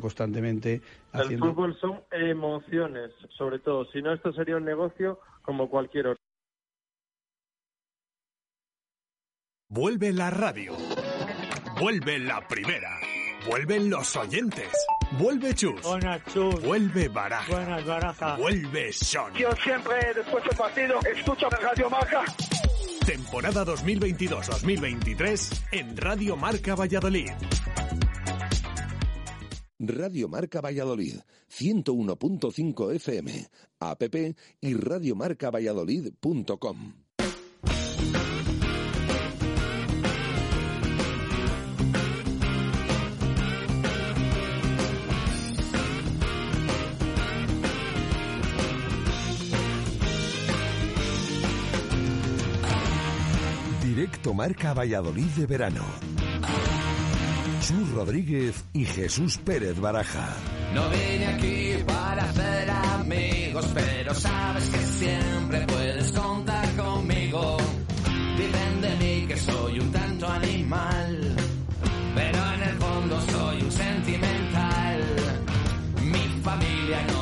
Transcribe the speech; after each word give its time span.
constantemente 0.00 0.82
El 1.12 1.38
fútbol 1.38 1.78
son 1.80 2.02
emociones, 2.10 3.12
sobre 3.36 3.60
todo. 3.60 3.84
Si 3.92 4.02
no, 4.02 4.12
esto 4.12 4.32
sería 4.32 4.56
un 4.56 4.64
negocio 4.64 5.20
como 5.42 5.70
cualquier 5.70 6.08
otro. 6.08 6.22
Vuelve 9.68 10.12
la 10.12 10.30
radio. 10.30 10.72
Vuelve 11.80 12.18
la 12.18 12.46
primera. 12.46 12.90
Vuelven 13.48 13.90
los 13.90 14.16
oyentes. 14.16 14.68
Vuelve 15.18 15.54
Chus. 15.54 15.80
Buenas, 15.82 16.22
Chus. 16.32 16.62
Vuelve 16.62 17.08
Baraja. 17.08 17.52
Buenas, 17.52 17.86
Baraja. 17.86 18.36
Vuelve 18.36 18.92
Son. 18.92 19.32
Yo 19.34 19.50
siempre, 19.62 19.96
después 20.14 20.44
del 20.44 20.56
partido, 20.56 20.98
escucho 21.14 21.48
Radio 21.48 21.90
Marca. 21.90 22.24
Temporada 23.04 23.64
2022-2023 23.64 25.66
en 25.72 25.96
Radio 25.96 26.36
Marca 26.36 26.74
Valladolid. 26.74 27.30
Radio 29.78 30.28
Marca 30.28 30.62
Valladolid, 30.62 31.16
101.5 31.50 32.94
FM, 32.94 33.50
app 33.80 34.02
y 34.60 34.74
radiomarcavalladolid.com. 34.74 36.92
Directo 53.82 54.34
Marca 54.34 54.74
Valladolid 54.74 55.24
de 55.36 55.46
verano. 55.46 55.84
Chus 57.66 57.90
Rodríguez 57.90 58.64
y 58.72 58.84
Jesús 58.84 59.38
Pérez 59.38 59.80
Baraja. 59.80 60.36
No 60.72 60.88
vine 60.88 61.26
aquí 61.26 61.84
para 61.84 62.22
hacer 62.22 62.70
amigos, 62.70 63.66
pero 63.74 64.14
sabes 64.14 64.68
que 64.68 64.78
siempre 64.78 65.66
puedes 65.66 66.12
contar 66.12 66.76
conmigo. 66.76 67.56
Dicen 68.38 68.80
de 68.82 68.96
mí 68.98 69.26
que 69.26 69.36
soy 69.36 69.80
un 69.80 69.90
tanto 69.90 70.28
animal, 70.28 71.36
pero 72.14 72.52
en 72.54 72.62
el 72.62 72.76
fondo 72.76 73.20
soy 73.32 73.62
un 73.62 73.72
sentimental. 73.72 75.00
Mi 76.02 76.42
familia 76.44 77.04
no 77.08 77.15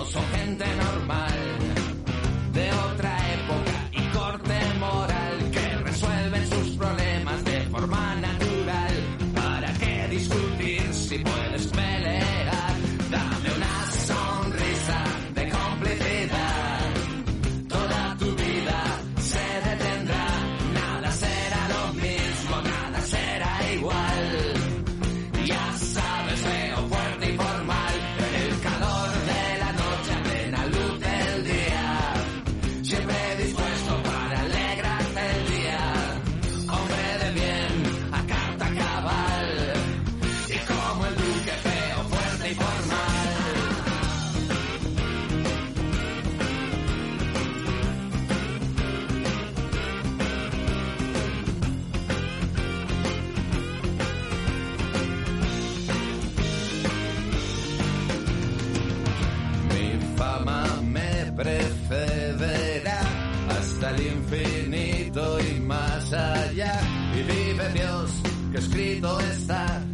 escrito. 68.75 69.19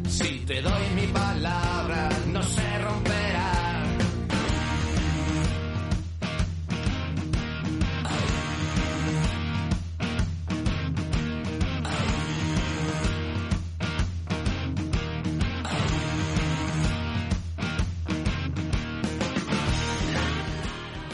Si 0.09 0.39
te 0.47 0.63
doy 0.63 0.83
mi 0.95 1.07
palabra, 1.09 1.30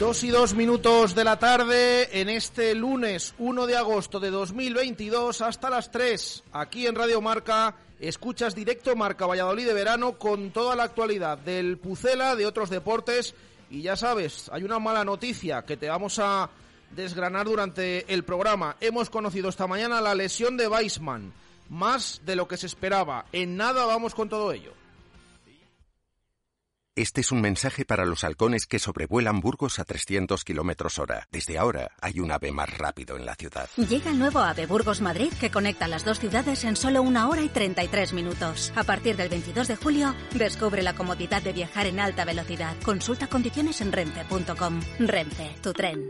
Dos 0.07 0.23
y 0.23 0.29
dos 0.29 0.53
minutos 0.53 1.15
de 1.15 1.25
la 1.25 1.37
tarde 1.37 2.21
en 2.21 2.29
este 2.29 2.73
lunes 2.73 3.35
1 3.39 3.67
de 3.67 3.75
agosto 3.75 4.21
de 4.21 4.29
2022 4.29 5.41
hasta 5.41 5.69
las 5.69 5.91
3 5.91 6.45
aquí 6.53 6.87
en 6.87 6.95
Radio 6.95 7.19
Marca. 7.19 7.75
Escuchas 7.99 8.55
directo 8.55 8.95
Marca 8.95 9.25
Valladolid 9.25 9.65
de 9.65 9.73
verano 9.73 10.13
con 10.13 10.51
toda 10.51 10.77
la 10.77 10.83
actualidad 10.83 11.37
del 11.39 11.77
Pucela, 11.77 12.37
de 12.37 12.45
otros 12.45 12.69
deportes. 12.69 13.35
Y 13.69 13.81
ya 13.81 13.97
sabes, 13.97 14.49
hay 14.53 14.63
una 14.63 14.79
mala 14.79 15.03
noticia 15.03 15.63
que 15.63 15.75
te 15.75 15.89
vamos 15.89 16.19
a 16.19 16.49
desgranar 16.95 17.45
durante 17.45 18.13
el 18.13 18.23
programa. 18.23 18.77
Hemos 18.79 19.09
conocido 19.09 19.49
esta 19.49 19.67
mañana 19.67 19.99
la 19.99 20.15
lesión 20.15 20.55
de 20.55 20.69
Weisman, 20.69 21.33
más 21.67 22.21
de 22.25 22.37
lo 22.37 22.47
que 22.47 22.55
se 22.55 22.67
esperaba. 22.67 23.25
En 23.33 23.57
nada 23.57 23.85
vamos 23.85 24.15
con 24.15 24.29
todo 24.29 24.53
ello. 24.53 24.76
Este 26.97 27.21
es 27.21 27.31
un 27.31 27.41
mensaje 27.41 27.85
para 27.85 28.05
los 28.05 28.23
halcones 28.23 28.65
que 28.65 28.79
sobrevuelan 28.79 29.39
Burgos 29.39 29.77
a 29.77 29.83
300 29.83 30.43
kilómetros 30.43 30.97
hora. 30.97 31.27
Desde 31.31 31.59
ahora 31.59 31.91
hay 32.01 32.19
un 32.19 32.31
ave 32.31 32.51
más 32.51 32.75
rápido 32.75 33.17
en 33.17 33.25
la 33.27 33.35
ciudad. 33.35 33.69
Llega 33.77 34.09
el 34.09 34.17
nuevo 34.17 34.39
AVE 34.39 34.65
Burgos 34.65 34.99
Madrid 34.99 35.31
que 35.39 35.51
conecta 35.51 35.87
las 35.87 36.03
dos 36.03 36.19
ciudades 36.19 36.63
en 36.63 36.75
solo 36.75 37.03
una 37.03 37.29
hora 37.29 37.43
y 37.43 37.49
33 37.49 38.13
minutos. 38.13 38.73
A 38.75 38.83
partir 38.83 39.15
del 39.15 39.29
22 39.29 39.67
de 39.67 39.75
julio, 39.75 40.15
descubre 40.33 40.81
la 40.81 40.95
comodidad 40.95 41.43
de 41.43 41.53
viajar 41.53 41.85
en 41.85 41.99
alta 41.99 42.25
velocidad. 42.25 42.75
Consulta 42.83 43.27
condiciones 43.27 43.79
en 43.81 43.91
renfe.com. 43.91 44.81
Renfe, 44.97 45.55
tu 45.61 45.73
tren. 45.73 46.09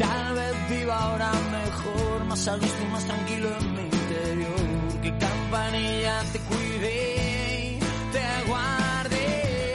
Tal 0.00 0.34
vez 0.34 0.54
viva 0.70 0.96
ahora 0.96 1.30
mejor, 1.52 2.24
más 2.24 2.48
a 2.48 2.56
gusto 2.56 2.82
y 2.82 2.86
más 2.86 3.04
tranquilo 3.04 3.48
en 3.60 3.74
mi 3.74 3.82
interior. 3.82 5.02
Que 5.02 5.10
campanilla 5.18 6.22
te 6.32 6.38
cuide, 6.48 7.78
te 8.14 8.48
guarde. 8.48 9.74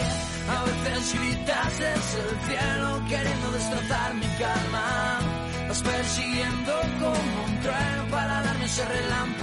A 0.49 0.63
veces 0.63 1.13
gritas 1.19 1.79
desde 1.79 2.19
el 2.25 2.35
cielo 2.47 3.01
queriendo 3.07 3.51
destrozar 3.51 4.15
mi 4.15 4.27
calma. 4.41 5.19
Vas 5.69 5.81
persiguiendo 5.83 6.73
como 6.99 7.45
un 7.45 7.59
trueno 7.61 8.03
para 8.09 8.41
darme 8.41 8.65
ese 8.65 8.83
relámpago 8.83 9.34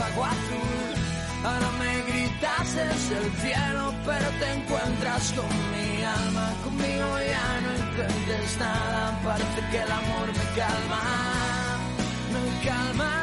el 3.16 3.30
cielo, 3.42 3.94
pero 4.04 4.28
te 4.40 4.52
encuentras 4.52 5.32
con 5.32 5.48
mi 5.72 6.02
alma. 6.02 6.52
Conmigo 6.64 7.08
ya 7.32 7.60
no 7.60 7.70
intentes 7.84 8.58
nada, 8.58 9.18
parece 9.22 9.60
que 9.70 9.78
el 9.82 9.92
amor 9.92 10.28
me 10.28 10.46
calma, 10.56 11.02
me 12.32 12.66
calma. 12.66 13.21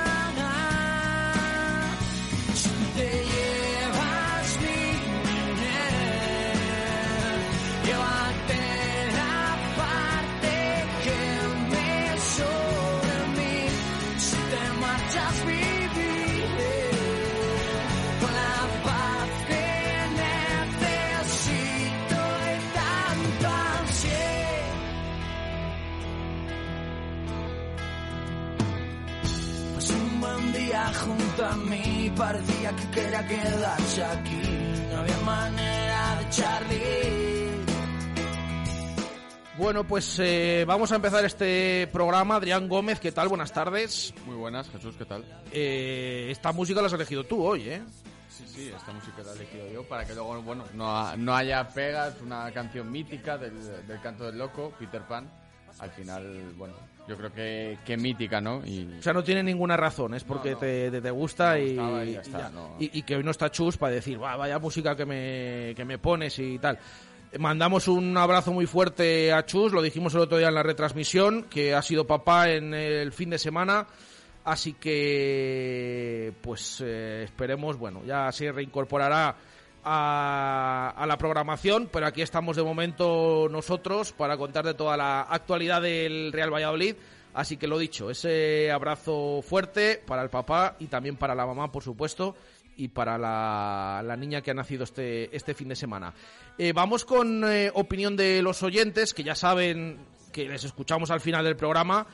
Junto 31.40 31.46
a 31.46 31.56
mí 31.56 32.12
parecía 32.16 32.76
que 32.76 32.90
quería 32.92 33.28
quedarse 33.28 34.04
aquí. 34.04 34.42
No 34.92 34.98
había 34.98 35.18
manera 35.20 36.16
de 36.20 36.26
echarle. 36.26 37.50
Bueno, 39.58 39.84
pues 39.84 40.18
eh, 40.20 40.64
vamos 40.66 40.92
a 40.92 40.96
empezar 40.96 41.26
este 41.26 41.88
programa. 41.92 42.36
Adrián 42.36 42.70
Gómez, 42.70 43.00
¿qué 43.00 43.12
tal? 43.12 43.28
Buenas 43.28 43.52
tardes. 43.52 44.14
Muy 44.26 44.36
buenas, 44.36 44.70
Jesús, 44.70 44.96
¿qué 44.98 45.06
tal? 45.06 45.26
Eh, 45.52 46.28
esta 46.30 46.54
música 46.54 46.82
la 46.82 46.88
has 46.88 46.94
elegido 46.94 47.26
tú 47.26 47.44
hoy, 47.44 47.70
¿eh? 47.70 47.82
Sí, 48.30 48.46
sí, 48.48 48.72
esta 48.74 48.94
música 48.94 49.22
la 49.24 49.34
he 49.34 49.36
elegido 49.36 49.68
yo 49.70 49.84
para 49.84 50.06
que 50.06 50.14
luego, 50.14 50.42
bueno, 50.42 50.64
no, 50.76 51.18
no 51.18 51.36
haya 51.36 51.68
pegas, 51.68 52.22
una 52.22 52.50
canción 52.52 52.90
mítica 52.90 53.38
del, 53.38 53.86
del 53.86 54.02
canto 54.02 54.26
del 54.26 54.38
loco, 54.38 54.74
Peter 54.80 55.02
Pan. 55.02 55.30
Al 55.80 55.92
final, 55.92 56.54
bueno, 56.58 56.76
yo 57.10 57.18
creo 57.18 57.34
que, 57.34 57.78
que 57.86 57.98
mítica, 57.98 58.40
¿no? 58.40 58.62
Y 58.66 58.88
O 59.00 59.02
sea, 59.02 59.12
no 59.14 59.24
tiene 59.24 59.44
ninguna 59.44 59.76
razón, 59.76 60.14
es 60.14 60.24
porque 60.24 60.50
No, 60.52 60.56
no. 60.56 60.60
Te, 60.62 60.92
te, 60.92 61.02
te 61.02 61.12
gusta 61.12 61.60
y, 61.60 61.72
y 61.72 61.76
ya 61.76 62.04
y 62.06 62.16
está, 62.16 62.40
ya. 62.40 62.50
no. 62.50 62.76
Y- 62.80 63.00
y 63.00 63.02
que 63.02 63.16
hoy 63.16 63.24
no 63.24 63.32
está 63.32 63.50
chus 63.52 63.76
para 63.78 63.94
decir, 63.96 64.18
"Buah, 64.18 64.36
vaya 64.38 64.60
música 64.60 64.96
que 64.96 65.06
me, 65.06 65.74
que 65.76 65.84
me 65.86 65.98
pones 65.98 66.38
y 66.40 66.60
tal. 66.60 66.78
Mandamos 67.38 67.88
un 67.88 68.18
abrazo 68.18 68.52
muy 68.54 68.66
fuerte 68.66 69.32
a 69.32 69.46
Chus, 69.46 69.72
lo 69.72 69.82
dijimos 69.84 70.16
el 70.16 70.22
otro 70.22 70.38
día 70.40 70.48
en 70.48 70.56
la 70.56 70.64
retransmisión, 70.64 71.44
que 71.44 71.76
ha 71.76 71.82
sido 71.84 72.08
papá 72.08 72.50
en 72.50 72.74
el 72.74 73.12
fin 73.12 73.30
de 73.30 73.38
semana. 73.38 73.86
Así 74.46 74.74
que, 74.74 76.34
pues 76.42 76.82
eh, 76.84 77.22
esperemos, 77.26 77.78
bueno, 77.78 78.02
ya 78.06 78.32
se 78.32 78.52
reincorporará 78.52 79.36
a, 79.92 80.94
a 80.96 81.06
la 81.08 81.18
programación, 81.18 81.90
pero 81.92 82.06
aquí 82.06 82.22
estamos 82.22 82.56
de 82.56 82.64
momento 82.64 83.48
nosotros 83.50 84.14
para 84.14 84.38
contar 84.38 84.66
de 84.66 84.76
toda 84.76 84.96
la 84.96 85.22
actualidad 85.22 85.82
del 85.82 86.32
Real 86.32 86.54
Valladolid. 86.54 86.96
Así 87.34 87.58
que 87.58 87.68
lo 87.68 87.78
dicho, 87.78 88.10
ese 88.10 88.72
abrazo 88.72 89.42
fuerte 89.42 90.02
para 90.06 90.22
el 90.22 90.30
papá 90.30 90.76
y 90.80 90.88
también 90.88 91.16
para 91.16 91.36
la 91.36 91.46
mamá, 91.46 91.72
por 91.72 91.84
supuesto, 91.84 92.36
y 92.76 92.88
para 92.88 93.18
la, 93.18 94.02
la 94.06 94.16
niña 94.16 94.42
que 94.42 94.52
ha 94.52 94.54
nacido 94.54 94.84
este, 94.84 95.36
este 95.36 95.54
fin 95.54 95.70
de 95.70 95.76
semana. 95.76 96.14
Eh, 96.58 96.72
vamos 96.74 97.06
con 97.06 97.44
eh, 97.44 97.72
opinión 97.74 98.16
de 98.16 98.42
los 98.42 98.64
oyentes, 98.64 99.14
que 99.14 99.24
ya 99.24 99.36
saben 99.36 100.00
que 100.32 100.48
les 100.48 100.64
escuchamos 100.64 101.12
al 101.12 101.20
final 101.20 101.44
del 101.44 101.56
programa, 101.56 102.08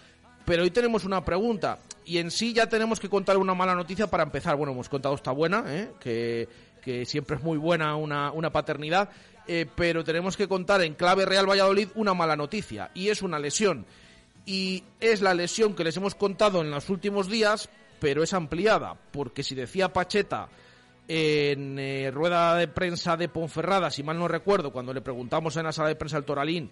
pero 0.46 0.64
hoy 0.64 0.72
tenemos 0.72 1.06
una 1.06 1.24
pregunta 1.26 1.80
y 2.06 2.20
en 2.20 2.30
sí 2.30 2.54
ya 2.54 2.68
tenemos 2.68 3.00
que 3.00 3.10
contar 3.10 3.38
una 3.38 3.54
mala 3.54 3.74
noticia 3.76 4.08
para 4.08 4.24
empezar. 4.24 4.56
Bueno, 4.56 4.74
hemos 4.74 4.90
contado 4.90 5.16
esta 5.16 5.32
buena, 5.32 5.64
¿eh? 5.68 5.92
que, 6.00 6.48
que 6.86 7.04
siempre 7.06 7.36
es 7.36 7.44
muy 7.44 7.58
buena 7.58 7.96
una, 7.96 8.32
una 8.32 8.52
paternidad, 8.52 9.10
eh, 9.48 9.66
pero 9.76 10.04
tenemos 10.04 10.38
que 10.38 10.48
contar 10.48 10.82
en 10.84 10.94
clave 10.94 11.26
Real 11.26 11.50
Valladolid 11.50 11.90
una 11.96 12.14
mala 12.14 12.36
noticia 12.36 12.92
y 12.94 13.10
es 13.10 13.24
una 13.24 13.40
lesión. 13.40 13.86
Y 14.46 14.84
es 15.00 15.22
la 15.22 15.34
lesión 15.34 15.76
que 15.76 15.84
les 15.84 15.98
hemos 15.98 16.14
contado 16.14 16.62
en 16.62 16.70
los 16.70 16.90
últimos 16.92 17.28
días, 17.28 17.68
pero 18.00 18.22
es 18.22 18.34
ampliada, 18.34 18.96
porque 19.12 19.42
si 19.42 19.56
decía 19.56 19.92
Pacheta 19.92 20.48
en 21.08 21.80
eh, 21.80 22.12
rueda 22.12 22.56
de 22.56 22.68
prensa 22.68 23.18
de 23.18 23.30
Ponferrada, 23.30 23.90
si 23.90 24.04
mal 24.04 24.20
no 24.20 24.28
recuerdo, 24.28 24.72
cuando 24.72 24.94
le 24.94 25.02
preguntamos 25.02 25.58
en 25.58 25.64
la 25.64 25.72
sala 25.72 25.90
de 25.90 25.96
prensa 25.96 26.18
al 26.18 26.26
Toralín, 26.26 26.70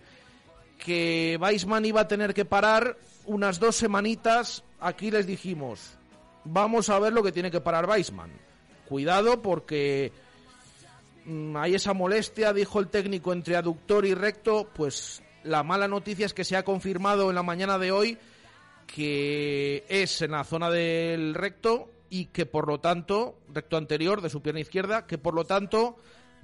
que 0.78 1.40
Weisman 1.42 1.86
iba 1.86 2.02
a 2.02 2.08
tener 2.08 2.36
que 2.36 2.46
parar 2.46 2.98
unas 3.26 3.60
dos 3.60 3.76
semanitas, 3.76 4.64
aquí 4.80 5.10
les 5.10 5.26
dijimos, 5.26 5.98
vamos 6.44 6.90
a 6.92 7.00
ver 7.00 7.14
lo 7.14 7.24
que 7.24 7.32
tiene 7.32 7.50
que 7.50 7.62
parar 7.62 7.90
Weisman. 7.90 8.53
Cuidado 8.88 9.42
porque 9.42 10.12
mm, 11.26 11.58
hay 11.58 11.76
esa 11.76 11.94
molestia, 11.94 12.54
dijo 12.54 12.80
el 12.80 12.88
técnico, 12.88 13.34
entre 13.34 13.56
aductor 13.56 14.06
y 14.06 14.14
recto, 14.14 14.70
pues 14.74 15.24
la 15.44 15.64
mala 15.64 15.88
noticia 15.88 16.26
es 16.26 16.34
que 16.34 16.44
se 16.44 16.56
ha 16.56 16.64
confirmado 16.64 17.30
en 17.30 17.36
la 17.36 17.44
mañana 17.44 17.78
de 17.78 17.92
hoy 17.92 18.18
que 18.88 19.86
es 19.90 20.22
en 20.22 20.32
la 20.32 20.44
zona 20.44 20.70
del 20.70 21.34
recto 21.34 21.90
y 22.10 22.26
que 22.26 22.46
por 22.46 22.68
lo 22.68 22.80
tanto, 22.80 23.40
recto 23.52 23.78
anterior 23.78 24.22
de 24.22 24.30
su 24.30 24.42
pierna 24.42 24.62
izquierda, 24.62 25.08
que 25.08 25.18
por 25.18 25.34
lo 25.34 25.46
tanto 25.46 25.98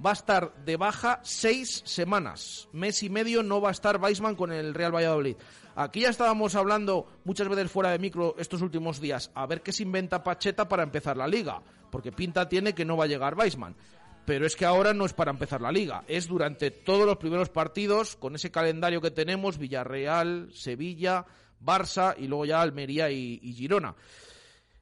va 0.04 0.10
a 0.10 0.14
estar 0.14 0.54
de 0.64 0.76
baja 0.76 1.20
seis 1.22 1.82
semanas. 1.84 2.68
Mes 2.72 3.02
y 3.02 3.10
medio 3.10 3.42
no 3.42 3.60
va 3.60 3.68
a 3.68 3.72
estar 3.72 4.00
Weisman 4.00 4.34
con 4.34 4.50
el 4.50 4.74
Real 4.74 4.94
Valladolid. 4.94 5.36
Aquí 5.76 6.00
ya 6.00 6.08
estábamos 6.08 6.54
hablando 6.56 7.06
muchas 7.24 7.48
veces 7.48 7.70
fuera 7.70 7.90
de 7.90 7.98
micro 7.98 8.34
estos 8.38 8.62
últimos 8.62 9.00
días, 9.00 9.30
a 9.34 9.46
ver 9.46 9.62
qué 9.62 9.72
se 9.72 9.84
inventa 9.84 10.24
Pacheta 10.24 10.68
para 10.68 10.82
empezar 10.82 11.16
la 11.16 11.28
liga, 11.28 11.62
porque 11.90 12.12
pinta 12.12 12.48
tiene 12.48 12.74
que 12.74 12.84
no 12.84 12.96
va 12.96 13.04
a 13.04 13.08
llegar 13.08 13.36
Weisman. 13.36 13.76
Pero 14.24 14.46
es 14.46 14.54
que 14.54 14.64
ahora 14.64 14.94
no 14.94 15.06
es 15.06 15.12
para 15.12 15.30
empezar 15.30 15.60
la 15.60 15.72
liga, 15.72 16.04
es 16.06 16.28
durante 16.28 16.70
todos 16.70 17.06
los 17.06 17.16
primeros 17.16 17.48
partidos, 17.48 18.16
con 18.16 18.34
ese 18.34 18.50
calendario 18.50 19.00
que 19.00 19.10
tenemos, 19.10 19.58
Villarreal, 19.58 20.50
Sevilla, 20.52 21.24
Barça 21.60 22.14
y 22.16 22.26
luego 22.26 22.44
ya 22.44 22.60
Almería 22.60 23.10
y, 23.10 23.38
Girona. 23.54 23.94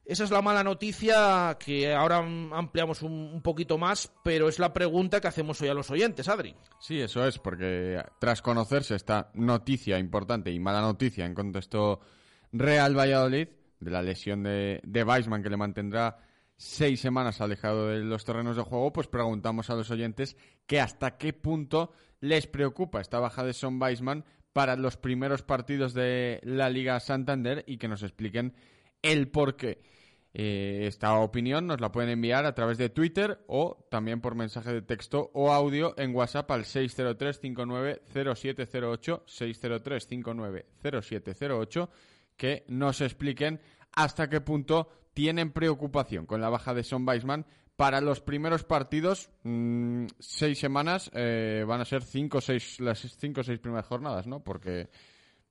Esa 0.05 0.23
es 0.23 0.31
la 0.31 0.41
mala 0.41 0.63
noticia 0.63 1.55
que 1.59 1.93
ahora 1.93 2.17
ampliamos 2.17 3.03
un, 3.03 3.11
un 3.11 3.41
poquito 3.41 3.77
más, 3.77 4.11
pero 4.23 4.49
es 4.49 4.57
la 4.57 4.73
pregunta 4.73 5.21
que 5.21 5.27
hacemos 5.27 5.61
hoy 5.61 5.69
a 5.69 5.73
los 5.75 5.91
oyentes, 5.91 6.27
Adri. 6.27 6.55
Sí, 6.79 6.99
eso 6.99 7.25
es, 7.27 7.37
porque 7.37 8.01
tras 8.19 8.41
conocerse 8.41 8.95
esta 8.95 9.29
noticia 9.35 9.99
importante 9.99 10.51
y 10.51 10.59
mala 10.59 10.81
noticia 10.81 11.25
en 11.25 11.35
contexto 11.35 11.99
Real 12.51 12.97
Valladolid, 12.97 13.49
de 13.79 13.91
la 13.91 14.01
lesión 14.01 14.43
de, 14.43 14.81
de 14.83 15.03
Weisman 15.03 15.43
que 15.43 15.49
le 15.49 15.57
mantendrá 15.57 16.17
seis 16.59 16.99
semanas 16.99 17.39
alejado 17.39 17.87
de 17.87 18.03
los 18.03 18.25
terrenos 18.25 18.57
de 18.57 18.63
juego, 18.63 18.91
pues 18.91 19.07
preguntamos 19.07 19.69
a 19.69 19.75
los 19.75 19.89
oyentes 19.91 20.35
que 20.67 20.81
hasta 20.81 21.15
qué 21.17 21.31
punto 21.31 21.93
les 22.19 22.47
preocupa 22.47 22.99
esta 22.99 23.17
baja 23.17 23.45
de 23.45 23.53
Son 23.53 23.81
Weisman 23.81 24.25
para 24.51 24.75
los 24.75 24.97
primeros 24.97 25.41
partidos 25.41 25.93
de 25.93 26.41
la 26.43 26.69
Liga 26.69 26.99
Santander 26.99 27.63
y 27.65 27.77
que 27.77 27.87
nos 27.87 28.03
expliquen 28.03 28.55
el 29.01 29.29
por 29.29 29.55
qué. 29.55 29.81
Eh, 30.33 30.83
esta 30.85 31.17
opinión 31.19 31.65
nos 31.65 31.79
la 31.79 31.93
pueden 31.93 32.09
enviar 32.09 32.45
a 32.45 32.53
través 32.53 32.77
de 32.77 32.89
Twitter 32.89 33.39
o 33.47 33.87
también 33.89 34.19
por 34.19 34.35
mensaje 34.35 34.73
de 34.73 34.81
texto 34.81 35.31
o 35.33 35.53
audio 35.53 35.93
en 35.97 36.13
WhatsApp 36.13 36.51
al 36.51 36.65
603-590708, 36.65 39.23
603-590708, 39.25 41.89
que 42.35 42.65
nos 42.67 42.99
expliquen 42.99 43.61
hasta 43.93 44.29
qué 44.29 44.41
punto 44.41 44.89
tienen 45.19 45.51
preocupación 45.51 46.25
con 46.25 46.39
la 46.39 46.47
baja 46.47 46.73
de 46.73 46.81
Son 46.81 47.05
Weisman. 47.05 47.45
Para 47.75 47.99
los 47.99 48.21
primeros 48.21 48.63
partidos, 48.63 49.29
mmm, 49.43 50.05
seis 50.17 50.57
semanas, 50.59 51.11
eh, 51.13 51.65
van 51.67 51.81
a 51.81 51.85
ser 51.85 52.03
cinco 52.03 52.37
o 52.37 52.41
seis, 52.41 52.79
las 52.79 52.99
cinco 52.99 53.41
o 53.41 53.43
seis 53.43 53.59
primeras 53.59 53.85
jornadas, 53.85 54.27
¿no? 54.27 54.41
Porque 54.41 54.87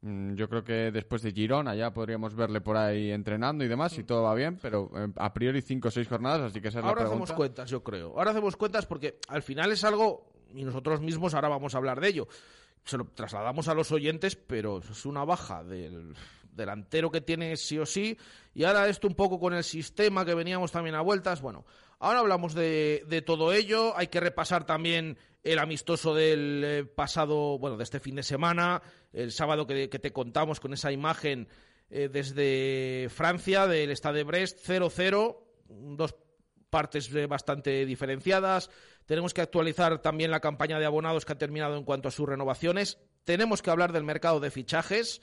mm, 0.01 0.37
yo 0.37 0.49
creo 0.49 0.65
que 0.65 0.91
después 0.91 1.21
de 1.21 1.33
Girona 1.33 1.75
ya 1.75 1.93
podríamos 1.93 2.35
verle 2.35 2.63
por 2.63 2.79
ahí 2.79 3.11
entrenando 3.11 3.63
y 3.63 3.69
demás, 3.69 3.93
si 3.93 4.05
todo 4.05 4.23
va 4.23 4.35
bien, 4.35 4.59
pero 4.63 4.91
eh, 4.97 5.13
a 5.17 5.35
priori 5.35 5.61
cinco 5.61 5.89
o 5.89 5.91
seis 5.91 6.09
jornadas, 6.09 6.41
así 6.51 6.63
que 6.63 6.69
esa 6.69 6.79
es 6.79 6.85
Ahora 6.87 7.03
la 7.03 7.09
hacemos 7.09 7.29
pregunta. 7.29 7.37
cuentas, 7.37 7.69
yo 7.69 7.85
creo. 7.85 8.15
Ahora 8.17 8.31
hacemos 8.31 8.57
cuentas 8.57 8.87
porque 8.87 9.19
al 9.29 9.43
final 9.43 9.71
es 9.71 9.85
algo, 9.85 10.33
y 10.55 10.65
nosotros 10.65 11.03
mismos 11.03 11.35
ahora 11.35 11.49
vamos 11.49 11.75
a 11.75 11.79
hablar 11.79 12.01
de 12.01 12.09
ello. 12.09 12.29
Se 12.85 12.97
lo 12.97 13.05
trasladamos 13.05 13.69
a 13.69 13.75
los 13.75 13.93
oyentes, 13.93 14.35
pero 14.35 14.79
es 14.79 15.05
una 15.05 15.27
baja 15.27 15.63
del 15.63 16.15
delantero 16.59 17.11
que 17.11 17.23
tiene 17.23 17.57
sí 17.57 17.79
o 17.79 17.87
sí. 17.87 18.19
Y 18.53 18.65
ahora 18.65 18.87
esto 18.89 19.09
un 19.09 19.15
poco 19.15 19.41
con 19.41 19.55
el 19.55 19.65
sistema 19.65 20.27
que 20.27 20.35
veníamos 20.35 20.73
también 20.73 20.95
a 20.95 21.01
vueltas. 21.01 21.41
Bueno, 21.41 21.65
ahora 21.99 22.19
hablamos 22.19 22.53
de, 22.53 23.23
todo 23.25 23.55
ello. 23.55 23.97
Hay 23.97 24.09
que 24.09 24.21
repasar 24.21 24.67
también 24.67 25.17
el 25.43 25.59
amistoso 25.59 26.15
del 26.15 26.63
eh, 26.65 26.85
pasado, 26.85 27.59
bueno, 27.59 27.79
de 27.79 27.85
este 27.85 28.01
fin 28.01 28.17
de 28.17 28.23
semana, 28.23 28.83
el 29.15 29.33
sábado 29.33 29.67
que, 29.67 29.89
te 29.89 30.13
contamos 30.13 30.61
con 30.61 30.75
esa 30.75 30.93
imagen 30.93 31.49
eh, 31.89 32.11
desde 32.13 33.09
Francia, 33.09 33.67
del 33.67 33.97
Stade 33.97 34.19
de 34.19 34.25
Brest, 34.25 34.59
0-0, 34.69 35.39
dos 35.97 36.15
partes 36.69 37.13
eh, 37.15 37.27
bastante 37.27 37.87
diferenciadas. 37.87 38.71
Tenemos 39.07 39.33
que 39.33 39.41
actualizar 39.41 40.03
también 40.03 40.31
la 40.31 40.41
campaña 40.41 40.79
de 40.79 40.87
abonados 40.87 41.25
que 41.25 41.33
ha 41.33 41.39
terminado 41.39 41.77
en 41.77 41.85
cuanto 41.85 42.09
a 42.09 42.13
sus 42.13 42.29
renovaciones. 42.29 42.99
Tenemos 43.25 43.63
que 43.63 43.71
hablar 43.71 43.93
del 43.93 44.05
mercado 44.05 44.41
de 44.41 44.51
fichajes, 44.51 45.23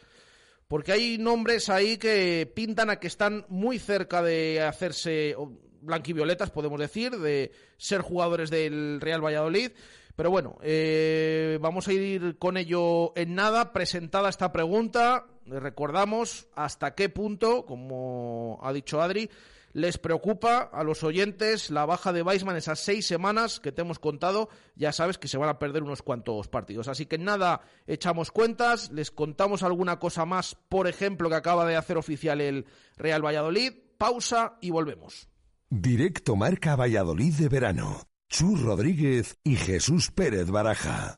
porque 0.67 0.91
hay 0.91 1.17
nombres 1.17 1.69
ahí 1.69 1.98
que 1.98 2.51
pintan 2.53 2.89
a 2.89 2.98
que 2.98 3.07
están 3.07 3.45
muy 3.50 3.79
cerca 3.79 4.22
de 4.22 4.62
hacerse 4.62 5.36
blanquivioletas, 5.81 6.51
podemos 6.51 6.79
decir, 6.79 7.12
de 7.12 7.51
ser 7.77 8.01
jugadores 8.01 8.50
del 8.50 9.00
Real 9.00 9.24
Valladolid. 9.24 9.72
Pero 10.15 10.31
bueno, 10.31 10.57
eh, 10.62 11.60
vamos 11.62 11.88
a 11.88 11.93
ir 11.93 12.38
con 12.38 12.57
ello 12.57 13.12
en 13.17 13.36
nada. 13.36 13.74
Presentada 13.74 14.29
esta 14.29 14.51
pregunta, 14.51 15.25
recordamos 15.45 16.48
hasta 16.55 16.95
qué 16.95 17.10
punto, 17.10 17.65
como 17.65 18.60
ha 18.63 18.72
dicho 18.72 19.01
Adri, 19.01 19.29
les 19.75 19.98
preocupa 19.98 20.70
a 20.72 20.86
los 20.86 21.03
oyentes 21.03 21.70
la 21.70 21.86
baja 21.86 22.13
de 22.13 22.22
Weisman 22.22 22.55
esas 22.55 22.79
seis 22.79 23.05
semanas 23.05 23.60
que 23.60 23.74
te 23.74 23.82
hemos 23.82 24.00
contado. 24.00 24.48
Ya 24.77 24.94
sabes 24.94 25.17
que 25.17 25.27
se 25.27 25.38
van 25.38 25.50
a 25.50 25.60
perder 25.60 25.84
unos 25.84 26.01
cuantos 26.01 26.48
partidos. 26.48 26.88
Así 26.88 27.08
que 27.08 27.17
nada, 27.17 27.60
echamos 27.86 28.32
cuentas, 28.32 28.89
les 28.94 29.12
contamos 29.12 29.63
alguna 29.63 30.00
cosa 30.00 30.24
más, 30.25 30.55
por 30.70 30.88
ejemplo, 30.88 31.27
que 31.27 31.36
acaba 31.36 31.65
de 31.65 31.75
hacer 31.75 31.98
oficial 31.98 32.39
el 32.39 32.65
Real 32.96 33.24
Valladolid. 33.24 33.74
pausa 33.98 34.58
y 34.62 34.72
volvemos. 34.72 35.27
Directo 35.70 36.38
Marca 36.38 36.77
Valladolid 36.77 37.34
de 37.34 37.50
verano. 37.50 38.08
Chus 38.29 38.62
Rodríguez 38.62 39.38
y 39.44 39.58
Jesús 39.58 40.10
Pérez 40.10 40.50
Baraja. 40.51 41.17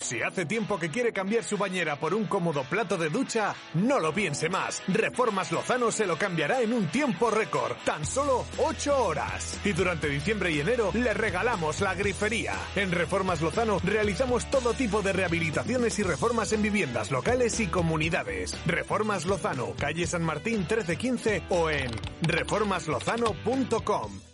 Si 0.00 0.22
hace 0.22 0.46
tiempo 0.46 0.78
que 0.78 0.90
quiere 0.90 1.12
cambiar 1.12 1.42
su 1.42 1.58
bañera 1.58 1.96
por 1.96 2.14
un 2.14 2.26
cómodo 2.26 2.62
plato 2.62 2.96
de 2.96 3.10
ducha, 3.10 3.56
no 3.74 3.98
lo 3.98 4.14
piense 4.14 4.48
más. 4.48 4.80
Reformas 4.86 5.50
Lozano 5.50 5.90
se 5.90 6.06
lo 6.06 6.16
cambiará 6.16 6.62
en 6.62 6.72
un 6.72 6.86
tiempo 6.86 7.30
récord, 7.30 7.72
tan 7.84 8.06
solo 8.06 8.46
8 8.58 9.04
horas. 9.04 9.58
Y 9.64 9.72
durante 9.72 10.08
diciembre 10.08 10.52
y 10.52 10.60
enero 10.60 10.92
le 10.94 11.12
regalamos 11.14 11.80
la 11.80 11.96
grifería. 11.96 12.54
En 12.76 12.92
Reformas 12.92 13.42
Lozano 13.42 13.80
realizamos 13.82 14.48
todo 14.48 14.72
tipo 14.72 15.02
de 15.02 15.12
rehabilitaciones 15.12 15.98
y 15.98 16.04
reformas 16.04 16.52
en 16.52 16.62
viviendas 16.62 17.10
locales 17.10 17.58
y 17.58 17.66
comunidades. 17.66 18.56
Reformas 18.66 19.26
Lozano, 19.26 19.74
calle 19.76 20.06
San 20.06 20.22
Martín 20.22 20.58
1315 20.58 21.42
o 21.50 21.70
en 21.70 21.90
reformaslozano.com. 22.22 24.27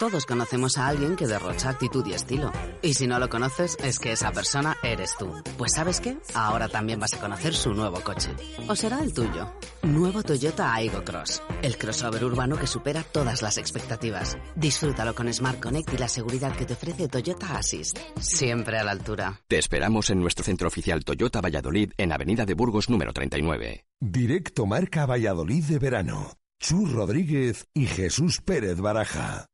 Todos 0.00 0.24
conocemos 0.24 0.78
a 0.78 0.86
alguien 0.86 1.14
que 1.14 1.26
derrocha 1.26 1.68
actitud 1.68 2.06
y 2.06 2.14
estilo. 2.14 2.50
Y 2.80 2.94
si 2.94 3.06
no 3.06 3.18
lo 3.18 3.28
conoces, 3.28 3.76
es 3.84 3.98
que 3.98 4.12
esa 4.12 4.32
persona 4.32 4.74
eres 4.82 5.14
tú. 5.18 5.30
Pues 5.58 5.74
¿sabes 5.74 6.00
qué? 6.00 6.16
Ahora 6.32 6.70
también 6.70 6.98
vas 6.98 7.12
a 7.12 7.20
conocer 7.20 7.54
su 7.54 7.74
nuevo 7.74 8.00
coche. 8.00 8.30
O 8.66 8.74
será 8.74 9.00
el 9.00 9.12
tuyo. 9.12 9.52
Nuevo 9.82 10.22
Toyota 10.22 10.72
Aigo 10.72 11.04
Cross. 11.04 11.42
El 11.60 11.76
crossover 11.76 12.24
urbano 12.24 12.56
que 12.56 12.66
supera 12.66 13.02
todas 13.02 13.42
las 13.42 13.58
expectativas. 13.58 14.38
Disfrútalo 14.56 15.14
con 15.14 15.30
Smart 15.30 15.60
Connect 15.60 15.92
y 15.92 15.98
la 15.98 16.08
seguridad 16.08 16.56
que 16.56 16.64
te 16.64 16.72
ofrece 16.72 17.08
Toyota 17.08 17.58
Assist. 17.58 17.98
Siempre 18.18 18.78
a 18.78 18.84
la 18.84 18.92
altura. 18.92 19.42
Te 19.48 19.58
esperamos 19.58 20.08
en 20.08 20.22
nuestro 20.22 20.46
centro 20.46 20.68
oficial 20.68 21.04
Toyota 21.04 21.42
Valladolid 21.42 21.92
en 21.98 22.12
Avenida 22.12 22.46
de 22.46 22.54
Burgos 22.54 22.88
número 22.88 23.12
39. 23.12 23.84
Directo 24.00 24.64
Marca 24.64 25.04
Valladolid 25.04 25.62
de 25.64 25.78
verano. 25.78 26.38
Chus 26.58 26.90
Rodríguez 26.90 27.66
y 27.74 27.84
Jesús 27.84 28.40
Pérez 28.40 28.80
Baraja. 28.80 29.49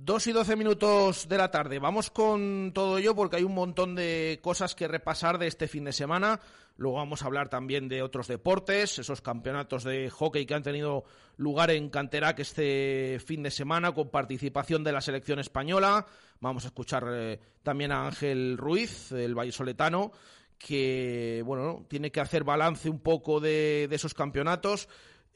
Dos 0.00 0.28
y 0.28 0.32
doce 0.32 0.54
minutos 0.54 1.28
de 1.28 1.36
la 1.36 1.50
tarde. 1.50 1.80
Vamos 1.80 2.08
con 2.10 2.70
todo 2.72 2.98
ello 2.98 3.16
porque 3.16 3.34
hay 3.34 3.42
un 3.42 3.56
montón 3.56 3.96
de 3.96 4.38
cosas 4.40 4.76
que 4.76 4.86
repasar 4.86 5.38
de 5.38 5.48
este 5.48 5.66
fin 5.66 5.82
de 5.82 5.92
semana. 5.92 6.38
Luego 6.76 6.98
vamos 6.98 7.20
a 7.20 7.26
hablar 7.26 7.48
también 7.48 7.88
de 7.88 8.02
otros 8.02 8.28
deportes, 8.28 9.00
esos 9.00 9.20
campeonatos 9.20 9.82
de 9.82 10.08
hockey 10.08 10.46
que 10.46 10.54
han 10.54 10.62
tenido 10.62 11.02
lugar 11.36 11.72
en 11.72 11.90
Canterac 11.90 12.38
este 12.38 13.18
fin 13.26 13.42
de 13.42 13.50
semana 13.50 13.90
con 13.90 14.08
participación 14.08 14.84
de 14.84 14.92
la 14.92 15.00
selección 15.00 15.40
española. 15.40 16.06
Vamos 16.38 16.62
a 16.64 16.68
escuchar 16.68 17.04
eh, 17.10 17.40
también 17.64 17.90
a 17.90 18.06
Ángel 18.06 18.56
Ruiz, 18.56 19.10
el 19.10 19.34
vallisoletano, 19.34 20.12
que 20.60 21.42
bueno, 21.44 21.84
tiene 21.88 22.12
que 22.12 22.20
hacer 22.20 22.44
balance 22.44 22.88
un 22.88 23.00
poco 23.00 23.40
de 23.40 23.88
esos 23.90 24.14
campeonatos. 24.14 24.88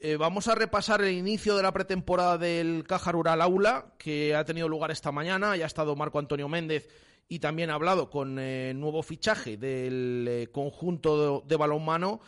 Eh, 0.05 0.17
vamos 0.17 0.49
a 0.49 0.55
repasar 0.55 1.01
el 1.01 1.13
inicio 1.13 1.55
de 1.55 1.63
la 1.63 1.71
pretemporada 1.71 2.37
del 2.37 2.83
Caja 2.85 3.13
Rural 3.13 3.41
Aula, 3.41 3.93
que 3.97 4.35
ha 4.35 4.43
tenido 4.43 4.67
lugar 4.67 4.91
esta 4.91 5.13
mañana. 5.13 5.55
Ya 5.55 5.63
ha 5.63 5.67
estado 5.67 5.95
Marco 5.95 6.19
Antonio 6.19 6.49
Méndez 6.49 6.89
y 7.29 7.39
también 7.39 7.69
ha 7.69 7.75
hablado 7.75 8.09
con 8.09 8.37
eh, 8.37 8.73
nuevo 8.75 9.01
fichaje 9.01 9.55
del 9.55 10.27
eh, 10.29 10.47
conjunto 10.51 11.39
de, 11.39 11.47
de, 11.47 11.55
balonmano. 11.55 12.19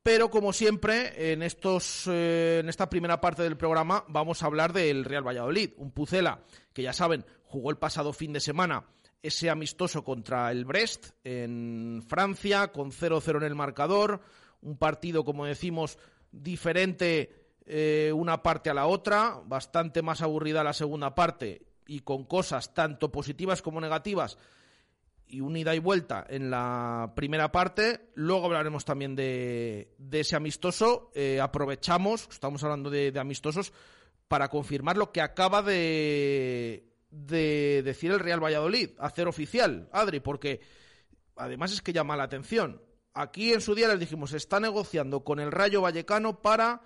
Pero 0.00 0.30
como 0.30 0.52
siempre, 0.52 1.32
en, 1.32 1.42
estos, 1.42 2.04
eh, 2.06 2.60
en 2.62 2.68
esta 2.68 2.88
primera 2.88 3.20
parte 3.20 3.42
del 3.42 3.56
programa 3.56 4.04
vamos 4.06 4.44
a 4.44 4.46
hablar 4.46 4.72
del 4.72 5.04
Real 5.04 5.26
Valladolid. 5.26 5.72
Un 5.78 5.90
Pucela 5.90 6.44
que 6.72 6.84
ya 6.84 6.92
saben, 6.92 7.26
jugó 7.42 7.70
el 7.70 7.78
pasado 7.78 8.12
fin 8.12 8.32
de 8.32 8.38
semana 8.38 8.84
ese 9.20 9.50
amistoso 9.50 10.04
contra 10.04 10.52
el 10.52 10.64
Brest 10.64 11.10
en 11.24 12.04
Francia, 12.06 12.68
con 12.68 12.92
0-0 12.92 13.38
en 13.38 13.42
el 13.42 13.56
marcador. 13.56 14.20
Un 14.60 14.78
partido, 14.78 15.24
como 15.24 15.46
decimos, 15.46 15.98
diferente 16.42 17.38
eh, 17.66 18.12
una 18.14 18.42
parte 18.42 18.70
a 18.70 18.74
la 18.74 18.86
otra, 18.86 19.40
bastante 19.44 20.02
más 20.02 20.22
aburrida 20.22 20.64
la 20.64 20.72
segunda 20.72 21.14
parte 21.14 21.62
y 21.86 22.00
con 22.00 22.24
cosas 22.24 22.74
tanto 22.74 23.10
positivas 23.12 23.62
como 23.62 23.80
negativas 23.80 24.38
y 25.26 25.40
un 25.40 25.56
ida 25.56 25.74
y 25.74 25.78
vuelta 25.78 26.26
en 26.28 26.50
la 26.50 27.12
primera 27.14 27.52
parte. 27.52 28.10
Luego 28.14 28.46
hablaremos 28.46 28.84
también 28.84 29.14
de, 29.14 29.94
de 29.98 30.20
ese 30.20 30.36
amistoso. 30.36 31.10
Eh, 31.14 31.40
aprovechamos, 31.40 32.28
estamos 32.30 32.62
hablando 32.64 32.90
de, 32.90 33.12
de, 33.12 33.20
amistosos, 33.20 33.72
para 34.26 34.48
confirmar 34.48 34.96
lo 34.96 35.12
que 35.12 35.20
acaba 35.20 35.62
de, 35.62 36.88
de 37.10 37.82
decir 37.84 38.10
el 38.10 38.20
Real 38.20 38.42
Valladolid, 38.42 38.90
hacer 38.98 39.28
oficial, 39.28 39.88
Adri, 39.92 40.20
porque 40.20 40.60
además 41.36 41.72
es 41.72 41.82
que 41.82 41.92
llama 41.92 42.16
la 42.16 42.24
atención. 42.24 42.80
Aquí 43.18 43.52
en 43.52 43.60
su 43.60 43.74
día 43.74 43.88
les 43.88 43.98
dijimos, 43.98 44.32
está 44.32 44.60
negociando 44.60 45.24
con 45.24 45.40
el 45.40 45.50
Rayo 45.50 45.80
Vallecano 45.80 46.40
para 46.40 46.82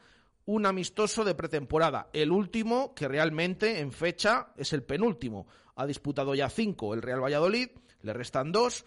un 0.47 0.65
amistoso 0.65 1.25
de 1.25 1.35
pretemporada. 1.35 2.09
El 2.15 2.33
último, 2.33 2.95
que 2.95 3.07
realmente 3.07 3.81
en 3.81 3.93
fecha 3.93 4.49
es 4.57 4.73
el 4.73 4.83
penúltimo. 4.83 5.47
Ha 5.77 5.85
disputado 5.85 6.35
ya 6.35 6.49
cinco 6.49 6.95
el 6.95 7.03
Real 7.03 7.23
Valladolid, 7.23 7.69
le 8.01 8.15
restan 8.15 8.51
dos. 8.51 8.87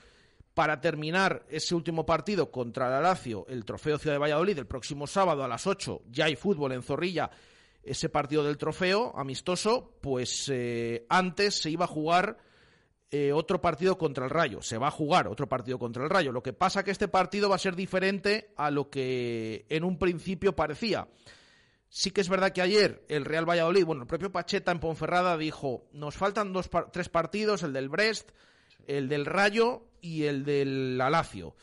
Para 0.55 0.81
terminar 0.81 1.45
ese 1.47 1.75
último 1.75 2.03
partido 2.03 2.49
contra 2.49 2.89
la 2.89 2.99
Lazio, 2.99 3.45
el 3.47 3.63
Trofeo 3.63 3.99
Ciudad 3.99 4.15
de 4.15 4.19
Valladolid, 4.21 4.57
el 4.57 4.65
próximo 4.65 5.05
sábado 5.05 5.43
a 5.43 5.47
las 5.47 5.67
8, 5.67 6.01
ya 6.09 6.25
hay 6.25 6.35
fútbol 6.35 6.71
en 6.71 6.81
Zorrilla, 6.81 7.29
ese 7.83 8.09
partido 8.09 8.43
del 8.43 8.57
trofeo 8.57 9.13
amistoso, 9.15 9.97
pues 10.01 10.49
eh, 10.51 11.05
antes 11.09 11.61
se 11.61 11.69
iba 11.69 11.85
a 11.85 11.89
jugar 11.89 12.39
eh, 13.17 13.31
otro 13.31 13.61
partido 13.61 13.97
contra 13.97 14.25
el 14.25 14.29
Rayo. 14.29 14.61
Se 14.61 14.77
va 14.77 14.89
a 14.89 14.91
jugar 14.91 15.29
otro 15.29 15.47
partido 15.47 15.79
contra 15.79 16.03
el 16.03 16.09
Rayo. 16.09 16.33
Lo 16.33 16.43
que 16.43 16.51
pasa 16.51 16.83
que 16.83 16.91
este 16.91 17.07
partido 17.07 17.47
va 17.47 17.55
a 17.55 17.59
ser 17.59 17.73
diferente 17.73 18.51
a 18.57 18.69
lo 18.69 18.89
que 18.89 19.65
en 19.69 19.85
un 19.85 19.97
principio 19.97 20.53
parecía. 20.53 21.07
Sí 21.87 22.11
que 22.11 22.19
es 22.19 22.27
verdad 22.27 22.51
que 22.51 22.61
ayer 22.61 23.05
el 23.07 23.23
Real 23.23 23.49
Valladolid, 23.49 23.85
bueno, 23.85 24.01
el 24.01 24.07
propio 24.09 24.33
Pacheta 24.33 24.73
en 24.73 24.81
Ponferrada 24.81 25.37
dijo, 25.37 25.87
nos 25.93 26.17
faltan 26.17 26.51
dos, 26.51 26.69
tres 26.91 27.07
partidos, 27.07 27.63
el 27.63 27.71
del 27.71 27.87
Brest, 27.87 28.31
el 28.85 29.07
del 29.07 29.25
Rayo 29.25 29.83
y 30.01 30.23
el 30.23 30.43
del 30.43 30.99
Alacio. 30.99 31.55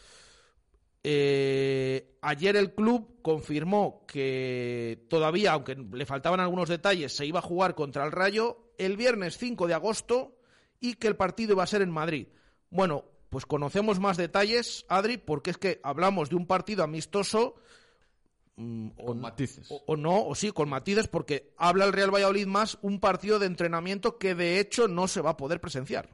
Eh, 1.05 2.17
ayer 2.23 2.57
el 2.57 2.73
club 2.73 3.21
confirmó 3.21 4.07
que 4.07 5.05
todavía, 5.11 5.53
aunque 5.53 5.75
le 5.75 6.07
faltaban 6.07 6.41
algunos 6.41 6.71
detalles, 6.71 7.15
se 7.15 7.27
iba 7.27 7.41
a 7.41 7.43
jugar 7.43 7.75
contra 7.75 8.07
el 8.07 8.13
Rayo 8.13 8.73
el 8.79 8.97
viernes 8.97 9.37
5 9.37 9.67
de 9.67 9.75
agosto 9.75 10.39
y 10.83 10.95
que 10.95 11.09
el 11.09 11.17
partido 11.17 11.53
iba 11.53 11.63
a 11.63 11.67
ser 11.67 11.81
en 11.81 11.91
Madrid. 11.91 12.27
Bueno, 12.69 13.05
pues 13.31 13.47
conocemos 13.47 13.99
más 13.99 14.19
detalles, 14.19 14.85
Adri, 14.89 15.17
porque 15.17 15.51
es 15.51 15.57
que 15.57 15.81
hablamos 15.83 16.29
de 16.29 16.37
un 16.37 16.47
partido 16.47 16.85
amistoso. 16.85 17.55
Mm, 18.57 18.89
con 18.89 19.19
o, 19.19 19.21
matices. 19.23 19.71
O, 19.71 19.83
o, 19.87 19.97
no, 19.97 20.27
o 20.27 20.35
sí, 20.35 20.51
con 20.51 20.69
matices, 20.69 21.09
porque 21.09 21.55
habla 21.57 21.87
el 21.87 21.95
Real 21.95 22.13
Valladolid 22.13 22.47
más 22.47 22.79
un 22.83 23.01
partido 23.01 23.39
de 23.39 23.47
entrenamiento 23.47 24.19
que 24.19 24.35
de 24.35 24.61
hecho 24.61 24.89
no 24.89 25.09
se 25.09 25.23
va 25.23 25.31
a 25.31 25.37
poder 25.39 25.61
presenciar. 25.61 26.11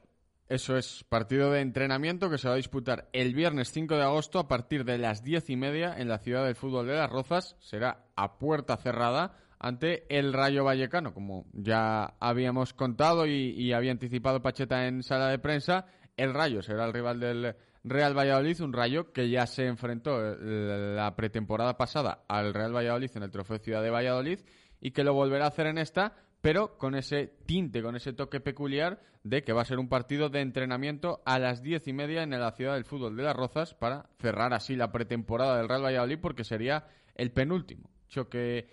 Eso 0.48 0.76
es, 0.76 1.04
partido 1.08 1.50
de 1.50 1.60
entrenamiento 1.60 2.30
que 2.30 2.38
se 2.38 2.48
va 2.48 2.54
a 2.54 2.58
disputar 2.58 3.08
el 3.12 3.34
viernes 3.34 3.72
5 3.72 3.96
de 3.96 4.02
agosto 4.02 4.38
a 4.38 4.48
partir 4.48 4.84
de 4.84 4.98
las 4.98 5.22
diez 5.22 5.50
y 5.50 5.56
media 5.56 5.94
en 5.98 6.08
la 6.08 6.18
ciudad 6.18 6.44
del 6.44 6.54
fútbol 6.54 6.86
de 6.86 6.94
Las 6.94 7.10
Rozas. 7.10 7.56
Será 7.58 8.06
a 8.16 8.38
puerta 8.38 8.76
cerrada 8.76 9.36
ante 9.60 10.04
el 10.16 10.32
Rayo 10.32 10.64
Vallecano, 10.64 11.12
como 11.12 11.46
ya 11.52 12.14
habíamos 12.20 12.72
contado 12.74 13.26
y, 13.26 13.72
había 13.72 13.92
anticipado 13.92 14.42
Pacheta 14.42 14.86
en 14.86 15.02
sala 15.02 15.28
de 15.28 15.38
prensa. 15.38 15.86
El 16.16 16.34
Rayo 16.34 16.62
será 16.62 16.84
el 16.86 16.92
rival 16.92 17.20
del 17.20 17.56
Real 17.84 18.16
Valladolid, 18.16 18.60
un 18.60 18.72
Rayo 18.72 19.12
que 19.12 19.28
ya 19.30 19.46
se 19.46 19.66
enfrentó 19.66 20.20
eh, 20.20 20.94
la 20.94 21.14
pretemporada 21.16 21.76
pasada 21.76 22.24
al 22.28 22.54
Real 22.54 22.74
Valladolid 22.74 23.10
en 23.14 23.22
el 23.22 23.30
Trofeo 23.30 23.58
Ciudad 23.58 23.82
de 23.82 23.90
Valladolid 23.90 24.40
y 24.80 24.90
que 24.92 25.04
lo 25.04 25.14
volverá 25.14 25.46
a 25.46 25.48
hacer 25.48 25.66
en 25.66 25.78
esta, 25.78 26.14
pero 26.40 26.76
con 26.78 26.94
ese 26.94 27.32
tinte, 27.46 27.82
con 27.82 27.96
ese 27.96 28.12
toque 28.12 28.40
peculiar 28.40 29.00
de 29.24 29.42
que 29.42 29.52
va 29.52 29.62
a 29.62 29.64
ser 29.64 29.78
un 29.78 29.88
partido 29.88 30.28
de 30.28 30.40
entrenamiento 30.40 31.20
a 31.24 31.38
las 31.38 31.62
diez 31.62 31.86
y 31.88 31.92
media 31.92 32.22
en 32.22 32.30
la 32.30 32.52
ciudad 32.52 32.74
del 32.74 32.84
fútbol 32.84 33.16
de 33.16 33.24
Las 33.24 33.36
Rozas 33.36 33.74
para 33.74 34.08
cerrar 34.18 34.54
así 34.54 34.76
la 34.76 34.92
pretemporada 34.92 35.58
del 35.58 35.68
Real 35.68 35.84
Valladolid 35.84 36.18
porque 36.20 36.44
sería 36.44 36.86
el 37.16 37.32
penúltimo 37.32 37.90
choque 38.08 38.68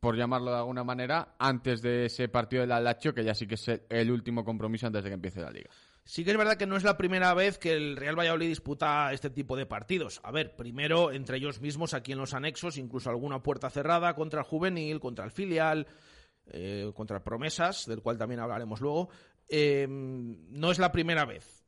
por 0.00 0.16
llamarlo 0.16 0.50
de 0.50 0.58
alguna 0.58 0.84
manera, 0.84 1.34
antes 1.38 1.82
de 1.82 2.06
ese 2.06 2.28
partido 2.28 2.62
del 2.62 2.72
Alacho, 2.72 3.14
que 3.14 3.24
ya 3.24 3.34
sí 3.34 3.46
que 3.46 3.54
es 3.54 3.68
el 3.88 4.10
último 4.10 4.44
compromiso 4.44 4.86
antes 4.86 5.04
de 5.04 5.10
que 5.10 5.14
empiece 5.14 5.40
la 5.40 5.50
liga. 5.50 5.70
Sí 6.06 6.22
que 6.22 6.32
es 6.32 6.36
verdad 6.36 6.56
que 6.58 6.66
no 6.66 6.76
es 6.76 6.84
la 6.84 6.98
primera 6.98 7.32
vez 7.32 7.58
que 7.58 7.72
el 7.72 7.96
Real 7.96 8.18
Valladolid 8.18 8.48
disputa 8.48 9.10
este 9.12 9.30
tipo 9.30 9.56
de 9.56 9.64
partidos. 9.64 10.20
A 10.22 10.30
ver, 10.30 10.54
primero 10.54 11.10
entre 11.12 11.38
ellos 11.38 11.62
mismos 11.62 11.94
aquí 11.94 12.12
en 12.12 12.18
los 12.18 12.34
anexos, 12.34 12.76
incluso 12.76 13.08
alguna 13.08 13.42
puerta 13.42 13.70
cerrada 13.70 14.14
contra 14.14 14.40
el 14.40 14.46
juvenil, 14.46 15.00
contra 15.00 15.24
el 15.24 15.30
filial, 15.30 15.86
eh, 16.46 16.92
contra 16.94 17.24
Promesas, 17.24 17.86
del 17.86 18.02
cual 18.02 18.18
también 18.18 18.40
hablaremos 18.40 18.82
luego. 18.82 19.08
Eh, 19.48 19.86
no 19.88 20.70
es 20.70 20.78
la 20.78 20.92
primera 20.92 21.24
vez. 21.24 21.64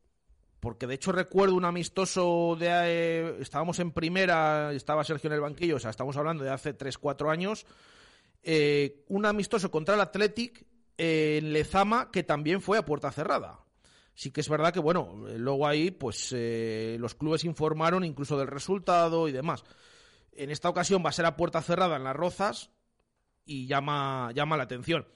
Porque 0.59 0.85
de 0.85 0.95
hecho 0.95 1.11
recuerdo 1.11 1.55
un 1.55 1.65
amistoso 1.65 2.55
de... 2.59 2.67
eh, 2.69 3.37
estábamos 3.39 3.79
en 3.79 3.91
primera, 3.91 4.71
estaba 4.73 5.03
Sergio 5.03 5.29
en 5.29 5.33
el 5.33 5.41
banquillo, 5.41 5.77
o 5.77 5.79
sea, 5.79 5.91
estamos 5.91 6.15
hablando 6.17 6.43
de 6.43 6.51
hace 6.51 6.77
3-4 6.77 7.31
años. 7.31 7.65
Eh, 8.43 9.03
un 9.09 9.25
amistoso 9.25 9.71
contra 9.71 9.95
el 9.95 10.01
Athletic 10.01 10.65
en 10.97 11.53
Lezama 11.53 12.11
que 12.11 12.23
también 12.23 12.61
fue 12.61 12.77
a 12.77 12.85
puerta 12.85 13.11
cerrada. 13.11 13.59
Sí 14.13 14.31
que 14.31 14.41
es 14.41 14.49
verdad 14.49 14.73
que, 14.73 14.79
bueno, 14.79 15.27
eh, 15.27 15.37
luego 15.37 15.67
ahí, 15.67 15.91
pues 15.91 16.33
eh, 16.35 16.97
los 16.99 17.13
clubes 17.13 17.43
informaron 17.43 18.03
incluso 18.03 18.37
del 18.37 18.47
resultado 18.47 19.27
y 19.27 19.31
demás. 19.31 19.63
En 20.31 20.49
esta 20.49 20.69
ocasión 20.69 21.03
va 21.05 21.09
a 21.09 21.13
ser 21.13 21.25
a 21.25 21.35
puerta 21.35 21.61
cerrada 21.61 21.97
en 21.97 22.03
las 22.03 22.15
Rozas 22.15 22.71
y 23.45 23.67
llama, 23.67 24.31
llama 24.33 24.57
la 24.57 24.63
atención. 24.63 25.07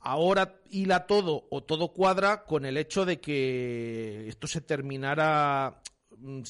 Ahora 0.00 0.60
hila 0.70 1.06
todo 1.06 1.48
o 1.50 1.62
todo 1.64 1.92
cuadra 1.92 2.44
con 2.44 2.64
el 2.64 2.76
hecho 2.76 3.04
de 3.04 3.20
que 3.20 4.28
esto 4.28 4.46
se 4.46 4.60
terminara, 4.60 5.80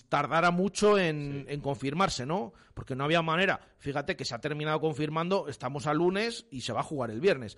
tardara 0.09 0.51
mucho 0.51 0.99
en, 0.99 1.47
en 1.49 1.61
confirmarse, 1.61 2.27
¿no? 2.27 2.53
Porque 2.75 2.97
no 2.97 3.05
había 3.05 3.23
manera. 3.23 3.61
Fíjate 3.79 4.17
que 4.17 4.25
se 4.25 4.35
ha 4.35 4.41
terminado 4.41 4.81
confirmando, 4.81 5.49
estamos 5.49 5.87
a 5.87 5.95
lunes 5.95 6.47
y 6.51 6.63
se 6.63 6.73
va 6.73 6.81
a 6.81 6.85
jugar 6.85 7.11
el 7.11 7.21
viernes 7.21 7.57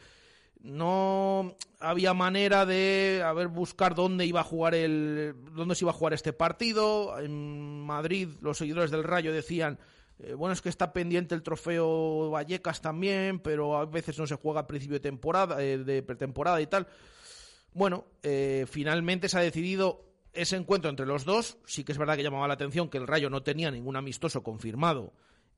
no 0.62 1.56
había 1.78 2.12
manera 2.12 2.66
de 2.66 3.22
a 3.24 3.32
ver 3.32 3.48
buscar 3.48 3.94
dónde 3.94 4.26
iba 4.26 4.40
a 4.40 4.44
jugar 4.44 4.74
el 4.74 5.34
dónde 5.54 5.74
se 5.74 5.84
iba 5.84 5.90
a 5.90 5.94
jugar 5.94 6.12
este 6.12 6.32
partido 6.32 7.18
en 7.18 7.80
Madrid 7.80 8.28
los 8.42 8.58
seguidores 8.58 8.90
del 8.90 9.04
Rayo 9.04 9.32
decían 9.32 9.78
eh, 10.18 10.34
bueno 10.34 10.52
es 10.52 10.60
que 10.60 10.68
está 10.68 10.92
pendiente 10.92 11.34
el 11.34 11.42
trofeo 11.42 12.30
Vallecas 12.30 12.82
también 12.82 13.38
pero 13.38 13.78
a 13.78 13.86
veces 13.86 14.18
no 14.18 14.26
se 14.26 14.34
juega 14.34 14.60
a 14.60 14.66
principio 14.66 14.94
de 14.94 15.00
temporada 15.00 15.62
eh, 15.62 15.78
de 15.78 16.02
pretemporada 16.02 16.60
y 16.60 16.66
tal 16.66 16.86
bueno 17.72 18.04
eh, 18.22 18.66
finalmente 18.68 19.30
se 19.30 19.38
ha 19.38 19.42
decidido 19.42 20.09
ese 20.32 20.56
encuentro 20.56 20.90
entre 20.90 21.06
los 21.06 21.24
dos 21.24 21.58
sí 21.66 21.84
que 21.84 21.92
es 21.92 21.98
verdad 21.98 22.16
que 22.16 22.22
llamaba 22.22 22.48
la 22.48 22.54
atención 22.54 22.88
que 22.88 22.98
el 22.98 23.06
Rayo 23.06 23.30
no 23.30 23.42
tenía 23.42 23.70
ningún 23.70 23.96
amistoso 23.96 24.42
confirmado 24.42 25.12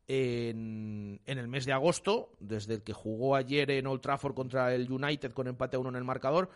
en, 0.08 1.20
en, 1.26 1.38
el 1.38 1.48
mes 1.48 1.64
de 1.64 1.72
agosto, 1.72 2.32
desde 2.40 2.74
el 2.74 2.82
que 2.82 2.92
jugó 2.92 3.36
ayer 3.36 3.70
en 3.70 3.86
Old 3.86 4.00
Trafford 4.00 4.34
contra 4.34 4.74
el 4.74 4.90
United 4.90 5.32
con 5.32 5.46
empate 5.46 5.76
a 5.76 5.78
uno 5.78 5.90
en 5.90 5.96
el 5.96 6.04
marcador, 6.04 6.50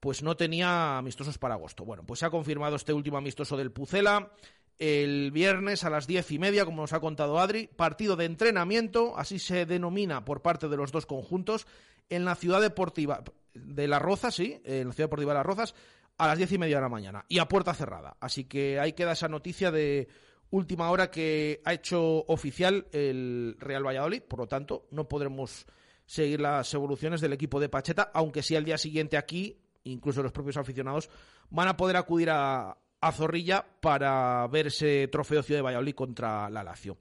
pues 0.00 0.22
no 0.22 0.36
tenía 0.36 0.98
amistosos 0.98 1.36
para 1.38 1.54
agosto. 1.54 1.84
Bueno, 1.84 2.04
pues 2.04 2.20
se 2.20 2.26
ha 2.26 2.30
confirmado 2.30 2.76
este 2.76 2.92
último 2.92 3.16
amistoso 3.16 3.56
del 3.56 3.72
Pucela 3.72 4.30
el 4.78 5.30
viernes 5.30 5.84
a 5.84 5.90
las 5.90 6.06
diez 6.06 6.30
y 6.30 6.38
media, 6.38 6.64
como 6.64 6.82
nos 6.82 6.92
ha 6.92 7.00
contado 7.00 7.38
Adri, 7.38 7.66
partido 7.66 8.16
de 8.16 8.26
entrenamiento, 8.26 9.16
así 9.16 9.38
se 9.38 9.64
denomina 9.64 10.24
por 10.24 10.42
parte 10.42 10.68
de 10.68 10.76
los 10.76 10.92
dos 10.92 11.06
conjuntos, 11.06 11.66
en 12.10 12.24
la 12.24 12.34
ciudad 12.34 12.60
deportiva 12.60 13.24
de 13.54 13.88
Las 13.88 14.02
Rozas, 14.02 14.34
sí, 14.34 14.60
en 14.64 14.88
la 14.88 14.94
ciudad 14.94 15.06
deportiva 15.06 15.32
de 15.32 15.38
Las 15.38 15.46
Rozas, 15.46 15.74
a 16.18 16.26
las 16.26 16.38
diez 16.38 16.52
y 16.52 16.58
media 16.58 16.76
de 16.76 16.82
la 16.82 16.88
mañana 16.88 17.24
y 17.28 17.38
a 17.38 17.48
puerta 17.48 17.74
cerrada. 17.74 18.16
Así 18.20 18.44
que 18.44 18.80
ahí 18.80 18.92
queda 18.92 19.12
esa 19.12 19.28
noticia 19.28 19.70
de 19.70 20.08
última 20.50 20.90
hora 20.90 21.10
que 21.10 21.60
ha 21.64 21.74
hecho 21.74 22.24
oficial 22.26 22.86
el 22.92 23.56
Real 23.58 23.86
Valladolid, 23.86 24.22
por 24.22 24.40
lo 24.40 24.46
tanto 24.46 24.86
no 24.90 25.08
podremos 25.08 25.66
seguir 26.06 26.40
las 26.40 26.72
evoluciones 26.72 27.20
del 27.20 27.32
equipo 27.32 27.60
de 27.60 27.68
Pacheta, 27.68 28.10
aunque 28.14 28.42
sí 28.42 28.54
al 28.54 28.64
día 28.64 28.78
siguiente 28.78 29.16
aquí, 29.16 29.60
incluso 29.84 30.22
los 30.22 30.32
propios 30.32 30.56
aficionados, 30.56 31.10
van 31.50 31.68
a 31.68 31.76
poder 31.76 31.96
acudir 31.96 32.30
a, 32.30 32.76
Zorrilla 33.12 33.64
para 33.80 34.44
ver 34.48 34.66
ese 34.66 35.06
trofeo 35.06 35.40
Ciudad 35.40 35.58
de 35.58 35.62
Valladolid 35.62 35.94
contra 35.94 36.50
la 36.50 36.64
Lazio. 36.64 36.98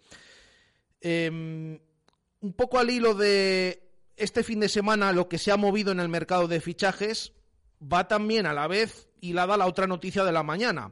Eh, 1.02 1.28
un 2.46 2.54
poco 2.54 2.78
al 2.78 2.92
hilo 2.92 3.16
de 3.16 3.82
este 4.16 4.44
fin 4.44 4.60
de 4.60 4.70
semana, 4.70 5.12
lo 5.12 5.28
que 5.28 5.40
se 5.40 5.52
ha 5.52 5.58
movido 5.58 5.92
en 5.92 6.00
el 6.00 6.10
mercado 6.10 6.48
de 6.48 6.62
fichajes, 6.62 7.34
va 7.92 8.08
también 8.08 8.46
a 8.46 8.54
la 8.54 8.68
vez 8.68 9.10
hilada 9.22 9.58
la 9.58 9.68
otra 9.68 9.88
noticia 9.88 10.24
de 10.24 10.32
la 10.32 10.44
mañana. 10.44 10.92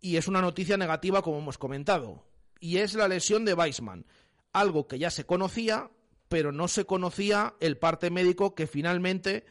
Y 0.00 0.16
es 0.16 0.28
una 0.28 0.40
noticia 0.40 0.76
negativa 0.76 1.22
como 1.22 1.38
hemos 1.38 1.58
comentado, 1.58 2.24
y 2.58 2.78
es 2.78 2.94
la 2.94 3.08
lesión 3.08 3.44
de 3.44 3.54
Weisman, 3.54 4.06
algo 4.52 4.88
que 4.88 4.98
ya 4.98 5.10
se 5.10 5.24
conocía, 5.24 5.90
pero 6.28 6.50
no 6.52 6.66
se 6.68 6.84
conocía 6.84 7.54
el 7.60 7.78
parte 7.78 8.10
médico 8.10 8.54
que 8.54 8.66
finalmente 8.66 9.44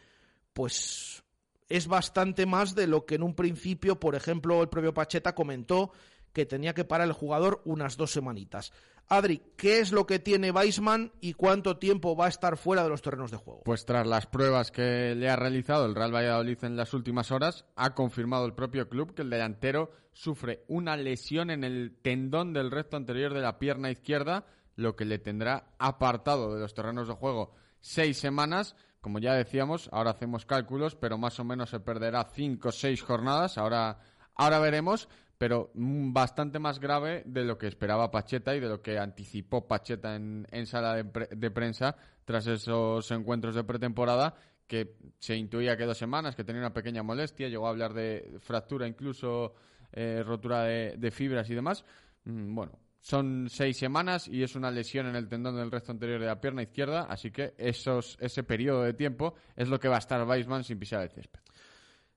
pues 0.54 1.24
es 1.70 1.88
bastante 1.88 2.46
más 2.46 2.76
de 2.76 2.88
lo 2.88 3.06
que 3.06 3.16
en 3.16 3.24
un 3.24 3.34
principio, 3.34 4.00
por 4.00 4.16
ejemplo, 4.16 4.62
el 4.62 4.70
propio 4.70 4.94
Pacheta 4.94 5.34
comentó 5.34 5.92
que 6.34 6.46
tenía 6.46 6.74
que 6.74 6.84
parar 6.84 7.08
el 7.08 7.14
jugador 7.14 7.62
unas 7.66 7.98
dos 7.98 8.12
semanitas. 8.12 8.74
Adri, 9.12 9.42
¿qué 9.58 9.80
es 9.80 9.92
lo 9.92 10.08
que 10.08 10.20
tiene 10.20 10.52
Weisman 10.52 11.12
y 11.20 11.34
cuánto 11.34 11.76
tiempo 11.76 12.16
va 12.16 12.28
a 12.28 12.30
estar 12.30 12.56
fuera 12.56 12.82
de 12.82 12.88
los 12.88 13.02
terrenos 13.02 13.30
de 13.30 13.36
juego? 13.36 13.62
Pues 13.66 13.84
tras 13.86 14.08
las 14.08 14.26
pruebas 14.26 14.72
que 14.72 15.16
le 15.16 15.30
ha 15.30 15.36
realizado 15.36 15.86
el 15.86 15.96
Real 15.96 16.16
Valladolid 16.16 16.64
en 16.64 16.78
las 16.78 16.94
últimas 16.94 17.30
horas, 17.30 17.66
ha 17.76 17.94
confirmado 17.94 18.46
el 18.46 18.54
propio 18.54 18.88
club 18.88 19.14
que 19.14 19.24
el 19.24 19.30
delantero 19.30 19.92
sufre 20.14 20.64
una 20.70 20.96
lesión 20.96 21.50
en 21.50 21.66
el 21.66 21.98
tendón 22.02 22.54
del 22.54 22.72
recto 22.72 22.96
anterior 22.96 23.34
de 23.34 23.42
la 23.42 23.60
pierna 23.60 23.92
izquierda, 23.92 24.46
lo 24.78 24.96
que 24.96 25.04
le 25.04 25.20
tendrá 25.20 25.74
apartado 25.78 26.56
de 26.56 26.62
los 26.62 26.74
terrenos 26.74 27.10
de 27.10 27.14
juego 27.14 27.54
seis 27.82 28.18
semanas. 28.18 28.78
Como 29.02 29.20
ya 29.20 29.34
decíamos, 29.34 29.90
ahora 29.92 30.12
hacemos 30.12 30.46
cálculos, 30.46 30.96
pero 30.96 31.18
más 31.18 31.38
o 31.38 31.44
menos 31.44 31.70
se 31.70 31.82
perderá 31.82 32.30
cinco 32.34 32.70
o 32.70 32.72
seis 32.72 33.02
jornadas. 33.02 33.58
Ahora, 33.58 34.00
ahora 34.36 34.60
veremos 34.60 35.10
pero 35.42 35.72
bastante 35.74 36.60
más 36.60 36.80
grave 36.80 37.24
de 37.26 37.44
lo 37.44 37.58
que 37.58 37.66
esperaba 37.66 38.12
Pacheta 38.12 38.56
y 38.56 38.60
de 38.60 38.70
lo 38.70 38.80
que 38.80 39.00
anticipó 39.00 39.68
Pacheta 39.68 40.16
en, 40.16 40.46
en 40.52 40.68
sala 40.68 40.94
de, 40.94 41.04
pre 41.04 41.30
de, 41.36 41.50
prensa 41.50 41.96
tras 42.26 42.46
esos 42.46 43.10
encuentros 43.10 43.56
de 43.56 43.64
pretemporada, 43.64 44.36
que 44.68 44.98
se 45.18 45.36
intuía 45.36 45.76
que 45.76 45.88
dos 45.88 45.98
semanas, 45.98 46.36
que 46.36 46.44
tenía 46.44 46.62
una 46.62 46.76
pequeña 46.76 47.02
molestia, 47.02 47.50
llegó 47.50 47.66
a 47.66 47.72
hablar 47.72 47.96
de 47.96 48.38
fractura, 48.40 48.88
incluso 48.88 49.56
eh, 49.92 50.22
rotura 50.24 50.66
de, 50.66 50.96
de, 50.98 51.10
fibras 51.10 51.50
y 51.50 51.56
demás. 51.56 51.84
Mm, 52.26 52.54
bueno, 52.54 52.78
son 53.00 53.48
seis 53.50 53.76
semanas 53.78 54.28
y 54.28 54.44
es 54.44 54.56
una 54.56 54.70
lesión 54.70 55.08
en 55.08 55.16
el 55.16 55.28
tendón 55.28 55.56
del 55.56 55.72
resto 55.72 55.92
anterior 55.92 56.20
de 56.20 56.28
la 56.28 56.40
pierna 56.40 56.62
izquierda, 56.62 57.08
así 57.10 57.32
que 57.32 57.56
esos, 57.58 58.16
ese 58.22 58.44
periodo 58.44 58.84
de 58.84 58.94
tiempo 58.94 59.34
es 59.56 59.70
lo 59.70 59.80
que 59.80 59.88
va 59.88 59.96
a 59.96 60.06
estar 60.06 60.24
Weisman 60.24 60.64
sin 60.64 60.78
pisar 60.78 61.02
el 61.02 61.10
césped. 61.10 61.40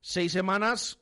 Seis 0.02 0.30
semanas 0.30 0.98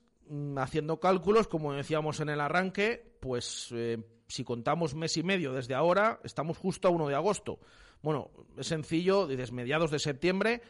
haciendo 0.57 1.01
cálculos, 1.01 1.49
como 1.49 1.73
decíamos 1.73 2.21
en 2.21 2.29
el 2.29 2.41
arranque, 2.41 3.17
pues 3.21 3.69
eh, 3.73 3.99
si 4.29 4.45
contamos 4.45 4.95
mes 4.95 5.17
y 5.17 5.23
medio 5.23 5.53
desde 5.53 5.75
ahora, 5.75 6.21
estamos 6.25 6.57
justo 6.59 6.89
a 6.89 6.91
1 6.91 7.09
de 7.09 7.15
agosto. 7.15 7.59
Bueno, 8.01 8.31
es 8.57 8.67
sencillo, 8.67 9.27
dices 9.27 9.53
mediados 9.53 9.91
de 9.91 9.99
septiembre, 9.99 10.63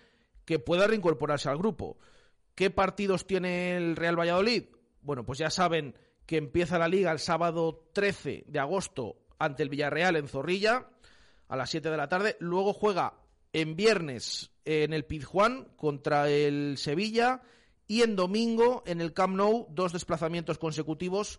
que 0.44 0.58
pueda 0.58 0.86
reincorporarse 0.86 1.48
al 1.48 1.58
grupo. 1.58 1.98
¿Qué 2.54 2.70
partidos 2.70 3.26
tiene 3.26 3.76
el 3.76 3.96
Real 3.96 4.18
Valladolid? 4.18 4.64
Bueno, 5.00 5.24
pues 5.24 5.38
ya 5.38 5.50
saben 5.50 5.94
que 6.26 6.36
empieza 6.36 6.78
la 6.78 6.88
liga 6.88 7.12
el 7.12 7.18
sábado 7.18 7.88
13 7.92 8.44
de 8.46 8.58
agosto 8.58 9.16
ante 9.38 9.62
el 9.62 9.68
Villarreal 9.68 10.16
en 10.16 10.28
Zorrilla 10.28 10.88
a 11.48 11.56
las 11.56 11.70
7 11.70 11.90
de 11.90 11.96
la 11.96 12.08
tarde. 12.08 12.36
Luego 12.40 12.72
juega 12.72 13.14
en 13.52 13.76
viernes 13.76 14.50
en 14.64 14.92
el 14.92 15.04
Pizjuán 15.04 15.68
contra 15.76 16.28
el 16.28 16.76
Sevilla 16.78 17.42
y 17.92 18.00
en 18.00 18.16
domingo 18.16 18.82
en 18.86 19.02
el 19.02 19.12
Camp 19.12 19.36
Nou 19.36 19.68
dos 19.68 19.92
desplazamientos 19.92 20.56
consecutivos 20.56 21.36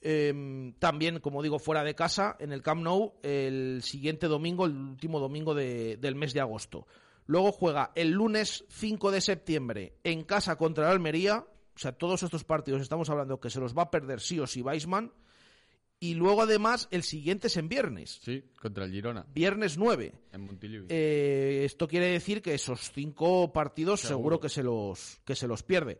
eh, 0.00 0.32
también 0.80 1.20
como 1.20 1.44
digo 1.44 1.60
fuera 1.60 1.84
de 1.84 1.92
casa 1.92 2.40
en 2.40 2.56
el 2.56 2.64
Camp 2.64 2.80
Nou 2.80 3.20
el 3.20 3.84
siguiente 3.84 4.24
domingo 4.24 4.64
el 4.64 4.72
último 4.72 5.20
domingo 5.20 5.52
de, 5.52 5.98
del 6.00 6.16
mes 6.16 6.32
de 6.32 6.40
agosto 6.40 6.88
luego 7.28 7.52
juega 7.52 7.92
el 8.00 8.16
lunes 8.16 8.64
5 8.72 9.12
de 9.12 9.20
septiembre 9.20 9.92
en 10.04 10.24
casa 10.24 10.56
contra 10.56 10.88
el 10.88 10.92
Almería 10.96 11.44
O 11.76 11.78
sea, 11.78 11.92
todos 11.92 12.22
estos 12.22 12.44
partidos 12.44 12.80
estamos 12.80 13.10
hablando 13.10 13.40
que 13.40 13.50
se 13.50 13.60
los 13.60 13.76
va 13.76 13.82
a 13.82 13.90
perder 13.90 14.20
sí 14.20 14.38
o 14.38 14.46
sí 14.46 14.62
Weisman. 14.62 15.12
Y 16.00 16.14
luego, 16.14 16.42
además, 16.42 16.88
el 16.90 17.02
siguiente 17.02 17.46
es 17.46 17.56
en 17.56 17.68
viernes. 17.68 18.20
Sí, 18.22 18.44
contra 18.60 18.84
el 18.84 18.92
Girona. 18.92 19.24
Viernes 19.32 19.78
9. 19.78 20.12
En 20.32 20.40
Montilivi. 20.42 20.86
Eh, 20.90 21.62
esto 21.64 21.88
quiere 21.88 22.06
decir 22.06 22.42
que 22.42 22.52
esos 22.54 22.90
cinco 22.92 23.52
partidos 23.52 24.00
seguro, 24.00 24.16
Seguro. 24.18 24.40
que, 24.40 24.48
se 24.50 24.62
los, 24.62 25.20
que 25.24 25.34
se 25.34 25.46
los 25.48 25.62
pierde. 25.62 25.98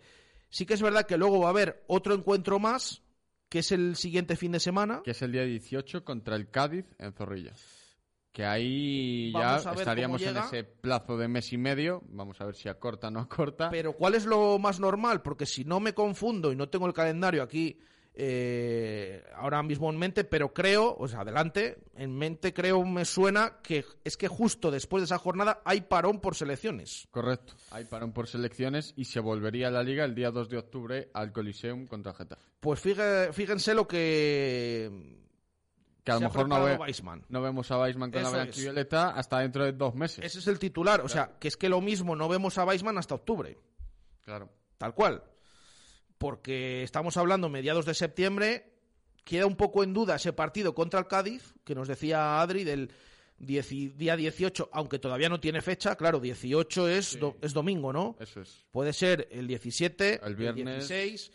Sí 0.50 0.66
que 0.66 0.74
es 0.74 0.83
verdad 0.83 1.07
que 1.07 1.16
luego 1.16 1.40
va 1.40 1.46
a 1.46 1.50
haber 1.50 1.85
otro 1.87 2.14
encuentro 2.14 2.59
más, 2.59 3.02
que 3.48 3.61
es 3.61 3.72
el 3.72 3.96
siguiente 3.96 4.37
fin 4.37 4.52
de 4.52 4.61
semana. 4.61 5.00
Que 5.04 5.12
es 5.12 5.22
el 5.22 5.33
día 5.33 5.44
18 5.44 6.04
contra 6.04 6.37
el 6.37 6.50
Cádiz 6.50 6.85
en 6.98 7.12
Zorrilla. 7.12 7.52
Que 8.30 8.44
ahí 8.44 9.33
ya 9.33 9.57
estaríamos 9.57 10.20
en 10.22 10.37
ese 10.37 10.64
plazo 10.64 11.16
de 11.16 11.28
mes 11.28 11.52
y 11.52 11.57
medio. 11.57 12.02
Vamos 12.09 12.40
a 12.40 12.44
ver 12.46 12.57
si 12.57 12.68
acorta 12.68 13.07
o 13.09 13.11
no 13.11 13.20
acorta. 13.20 13.70
Pero 13.70 13.92
¿cuál 13.94 14.16
es 14.16 14.26
lo 14.26 14.59
más 14.59 14.80
normal? 14.80 15.22
Porque 15.22 15.46
si 15.46 15.64
no 15.64 15.78
me 15.80 15.94
confundo 15.94 16.52
y 16.52 16.57
no 16.57 16.68
tengo 16.68 16.87
el 16.87 16.92
calendario 16.92 17.42
aquí 17.44 17.78
eh, 18.16 19.24
ahora 19.35 19.62
mismo 19.62 19.90
en 19.90 19.98
mente, 19.98 20.24
pero 20.24 20.53
creo, 20.55 20.94
o 20.98 21.09
sea, 21.09 21.20
adelante, 21.20 21.79
en 21.96 22.16
mente 22.16 22.53
creo, 22.55 22.85
me 22.85 23.05
suena 23.05 23.59
que 23.62 23.85
es 24.05 24.16
que 24.16 24.29
justo 24.29 24.70
después 24.70 25.00
de 25.03 25.07
esa 25.07 25.18
jornada 25.18 25.61
hay 25.64 25.81
parón 25.83 26.20
por 26.20 26.35
selecciones. 26.37 27.09
Correcto. 27.11 27.55
Hay 27.70 27.85
parón 27.87 28.12
por 28.12 28.29
selecciones 28.29 28.92
y 28.96 29.07
se 29.07 29.20
volvería 29.20 29.68
a 29.68 29.70
la 29.70 29.83
liga 29.83 30.05
el 30.05 30.14
día 30.14 30.31
2 30.31 30.48
de 30.48 30.59
octubre 30.59 31.11
al 31.12 31.33
Coliseum 31.33 31.87
contra 31.87 32.14
Getafe. 32.14 32.42
Pues 32.61 32.81
fíjense 32.81 33.74
lo 33.74 33.87
que... 33.88 35.20
Que 36.05 36.12
a 36.12 36.16
lo 36.16 36.20
mejor 36.20 36.46
no, 36.46 36.62
ve- 36.62 36.79
no 37.31 37.40
vemos 37.40 37.70
a 37.70 37.79
Weisman 37.81 38.11
con 38.11 38.20
Eso 38.20 38.31
la 38.31 38.42
blanquivioleta 38.42 39.09
hasta 39.12 39.38
dentro 39.38 39.64
de 39.64 39.72
dos 39.72 39.94
meses. 39.94 40.22
Ese 40.22 40.38
es 40.38 40.46
el 40.48 40.59
titular, 40.59 41.00
o 41.00 41.09
sea, 41.09 41.38
que 41.40 41.48
es 41.48 41.57
que 41.57 41.70
lo 41.70 41.81
mismo 41.81 42.14
no 42.14 42.29
vemos 42.29 42.59
a 42.59 42.64
Weisman 42.66 42.98
hasta 42.98 43.14
octubre. 43.14 43.59
Claro. 44.22 44.50
Tal 44.77 44.94
cual. 44.94 45.24
Porque 46.18 46.83
estamos 46.83 47.16
hablando 47.16 47.48
mediados 47.48 47.87
de 47.87 47.94
septiembre, 47.94 48.72
queda 49.24 49.46
un 49.46 49.57
poco 49.57 49.83
en 49.85 49.92
duda 49.92 50.16
ese 50.16 50.33
partido 50.33 50.74
contra 50.74 51.00
el 51.00 51.07
Cádiz, 51.07 51.55
que 51.64 51.74
nos 51.74 51.88
decía 51.88 52.40
Adri 52.40 52.64
del 52.64 52.90
día 53.38 54.16
18, 54.16 54.70
aunque 54.72 54.98
todavía 55.00 55.29
no 55.29 55.40
tiene 55.40 55.61
fecha, 55.61 55.96
claro, 55.96 56.20
18 56.20 56.88
es, 56.88 57.18
do- 57.18 57.37
es 57.42 57.53
domingo, 57.53 57.92
¿no? 57.92 58.16
Eso 58.20 58.40
es. 58.42 58.64
Puede 58.70 58.92
ser 58.92 59.29
el 59.33 59.46
17, 59.48 60.20
El 60.24 60.37
viernes. 60.37 60.88
16, 60.88 61.33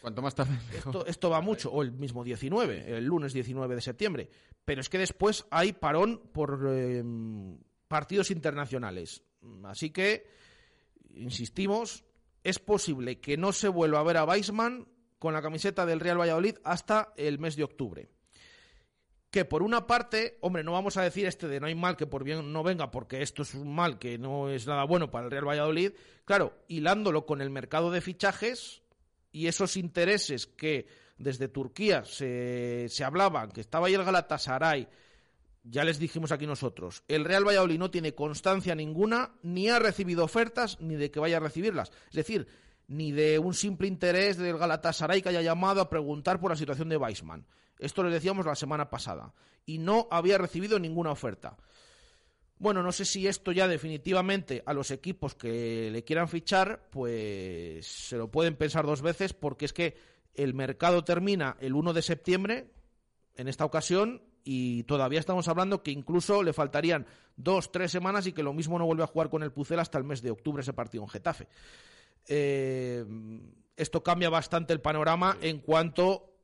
Cuanto 0.00 0.22
más 0.22 0.34
tarde. 0.34 0.58
esto, 0.76 1.06
esto 1.06 1.30
va 1.30 1.40
mucho, 1.40 1.70
o 1.72 1.82
el 1.82 1.92
mismo 1.92 2.22
19, 2.24 2.96
el 2.98 3.04
lunes 3.04 3.32
19 3.32 3.74
de 3.76 3.80
septiembre. 3.80 4.28
Pero 4.64 4.80
es 4.80 4.88
que 4.88 4.98
después 4.98 5.46
hay 5.50 5.72
parón 5.72 6.20
por 6.32 6.64
eh, 6.68 7.02
partidos 7.88 8.30
internacionales. 8.32 9.22
Así 9.64 9.90
que, 9.90 10.26
insistimos, 11.14 12.04
es 12.46 12.60
posible 12.60 13.20
que 13.20 13.36
no 13.36 13.52
se 13.52 13.68
vuelva 13.68 13.98
a 13.98 14.04
ver 14.04 14.16
a 14.18 14.24
Weisman 14.24 14.86
con 15.18 15.34
la 15.34 15.42
camiseta 15.42 15.84
del 15.84 15.98
Real 15.98 16.20
Valladolid 16.20 16.58
hasta 16.62 17.12
el 17.16 17.40
mes 17.40 17.56
de 17.56 17.64
octubre. 17.64 18.08
Que 19.32 19.44
por 19.44 19.64
una 19.64 19.88
parte, 19.88 20.38
hombre, 20.42 20.62
no 20.62 20.70
vamos 20.70 20.96
a 20.96 21.02
decir 21.02 21.26
este 21.26 21.48
de 21.48 21.58
no 21.58 21.66
hay 21.66 21.74
mal 21.74 21.96
que 21.96 22.06
por 22.06 22.22
bien 22.22 22.52
no 22.52 22.62
venga, 22.62 22.92
porque 22.92 23.20
esto 23.20 23.42
es 23.42 23.54
un 23.54 23.74
mal 23.74 23.98
que 23.98 24.16
no 24.16 24.48
es 24.48 24.64
nada 24.68 24.84
bueno 24.84 25.10
para 25.10 25.24
el 25.24 25.32
Real 25.32 25.48
Valladolid. 25.48 25.92
Claro, 26.24 26.56
hilándolo 26.68 27.26
con 27.26 27.40
el 27.40 27.50
mercado 27.50 27.90
de 27.90 28.00
fichajes, 28.00 28.82
y 29.32 29.48
esos 29.48 29.76
intereses 29.76 30.46
que 30.46 30.86
desde 31.18 31.48
Turquía 31.48 32.04
se, 32.04 32.86
se 32.88 33.02
hablaban, 33.02 33.50
que 33.50 33.60
estaba 33.60 33.88
ahí 33.88 33.94
el 33.94 34.04
Galatasaray, 34.04 34.88
ya 35.68 35.84
les 35.84 35.98
dijimos 35.98 36.32
aquí 36.32 36.46
nosotros, 36.46 37.02
el 37.08 37.24
Real 37.24 37.46
Valladolid 37.46 37.78
no 37.78 37.90
tiene 37.90 38.14
constancia 38.14 38.74
ninguna, 38.74 39.32
ni 39.42 39.68
ha 39.68 39.78
recibido 39.78 40.24
ofertas, 40.24 40.80
ni 40.80 40.94
de 40.94 41.10
que 41.10 41.20
vaya 41.20 41.38
a 41.38 41.40
recibirlas. 41.40 41.90
Es 42.08 42.14
decir, 42.14 42.46
ni 42.88 43.12
de 43.12 43.38
un 43.38 43.54
simple 43.54 43.88
interés 43.88 44.36
del 44.36 44.58
Galatasaray 44.58 45.22
que 45.22 45.30
haya 45.30 45.42
llamado 45.42 45.80
a 45.80 45.90
preguntar 45.90 46.40
por 46.40 46.50
la 46.50 46.56
situación 46.56 46.88
de 46.88 46.96
Weisman. 46.96 47.46
Esto 47.78 48.02
lo 48.02 48.10
decíamos 48.10 48.46
la 48.46 48.54
semana 48.54 48.88
pasada. 48.90 49.34
Y 49.64 49.78
no 49.78 50.06
había 50.10 50.38
recibido 50.38 50.78
ninguna 50.78 51.10
oferta. 51.10 51.56
Bueno, 52.58 52.82
no 52.82 52.92
sé 52.92 53.04
si 53.04 53.26
esto 53.26 53.52
ya 53.52 53.68
definitivamente 53.68 54.62
a 54.64 54.72
los 54.72 54.90
equipos 54.90 55.34
que 55.34 55.90
le 55.90 56.04
quieran 56.04 56.28
fichar, 56.28 56.88
pues 56.90 57.86
se 57.86 58.16
lo 58.16 58.30
pueden 58.30 58.56
pensar 58.56 58.86
dos 58.86 59.02
veces, 59.02 59.34
porque 59.34 59.66
es 59.66 59.72
que 59.72 59.96
el 60.34 60.54
mercado 60.54 61.04
termina 61.04 61.56
el 61.60 61.74
1 61.74 61.92
de 61.92 62.02
septiembre, 62.02 62.70
en 63.34 63.48
esta 63.48 63.66
ocasión, 63.66 64.22
y 64.48 64.84
todavía 64.84 65.18
estamos 65.18 65.48
hablando 65.48 65.82
que 65.82 65.90
incluso 65.90 66.44
le 66.44 66.52
faltarían 66.52 67.04
dos, 67.36 67.72
tres 67.72 67.90
semanas 67.90 68.28
y 68.28 68.32
que 68.32 68.44
lo 68.44 68.52
mismo 68.52 68.78
no 68.78 68.86
vuelve 68.86 69.02
a 69.02 69.08
jugar 69.08 69.28
con 69.28 69.42
el 69.42 69.50
Pucel 69.50 69.80
hasta 69.80 69.98
el 69.98 70.04
mes 70.04 70.22
de 70.22 70.30
octubre 70.30 70.62
ese 70.62 70.72
partido 70.72 71.02
en 71.02 71.10
Getafe. 71.10 71.48
Eh, 72.28 73.04
esto 73.76 74.04
cambia 74.04 74.30
bastante 74.30 74.72
el 74.72 74.80
panorama 74.80 75.36
en 75.40 75.58
cuanto 75.58 76.35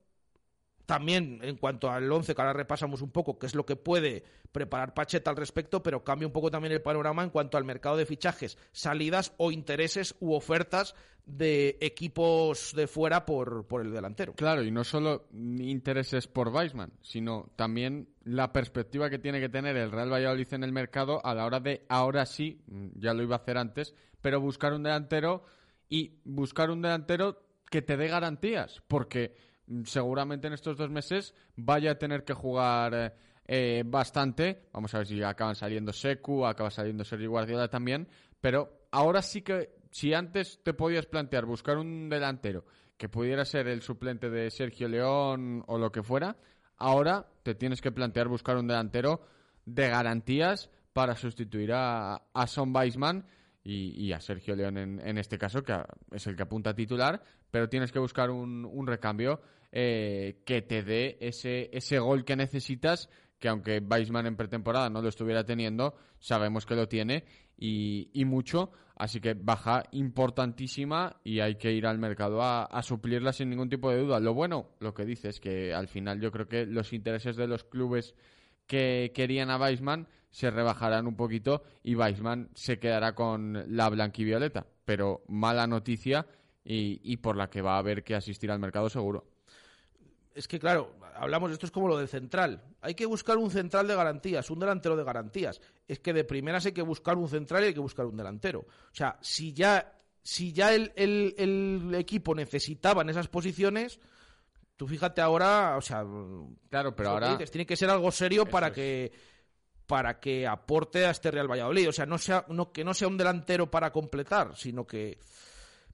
también 0.87 1.41
en 1.43 1.57
cuanto 1.57 1.91
al 1.91 2.11
11, 2.11 2.35
que 2.35 2.41
ahora 2.41 2.53
repasamos 2.53 3.03
un 3.03 3.11
poco 3.11 3.39
qué 3.39 3.47
es 3.47 3.55
lo 3.55 3.65
que 3.65 3.77
puede 3.77 4.25
preparar 4.51 4.95
Pacheta 4.95 5.31
al 5.31 5.37
respecto, 5.37 5.83
pero 5.83 6.05
cambia 6.05 6.27
un 6.27 6.33
poco 6.33 6.51
también 6.51 6.73
el 6.73 6.83
panorama 6.83 7.23
en 7.23 7.31
cuanto 7.31 7.57
al 7.57 7.65
mercado 7.65 7.97
de 7.97 8.07
fichajes, 8.07 8.59
salidas 8.73 9.33
o 9.39 9.51
intereses 9.51 10.15
u 10.21 10.35
ofertas 10.35 10.95
de 11.25 11.79
equipos 11.81 12.73
de 12.75 12.87
fuera 12.87 13.25
por, 13.25 13.67
por 13.67 13.83
el 13.83 13.93
delantero. 13.93 14.35
Claro, 14.35 14.63
y 14.63 14.71
no 14.71 14.83
solo 14.83 15.29
intereses 15.33 16.27
por 16.27 16.49
Weisman, 16.49 16.93
sino 17.01 17.51
también 17.57 18.09
la 18.25 18.53
perspectiva 18.53 19.09
que 19.09 19.19
tiene 19.19 19.41
que 19.41 19.49
tener 19.49 19.77
el 19.77 19.93
Real 19.93 20.13
Valladolid 20.13 20.53
en 20.53 20.65
el 20.65 20.73
mercado 20.73 21.25
a 21.25 21.35
la 21.35 21.47
hora 21.47 21.61
de, 21.61 21.87
ahora 21.89 22.27
sí, 22.27 22.61
ya 22.95 23.15
lo 23.15 23.23
iba 23.23 23.37
a 23.37 23.39
hacer 23.39 23.57
antes, 23.57 23.95
pero 24.21 24.41
buscar 24.41 24.73
un 24.73 24.83
delantero 24.83 25.45
y 25.89 26.21
buscar 26.25 26.71
un 26.71 26.83
delantero 26.83 27.45
que 27.71 27.83
te 27.83 27.97
dé 27.97 28.09
garantías, 28.09 28.83
porque 28.89 29.35
seguramente 29.85 30.47
en 30.47 30.53
estos 30.53 30.77
dos 30.77 30.91
meses 30.91 31.35
vaya 31.57 31.93
a 31.93 31.99
tener 31.99 32.25
que 32.25 32.35
jugar 32.35 32.95
eh, 32.95 33.13
eh, 33.47 33.83
bastante. 33.85 34.69
Vamos 34.73 34.95
a 34.95 34.99
ver 34.99 35.07
si 35.07 35.23
acaban 35.23 35.55
saliendo 35.55 35.93
Secu, 35.93 36.47
acaba 36.47 36.71
saliendo 36.71 37.05
Sergio 37.05 37.31
Guardiola 37.31 37.69
también, 37.69 38.09
pero 38.41 38.87
ahora 38.91 39.23
sí 39.23 39.43
que 39.43 39.71
si 39.91 40.15
antes 40.15 40.61
te 40.63 40.75
podías 40.75 41.07
plantear 41.07 41.45
buscar 41.45 41.77
un 41.77 42.09
delantero 42.09 42.65
que 42.97 43.09
pudiera 43.09 43.45
ser 43.45 43.69
el 43.69 43.83
suplente 43.83 44.31
de 44.31 44.51
Sergio 44.51 44.89
León 44.89 45.65
o 45.67 45.79
lo 45.79 45.91
que 45.91 46.03
fuera, 46.03 46.37
ahora 46.77 47.27
te 47.43 47.55
tienes 47.55 47.81
que 47.81 47.93
plantear 47.93 48.29
buscar 48.29 48.57
un 48.57 48.69
delantero 48.69 49.23
de 49.65 49.89
garantías 49.89 50.71
para 50.93 51.17
sustituir 51.17 51.73
a, 51.73 52.23
a 52.33 52.47
Son 52.47 52.75
Weisman 52.75 53.27
y, 53.65 54.13
a 54.13 54.21
Sergio 54.21 54.57
León 54.57 54.77
en, 54.77 55.01
en 55.01 55.19
este 55.19 55.39
caso, 55.39 55.63
que 55.63 55.77
es 56.11 56.27
el 56.27 56.37
que 56.37 56.43
apunta 56.43 56.71
a 56.71 56.75
titular, 56.75 57.23
pero 57.51 57.69
tienes 57.69 57.93
que 57.93 58.01
buscar 58.01 58.31
un 58.31 58.87
recambio 58.87 59.41
eh, 59.73 60.43
que 60.45 60.61
te 60.61 60.83
dé 60.83 61.17
ese, 61.21 61.71
ese 61.73 61.99
gol 61.99 62.25
que 62.27 62.37
necesitas, 62.37 63.09
que 63.39 63.49
aunque 63.49 63.79
Weisman 63.79 64.27
en 64.27 64.37
pretemporada 64.37 64.91
no 64.91 65.01
lo 65.01 65.09
estuviera 65.09 65.45
teniendo, 65.45 65.95
sabemos 66.19 66.67
que 66.67 66.77
lo 66.77 66.89
tiene 66.89 67.25
y, 67.57 68.25
mucho, 68.27 68.71
así 68.97 69.21
que 69.21 69.35
baja 69.35 69.85
importantísima 69.93 71.17
y 71.25 71.41
hay 71.41 71.57
que 71.57 71.73
ir 71.73 71.87
al 71.87 71.99
mercado 71.99 72.43
a, 72.43 72.83
suplirla 72.83 73.33
sin 73.33 73.51
ningún 73.51 73.69
tipo 73.69 73.91
de 73.91 73.99
duda. 73.99 74.21
Lo 74.21 74.35
bueno, 74.35 74.71
lo 74.81 74.93
que 74.93 75.05
dices, 75.05 75.41
que 75.41 75.73
al 75.73 75.89
final 75.89 76.21
yo 76.21 76.31
creo 76.31 76.49
que 76.49 76.67
los 76.67 76.93
intereses 76.93 77.37
de 77.37 77.47
los 77.47 77.65
clubes 77.65 78.15
que 78.67 79.13
querían 79.15 79.51
a 79.51 79.59
Weisman 79.59 80.07
se 80.31 80.51
rebajarán 80.51 81.07
un 81.07 81.17
poquito 81.17 81.63
y 81.83 81.95
Weisman 81.95 82.51
se 82.55 82.79
quedará 82.79 83.15
con 83.15 83.65
la 83.77 83.89
blanquivioleta. 83.89 84.67
Pero 84.85 85.23
mala 85.29 85.67
noticia 85.67 86.27
y 86.65 87.17
por 87.17 87.37
la 87.37 87.49
que 87.49 87.63
va 87.63 87.77
a 87.77 87.79
haber 87.79 88.05
que 88.05 88.15
asistir 88.15 88.51
al 88.51 88.59
mercado 88.59 88.89
seguro. 88.89 89.32
Es 90.35 90.49
que, 90.49 90.59
claro, 90.59 90.95
hablamos, 91.15 91.51
esto 91.53 91.67
es 91.67 91.73
como 91.73 91.89
lo 91.89 91.99
del 91.99 92.09
central. 92.09 92.63
Hay 92.81 92.95
que 92.95 93.05
buscar 93.07 93.37
un 93.37 93.51
central 93.51 93.87
de 93.87 93.95
garantías, 93.95 94.49
un 94.51 94.59
delantero 94.61 94.97
de 94.97 95.05
garantías. 95.05 95.61
Es 95.87 96.01
que 96.01 96.13
de 96.13 96.25
primeras 96.25 96.65
hay 96.67 96.73
que 96.73 96.83
buscar 96.83 97.17
un 97.19 97.29
central 97.29 97.63
y 97.65 97.67
hay 97.67 97.75
que 97.75 97.81
buscar 97.81 98.07
un 98.07 98.17
delantero. 98.17 98.61
O 98.61 98.95
sea, 98.95 99.19
si 99.21 99.53
ya, 99.53 99.93
si 100.23 100.53
ya 100.53 100.75
el, 100.75 100.93
el- 100.97 101.35
el 101.37 101.95
equipo 101.97 102.35
necesitaba 102.35 103.03
en 103.03 103.11
esas 103.11 103.29
posiciones, 103.29 104.01
tú 104.77 104.89
fíjate 104.89 105.21
ahora, 105.21 105.77
o 105.77 105.83
sea... 105.83 106.03
Claro, 106.71 106.97
pero 106.97 107.09
que 107.11 107.13
ahora- 107.13 107.31
dices, 107.33 107.51
tiene 107.51 107.67
que 107.67 107.77
ser 107.77 107.91
algo 107.91 108.11
serio 108.11 108.47
para 108.47 108.73
que 108.73 109.13
para 109.87 110.19
que 110.21 110.47
aporte 110.47 111.05
a 111.05 111.11
este 111.11 111.31
Real 111.31 111.51
Valladolid. 111.51 111.91
O 111.91 111.93
sea, 111.93 112.07
no 112.07 112.17
sea, 112.17 112.47
no, 112.49 112.73
que 112.73 112.83
no 112.83 112.95
sea 112.95 113.09
un 113.09 113.19
delantero 113.19 113.71
para 113.71 113.93
completar, 113.93 114.57
sino 114.57 114.87
que... 114.87 115.19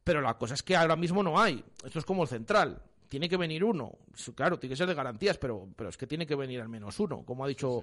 Pero 0.04 0.20
la 0.20 0.38
cosa 0.38 0.54
es 0.54 0.62
que 0.62 0.76
ahora 0.76 0.94
mismo 0.94 1.22
no 1.24 1.40
hay. 1.40 1.64
Esto 1.84 1.98
es 1.98 2.04
como 2.04 2.22
el 2.22 2.28
central. 2.28 2.80
Tiene 3.08 3.28
que 3.28 3.36
venir 3.36 3.64
uno. 3.64 3.92
Claro, 4.34 4.58
tiene 4.58 4.72
que 4.72 4.76
ser 4.76 4.86
de 4.86 4.94
garantías, 4.94 5.38
pero, 5.38 5.68
pero 5.74 5.90
es 5.90 5.96
que 5.96 6.06
tiene 6.06 6.26
que 6.26 6.34
venir 6.34 6.60
al 6.60 6.68
menos 6.68 7.00
uno, 7.00 7.24
como 7.24 7.44
ha 7.44 7.48
dicho 7.48 7.82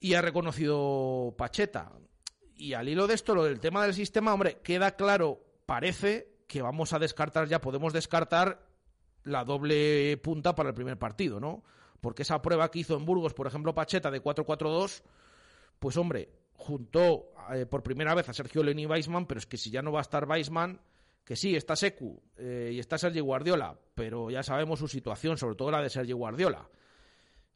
y 0.00 0.14
ha 0.14 0.22
reconocido 0.22 1.34
Pacheta. 1.36 1.92
Y 2.56 2.74
al 2.74 2.88
hilo 2.88 3.06
de 3.06 3.14
esto, 3.14 3.34
lo 3.34 3.44
del 3.44 3.60
tema 3.60 3.84
del 3.84 3.94
sistema, 3.94 4.34
hombre, 4.34 4.58
queda 4.62 4.96
claro, 4.96 5.40
parece 5.66 6.38
que 6.46 6.62
vamos 6.62 6.92
a 6.92 6.98
descartar 6.98 7.46
ya, 7.46 7.60
podemos 7.60 7.92
descartar 7.92 8.66
la 9.24 9.44
doble 9.44 10.16
punta 10.18 10.54
para 10.54 10.70
el 10.70 10.74
primer 10.74 10.98
partido, 10.98 11.38
¿no? 11.40 11.62
Porque 12.00 12.22
esa 12.22 12.40
prueba 12.40 12.70
que 12.70 12.80
hizo 12.80 12.96
en 12.96 13.04
Burgos, 13.04 13.34
por 13.34 13.46
ejemplo, 13.46 13.74
Pacheta 13.74 14.10
de 14.10 14.22
4-4-2, 14.22 15.02
pues 15.78 15.96
hombre, 15.96 16.30
juntó 16.54 17.30
eh, 17.52 17.66
por 17.66 17.82
primera 17.82 18.14
vez 18.14 18.28
a 18.28 18.32
Sergio 18.32 18.62
Leni 18.62 18.82
y 18.82 18.86
Weisman, 18.86 19.26
pero 19.26 19.38
es 19.38 19.46
que 19.46 19.56
si 19.56 19.70
ya 19.70 19.82
no 19.82 19.92
va 19.92 20.00
a 20.00 20.02
estar 20.02 20.28
Weisman, 20.28 20.80
que 21.24 21.36
sí, 21.36 21.54
está 21.54 21.76
Secu 21.76 22.22
eh, 22.36 22.70
y 22.72 22.78
está 22.78 22.98
Sergi 22.98 23.20
Guardiola, 23.20 23.78
pero 23.94 24.30
ya 24.30 24.42
sabemos 24.42 24.78
su 24.78 24.88
situación, 24.88 25.36
sobre 25.36 25.56
todo 25.56 25.70
la 25.70 25.82
de 25.82 25.90
Sergi 25.90 26.12
Guardiola, 26.12 26.68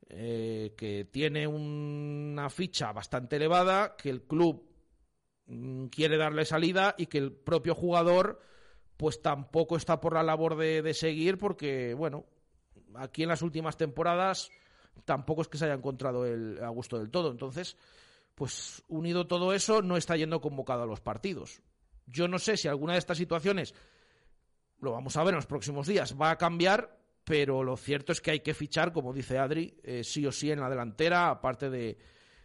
eh, 0.08 0.74
que 0.76 1.06
tiene 1.06 1.46
una 1.46 2.50
ficha 2.50 2.92
bastante 2.92 3.36
elevada, 3.36 3.96
que 3.96 4.10
el 4.10 4.22
club 4.22 4.68
mm, 5.46 5.86
quiere 5.86 6.16
darle 6.16 6.44
salida 6.44 6.94
y 6.98 7.06
que 7.06 7.18
el 7.18 7.32
propio 7.32 7.74
jugador 7.74 8.40
pues 8.96 9.22
tampoco 9.22 9.76
está 9.76 10.00
por 10.00 10.14
la 10.14 10.22
labor 10.22 10.56
de, 10.56 10.82
de 10.82 10.94
seguir 10.94 11.38
porque, 11.38 11.94
bueno, 11.94 12.26
aquí 12.94 13.22
en 13.22 13.30
las 13.30 13.42
últimas 13.42 13.76
temporadas 13.76 14.50
tampoco 15.04 15.42
es 15.42 15.48
que 15.48 15.58
se 15.58 15.64
haya 15.64 15.74
encontrado 15.74 16.26
el, 16.26 16.62
a 16.62 16.68
gusto 16.68 16.98
del 16.98 17.10
todo. 17.10 17.30
Entonces, 17.30 17.76
pues 18.34 18.82
unido 18.88 19.26
todo 19.26 19.52
eso, 19.52 19.82
no 19.82 19.96
está 19.96 20.16
yendo 20.16 20.40
convocado 20.40 20.82
a 20.82 20.86
los 20.86 21.00
partidos. 21.00 21.62
Yo 22.06 22.28
no 22.28 22.38
sé 22.38 22.56
si 22.56 22.68
alguna 22.68 22.94
de 22.94 22.98
estas 22.98 23.18
situaciones, 23.18 23.74
lo 24.80 24.92
vamos 24.92 25.16
a 25.16 25.24
ver 25.24 25.34
en 25.34 25.36
los 25.36 25.46
próximos 25.46 25.86
días, 25.86 26.16
va 26.20 26.30
a 26.30 26.38
cambiar, 26.38 26.98
pero 27.24 27.62
lo 27.62 27.76
cierto 27.76 28.12
es 28.12 28.20
que 28.20 28.32
hay 28.32 28.40
que 28.40 28.54
fichar, 28.54 28.92
como 28.92 29.12
dice 29.12 29.38
Adri, 29.38 29.78
eh, 29.82 30.02
sí 30.04 30.26
o 30.26 30.32
sí 30.32 30.50
en 30.50 30.60
la 30.60 30.68
delantera, 30.68 31.30
aparte 31.30 31.70
de, 31.70 31.96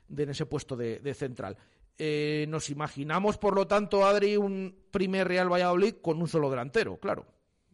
de 0.08 0.24
en 0.24 0.30
ese 0.30 0.46
puesto 0.46 0.76
de, 0.76 1.14
central. 1.14 1.58
Eh, 1.98 2.46
nos 2.48 2.70
imaginamos, 2.70 3.38
por 3.38 3.56
lo 3.56 3.68
tanto, 3.68 4.06
Adri, 4.06 4.38
un 4.38 4.86
primer 4.92 5.28
Real 5.28 5.52
Valladolid 5.52 5.96
con 6.02 6.22
un 6.22 6.28
solo 6.28 6.50
delantero, 6.50 6.98
claro. 6.98 7.26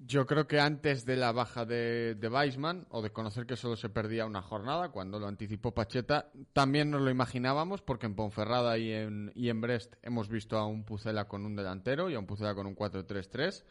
Yo 0.06 0.26
creo 0.26 0.48
que 0.48 0.60
antes 0.60 1.06
de 1.06 1.16
la 1.16 1.32
baja 1.32 1.66
de, 1.66 2.16
de 2.16 2.28
Weisman, 2.28 2.86
o 2.90 3.02
de 3.02 3.12
conocer 3.12 3.46
que 3.46 3.56
solo 3.56 3.78
se 3.78 3.88
perdía 3.88 4.26
una 4.26 4.42
jornada, 4.42 4.90
cuando 4.90 5.18
lo 5.18 5.28
anticipó 5.28 5.74
Pacheta, 5.74 6.30
también 6.52 6.92
nos 6.92 7.02
lo 7.02 7.10
imaginábamos, 7.10 7.82
porque 7.82 8.08
en 8.08 8.16
Ponferrada 8.16 8.78
y 8.78 8.92
en, 8.92 9.32
y 9.34 9.48
en 9.48 9.62
Brest 9.62 9.96
hemos 10.02 10.28
visto 10.28 10.58
a 10.58 10.66
un 10.66 10.84
Pucela 10.84 11.26
con 11.30 11.46
un 11.46 11.56
delantero 11.56 12.10
y 12.10 12.16
a 12.16 12.20
un 12.20 12.26
Pucela 12.26 12.54
con 12.54 12.68
un 12.68 12.76
4-3-3. 12.76 13.64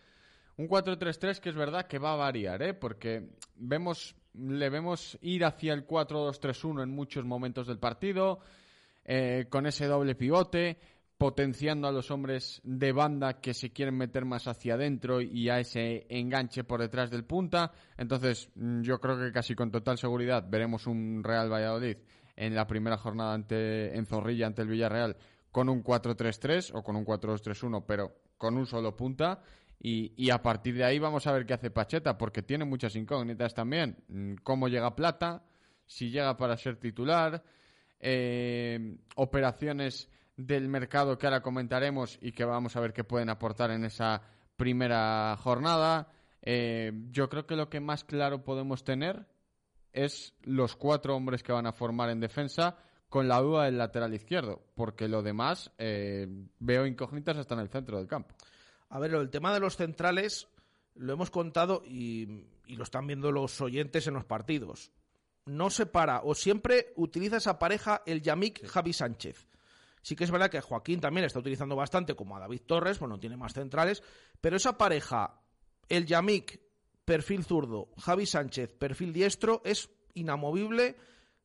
Un 0.56 0.68
4-3-3 0.68 1.38
que 1.38 1.50
es 1.50 1.54
verdad 1.54 1.86
que 1.86 1.98
va 1.98 2.14
a 2.14 2.16
variar, 2.16 2.62
¿eh? 2.62 2.72
porque 2.72 3.28
vemos, 3.56 4.16
le 4.32 4.70
vemos 4.70 5.18
ir 5.20 5.44
hacia 5.44 5.74
el 5.74 5.86
4-2-3-1 5.86 6.84
en 6.84 6.90
muchos 6.90 7.26
momentos 7.26 7.66
del 7.66 7.78
partido, 7.78 8.40
eh, 9.04 9.46
con 9.50 9.66
ese 9.66 9.86
doble 9.86 10.14
pivote, 10.14 10.78
potenciando 11.22 11.86
a 11.86 11.92
los 11.92 12.10
hombres 12.10 12.60
de 12.64 12.90
banda 12.90 13.40
que 13.40 13.54
se 13.54 13.70
quieren 13.70 13.96
meter 13.96 14.24
más 14.24 14.48
hacia 14.48 14.74
adentro 14.74 15.20
y 15.20 15.48
a 15.50 15.60
ese 15.60 16.04
enganche 16.08 16.64
por 16.64 16.80
detrás 16.80 17.12
del 17.12 17.24
punta. 17.24 17.70
Entonces, 17.96 18.50
mm, 18.56 18.80
yo 18.80 18.98
creo 18.98 19.16
que 19.16 19.30
casi 19.30 19.54
con 19.54 19.70
total 19.70 19.98
seguridad 19.98 20.44
veremos 20.50 20.88
un 20.88 21.22
Real 21.22 21.48
Valladolid 21.48 21.98
en 22.34 22.56
la 22.56 22.66
primera 22.66 22.96
jornada 22.96 23.34
ante, 23.34 23.96
en 23.96 24.04
Zorrilla 24.04 24.48
ante 24.48 24.62
el 24.62 24.68
Villarreal 24.68 25.16
con 25.52 25.68
un 25.68 25.84
4-3-3 25.84 26.72
o 26.74 26.82
con 26.82 26.96
un 26.96 27.04
4-2-3-1, 27.04 27.84
pero 27.86 28.16
con 28.36 28.56
un 28.56 28.66
solo 28.66 28.96
punta. 28.96 29.44
Y, 29.78 30.12
y, 30.16 30.30
a 30.30 30.42
partir 30.42 30.74
de 30.74 30.82
ahí 30.82 30.98
vamos 30.98 31.28
a 31.28 31.32
ver 31.32 31.46
qué 31.46 31.54
hace 31.54 31.70
Pacheta, 31.70 32.18
porque 32.18 32.42
tiene 32.42 32.64
muchas 32.64 32.96
incógnitas 32.96 33.54
también. 33.54 33.96
Mm, 34.08 34.34
¿Cómo 34.42 34.66
llega 34.66 34.96
Plata? 34.96 35.44
Si 35.86 36.10
llega 36.10 36.36
para 36.36 36.56
ser 36.56 36.78
titular. 36.80 37.44
Eh, 38.00 38.96
operaciones 39.14 40.08
del 40.46 40.68
mercado 40.68 41.18
que 41.18 41.26
ahora 41.26 41.42
comentaremos 41.42 42.18
y 42.20 42.32
que 42.32 42.44
vamos 42.44 42.76
a 42.76 42.80
ver 42.80 42.92
qué 42.92 43.04
pueden 43.04 43.28
aportar 43.28 43.70
en 43.70 43.84
esa 43.84 44.22
primera 44.56 45.36
jornada. 45.36 46.12
Eh, 46.42 46.92
yo 47.10 47.28
creo 47.28 47.46
que 47.46 47.56
lo 47.56 47.68
que 47.68 47.80
más 47.80 48.04
claro 48.04 48.44
podemos 48.44 48.84
tener 48.84 49.26
es 49.92 50.34
los 50.42 50.74
cuatro 50.76 51.14
hombres 51.14 51.42
que 51.42 51.52
van 51.52 51.66
a 51.66 51.72
formar 51.72 52.10
en 52.10 52.20
defensa 52.20 52.76
con 53.08 53.28
la 53.28 53.40
duda 53.40 53.64
del 53.64 53.78
lateral 53.78 54.14
izquierdo, 54.14 54.62
porque 54.74 55.06
lo 55.06 55.22
demás 55.22 55.70
eh, 55.78 56.26
veo 56.58 56.86
incógnitas 56.86 57.36
hasta 57.36 57.54
en 57.54 57.60
el 57.60 57.68
centro 57.68 57.98
del 57.98 58.06
campo. 58.06 58.34
A 58.88 58.98
ver, 58.98 59.14
el 59.14 59.30
tema 59.30 59.52
de 59.52 59.60
los 59.60 59.76
centrales 59.76 60.48
lo 60.94 61.12
hemos 61.12 61.30
contado 61.30 61.82
y, 61.84 62.46
y 62.66 62.76
lo 62.76 62.84
están 62.84 63.06
viendo 63.06 63.30
los 63.30 63.60
oyentes 63.60 64.06
en 64.06 64.14
los 64.14 64.24
partidos. 64.24 64.92
No 65.44 65.70
se 65.70 65.86
para 65.86 66.22
o 66.22 66.34
siempre 66.34 66.92
utiliza 66.96 67.36
esa 67.36 67.58
pareja 67.58 68.02
el 68.06 68.22
Yamik 68.22 68.66
Javi 68.66 68.92
Sánchez. 68.92 69.46
Sí 70.02 70.16
que 70.16 70.24
es 70.24 70.30
verdad 70.30 70.50
que 70.50 70.60
Joaquín 70.60 71.00
también 71.00 71.24
está 71.24 71.38
utilizando 71.38 71.76
bastante, 71.76 72.14
como 72.14 72.36
a 72.36 72.40
David 72.40 72.62
Torres, 72.66 72.98
bueno, 72.98 73.18
tiene 73.18 73.36
más 73.36 73.54
centrales, 73.54 74.02
pero 74.40 74.56
esa 74.56 74.76
pareja, 74.76 75.40
el 75.88 76.06
Yamik, 76.06 76.60
perfil 77.04 77.44
zurdo, 77.44 77.88
Javi 77.98 78.26
Sánchez, 78.26 78.74
perfil 78.74 79.12
diestro, 79.12 79.62
es 79.64 79.90
inamovible 80.14 80.96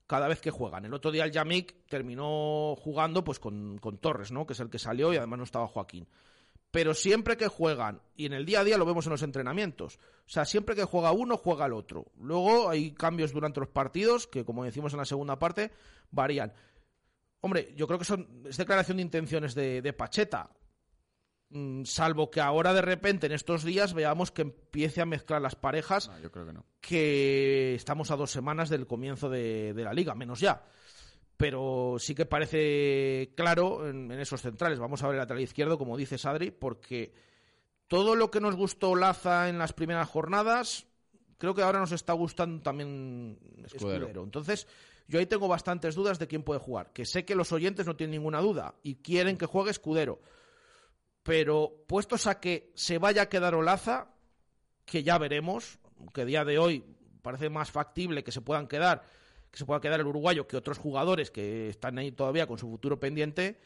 cada 0.07 0.27
vez 0.27 0.41
que 0.41 0.51
juegan. 0.51 0.85
El 0.85 0.93
otro 0.93 1.11
día 1.11 1.25
el 1.25 1.31
Yamik 1.31 1.87
terminó 1.87 2.75
jugando 2.77 3.23
pues 3.23 3.39
con, 3.39 3.77
con 3.77 3.97
Torres, 3.97 4.31
¿no? 4.31 4.45
Que 4.47 4.53
es 4.53 4.59
el 4.59 4.69
que 4.69 4.79
salió 4.79 5.13
y 5.13 5.17
además 5.17 5.37
no 5.37 5.43
estaba 5.43 5.67
Joaquín. 5.67 6.07
Pero 6.71 6.93
siempre 6.93 7.37
que 7.37 7.47
juegan, 7.47 8.01
y 8.15 8.25
en 8.25 8.33
el 8.33 8.45
día 8.45 8.59
a 8.59 8.63
día 8.63 8.77
lo 8.77 8.85
vemos 8.85 9.05
en 9.05 9.11
los 9.11 9.23
entrenamientos, 9.23 9.97
o 9.97 10.29
sea, 10.29 10.45
siempre 10.45 10.75
que 10.75 10.83
juega 10.83 11.11
uno, 11.11 11.37
juega 11.37 11.65
el 11.65 11.73
otro. 11.73 12.11
Luego 12.19 12.69
hay 12.69 12.91
cambios 12.91 13.31
durante 13.31 13.59
los 13.59 13.69
partidos 13.69 14.27
que, 14.27 14.43
como 14.43 14.65
decimos 14.65 14.93
en 14.93 14.99
la 14.99 15.05
segunda 15.05 15.39
parte, 15.39 15.71
varían. 16.11 16.53
Hombre, 17.41 17.73
yo 17.75 17.87
creo 17.87 17.99
que 17.99 18.05
son, 18.05 18.43
es 18.45 18.57
declaración 18.57 18.97
de 18.97 19.03
intenciones 19.03 19.53
de, 19.55 19.81
de 19.81 19.93
Pacheta. 19.93 20.49
Mm, 21.49 21.85
salvo 21.85 22.29
que 22.29 22.41
ahora 22.41 22.73
de 22.73 22.81
repente 22.81 23.27
en 23.27 23.31
estos 23.31 23.63
días 23.63 23.93
veamos 23.93 24.31
que 24.31 24.41
empiece 24.41 25.01
a 25.01 25.05
mezclar 25.05 25.41
las 25.41 25.55
parejas. 25.55 26.09
No, 26.09 26.19
yo 26.19 26.31
creo 26.31 26.45
que 26.45 26.53
no. 26.53 26.65
Que 26.81 27.75
estamos 27.75 28.11
a 28.11 28.17
dos 28.17 28.31
semanas 28.31 28.69
del 28.69 28.85
comienzo 28.85 29.29
de, 29.29 29.73
de 29.73 29.83
la 29.83 29.93
liga, 29.93 30.13
menos 30.13 30.39
ya. 30.39 30.65
Pero 31.37 31.97
sí 31.99 32.15
que 32.15 32.25
parece 32.25 33.33
claro 33.37 33.87
en, 33.87 34.11
en, 34.11 34.19
esos 34.19 34.41
centrales. 34.41 34.79
Vamos 34.79 35.03
a 35.03 35.07
ver 35.07 35.15
el 35.15 35.21
lateral 35.21 35.43
izquierdo, 35.43 35.77
como 35.77 35.95
dice 35.95 36.17
Sadri, 36.17 36.51
porque 36.51 37.13
todo 37.87 38.15
lo 38.15 38.29
que 38.31 38.41
nos 38.41 38.55
gustó 38.55 38.95
Laza 38.95 39.47
en 39.47 39.57
las 39.57 39.71
primeras 39.71 40.09
jornadas, 40.09 40.87
creo 41.37 41.53
que 41.53 41.61
ahora 41.61 41.79
nos 41.79 41.91
está 41.91 42.13
gustando 42.13 42.61
también 42.61 43.37
Escudero. 43.63 44.07
Escudero. 44.07 44.23
Entonces, 44.23 44.67
yo 45.07 45.19
ahí 45.19 45.25
tengo 45.25 45.47
bastantes 45.47 45.95
dudas 45.95 46.19
de 46.19 46.27
quién 46.27 46.43
puede 46.43 46.59
jugar. 46.59 46.91
Que 46.91 47.05
sé 47.05 47.23
que 47.23 47.35
los 47.35 47.51
oyentes 47.51 47.85
no 47.85 47.95
tienen 47.95 48.11
ninguna 48.11 48.41
duda 48.41 48.75
y 48.83 48.95
quieren 48.95 49.37
que 49.37 49.45
juegue 49.45 49.71
Escudero. 49.71 50.21
Pero 51.23 51.83
puestos 51.87 52.27
a 52.27 52.39
que 52.39 52.71
se 52.75 52.97
vaya 52.97 53.23
a 53.23 53.29
quedar 53.29 53.55
Olaza, 53.55 54.09
que 54.85 55.03
ya 55.03 55.17
veremos, 55.17 55.79
que 56.13 56.21
a 56.21 56.25
día 56.25 56.45
de 56.45 56.59
hoy 56.59 56.83
parece 57.21 57.49
más 57.49 57.71
factible 57.71 58.23
que 58.23 58.31
se 58.31 58.41
puedan 58.41 58.67
quedar, 58.67 59.03
que 59.51 59.57
se 59.57 59.65
pueda 59.65 59.81
quedar 59.81 59.99
el 59.99 60.07
uruguayo 60.07 60.47
que 60.47 60.57
otros 60.57 60.77
jugadores 60.77 61.31
que 61.31 61.69
están 61.69 61.97
ahí 61.97 62.11
todavía 62.11 62.47
con 62.47 62.57
su 62.57 62.69
futuro 62.69 62.99
pendiente. 62.99 63.59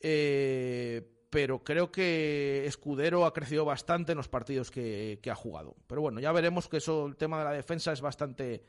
Eh, 0.00 1.08
pero 1.30 1.62
creo 1.62 1.92
que 1.92 2.66
Escudero 2.66 3.24
ha 3.24 3.32
crecido 3.32 3.64
bastante 3.64 4.12
en 4.12 4.18
los 4.18 4.28
partidos 4.28 4.72
que, 4.72 5.20
ha 5.30 5.34
jugado. 5.36 5.76
Pero 5.86 6.00
bueno, 6.00 6.18
ya 6.18 6.32
veremos 6.32 6.68
que 6.68 6.78
eso, 6.78 7.06
el 7.06 7.16
tema 7.16 7.38
de 7.38 7.44
la 7.44 7.52
defensa 7.52 7.92
es 7.92 8.00
bastante. 8.00 8.64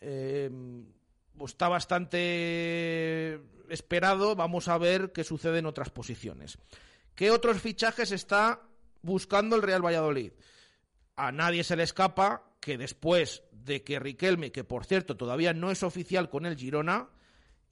Eh, 0.00 0.48
está 1.46 1.68
bastante 1.68 3.40
esperado. 3.68 4.34
Vamos 4.36 4.68
a 4.68 4.78
ver 4.78 5.12
qué 5.12 5.24
sucede 5.24 5.58
en 5.58 5.66
otras 5.66 5.90
posiciones. 5.90 6.58
¿Qué 7.14 7.30
otros 7.30 7.60
fichajes 7.60 8.12
está 8.12 8.62
buscando 9.02 9.56
el 9.56 9.62
Real 9.62 9.84
Valladolid? 9.84 10.32
A 11.16 11.32
nadie 11.32 11.64
se 11.64 11.76
le 11.76 11.82
escapa 11.82 12.44
que 12.60 12.78
después 12.78 13.42
de 13.52 13.82
que 13.82 13.98
Riquelme, 13.98 14.52
que 14.52 14.64
por 14.64 14.84
cierto 14.84 15.16
todavía 15.16 15.52
no 15.52 15.70
es 15.70 15.82
oficial 15.82 16.28
con 16.30 16.46
el 16.46 16.56
Girona, 16.56 17.08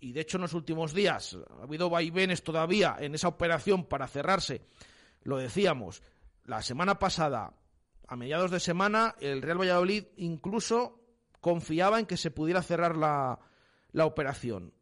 y 0.00 0.12
de 0.12 0.20
hecho 0.20 0.36
en 0.36 0.42
los 0.42 0.54
últimos 0.54 0.92
días 0.94 1.36
ha 1.58 1.62
habido 1.62 1.90
vaivenes 1.90 2.42
todavía 2.42 2.96
en 2.98 3.14
esa 3.14 3.28
operación 3.28 3.84
para 3.84 4.06
cerrarse, 4.06 4.62
lo 5.22 5.38
decíamos, 5.38 6.02
la 6.44 6.62
semana 6.62 6.98
pasada, 6.98 7.54
a 8.06 8.16
mediados 8.16 8.50
de 8.50 8.60
semana, 8.60 9.14
el 9.20 9.42
Real 9.42 9.60
Valladolid 9.60 10.04
incluso 10.16 11.00
confiaba 11.40 11.98
en 11.98 12.06
que 12.06 12.16
se 12.16 12.30
pudiera 12.30 12.62
cerrar 12.62 12.96
la, 12.96 13.38
la 13.98 14.06
operación. 14.06 14.72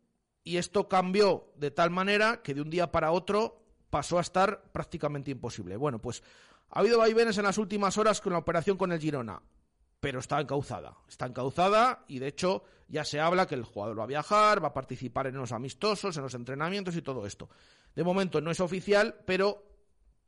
Y 0.45 0.59
esto 0.59 0.89
cambió 0.89 1.53
de 1.57 1.73
tal 1.73 1.91
manera 1.91 2.43
que 2.43 2.55
de 2.55 2.61
un 2.61 2.71
día 2.71 2.93
para 2.93 3.11
otro 3.11 3.63
pasó 3.91 4.19
a 4.19 4.21
estar 4.21 4.71
prácticamente 4.71 5.33
imposible. 5.33 5.77
Bueno, 5.77 6.01
pues 6.01 6.23
ha 6.71 6.81
habido 6.81 6.99
vaivenes 6.99 7.37
en 7.39 7.45
las 7.45 7.59
últimas 7.59 7.99
horas 7.99 8.21
con 8.21 8.33
la 8.33 8.39
operación 8.39 8.77
con 8.77 8.93
el 8.93 9.01
Girona, 9.01 9.43
pero 9.99 10.21
está 10.21 10.41
encauzada. 10.41 10.97
Está 11.09 11.27
encauzada 11.27 12.05
y 12.07 12.21
de 12.21 12.29
hecho 12.29 12.63
ya 12.89 13.05
se 13.05 13.19
habla 13.19 13.47
que 13.47 13.57
el 13.57 13.65
jugador 13.65 13.99
va 13.99 14.05
a 14.05 14.09
viajar, 14.09 14.63
va 14.63 14.69
a 14.69 14.75
participar 14.75 15.27
en 15.27 15.37
los 15.37 15.53
amistosos, 15.53 16.17
en 16.17 16.23
los 16.23 16.35
entrenamientos 16.35 16.95
y 16.95 17.03
todo 17.03 17.27
esto. 17.27 17.49
De 17.95 18.05
momento 18.05 18.41
no 18.41 18.51
es 18.51 18.61
oficial, 18.61 19.17
pero 19.27 19.65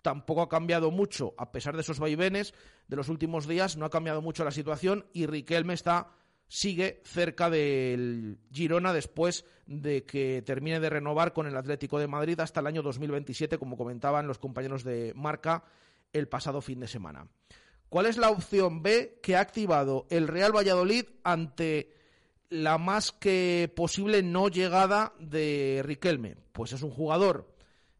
tampoco 0.02 0.42
ha 0.42 0.48
cambiado 0.48 0.90
mucho, 0.90 1.34
a 1.38 1.52
pesar 1.52 1.74
de 1.74 1.82
esos 1.82 1.98
vaivenes 1.98 2.54
de 2.88 2.96
los 2.96 3.08
últimos 3.08 3.46
días, 3.46 3.76
no 3.76 3.84
ha 3.84 3.90
cambiado 3.90 4.22
mucho 4.22 4.44
la 4.44 4.50
situación 4.50 5.06
y 5.12 5.26
Riquelme 5.26 5.74
está 5.74 6.17
sigue 6.48 7.02
cerca 7.04 7.50
del 7.50 8.38
Girona 8.50 8.92
después 8.92 9.44
de 9.66 10.04
que 10.04 10.42
termine 10.42 10.80
de 10.80 10.90
renovar 10.90 11.32
con 11.34 11.46
el 11.46 11.56
Atlético 11.56 11.98
de 11.98 12.08
Madrid 12.08 12.40
hasta 12.40 12.60
el 12.60 12.66
año 12.66 12.82
2027, 12.82 13.58
como 13.58 13.76
comentaban 13.76 14.26
los 14.26 14.38
compañeros 14.38 14.82
de 14.82 15.12
Marca 15.14 15.64
el 16.12 16.26
pasado 16.26 16.62
fin 16.62 16.80
de 16.80 16.88
semana. 16.88 17.28
¿Cuál 17.90 18.06
es 18.06 18.16
la 18.16 18.30
opción 18.30 18.82
B 18.82 19.18
que 19.22 19.36
ha 19.36 19.40
activado 19.40 20.06
el 20.10 20.26
Real 20.28 20.56
Valladolid 20.56 21.04
ante 21.22 21.94
la 22.50 22.78
más 22.78 23.12
que 23.12 23.70
posible 23.74 24.22
no 24.22 24.48
llegada 24.48 25.12
de 25.18 25.82
Riquelme? 25.84 26.36
Pues 26.52 26.72
es 26.72 26.82
un 26.82 26.90
jugador 26.90 27.54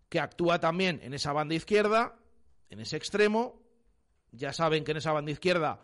que 0.08 0.20
actúa 0.20 0.58
también 0.58 1.00
en 1.02 1.12
esa 1.12 1.32
banda 1.32 1.54
izquierda, 1.54 2.16
en 2.70 2.80
ese 2.80 2.96
extremo, 2.96 3.62
Ya 4.30 4.52
saben 4.52 4.84
que 4.84 4.90
en 4.90 4.98
esa 4.98 5.12
banda 5.12 5.30
izquierda 5.30 5.80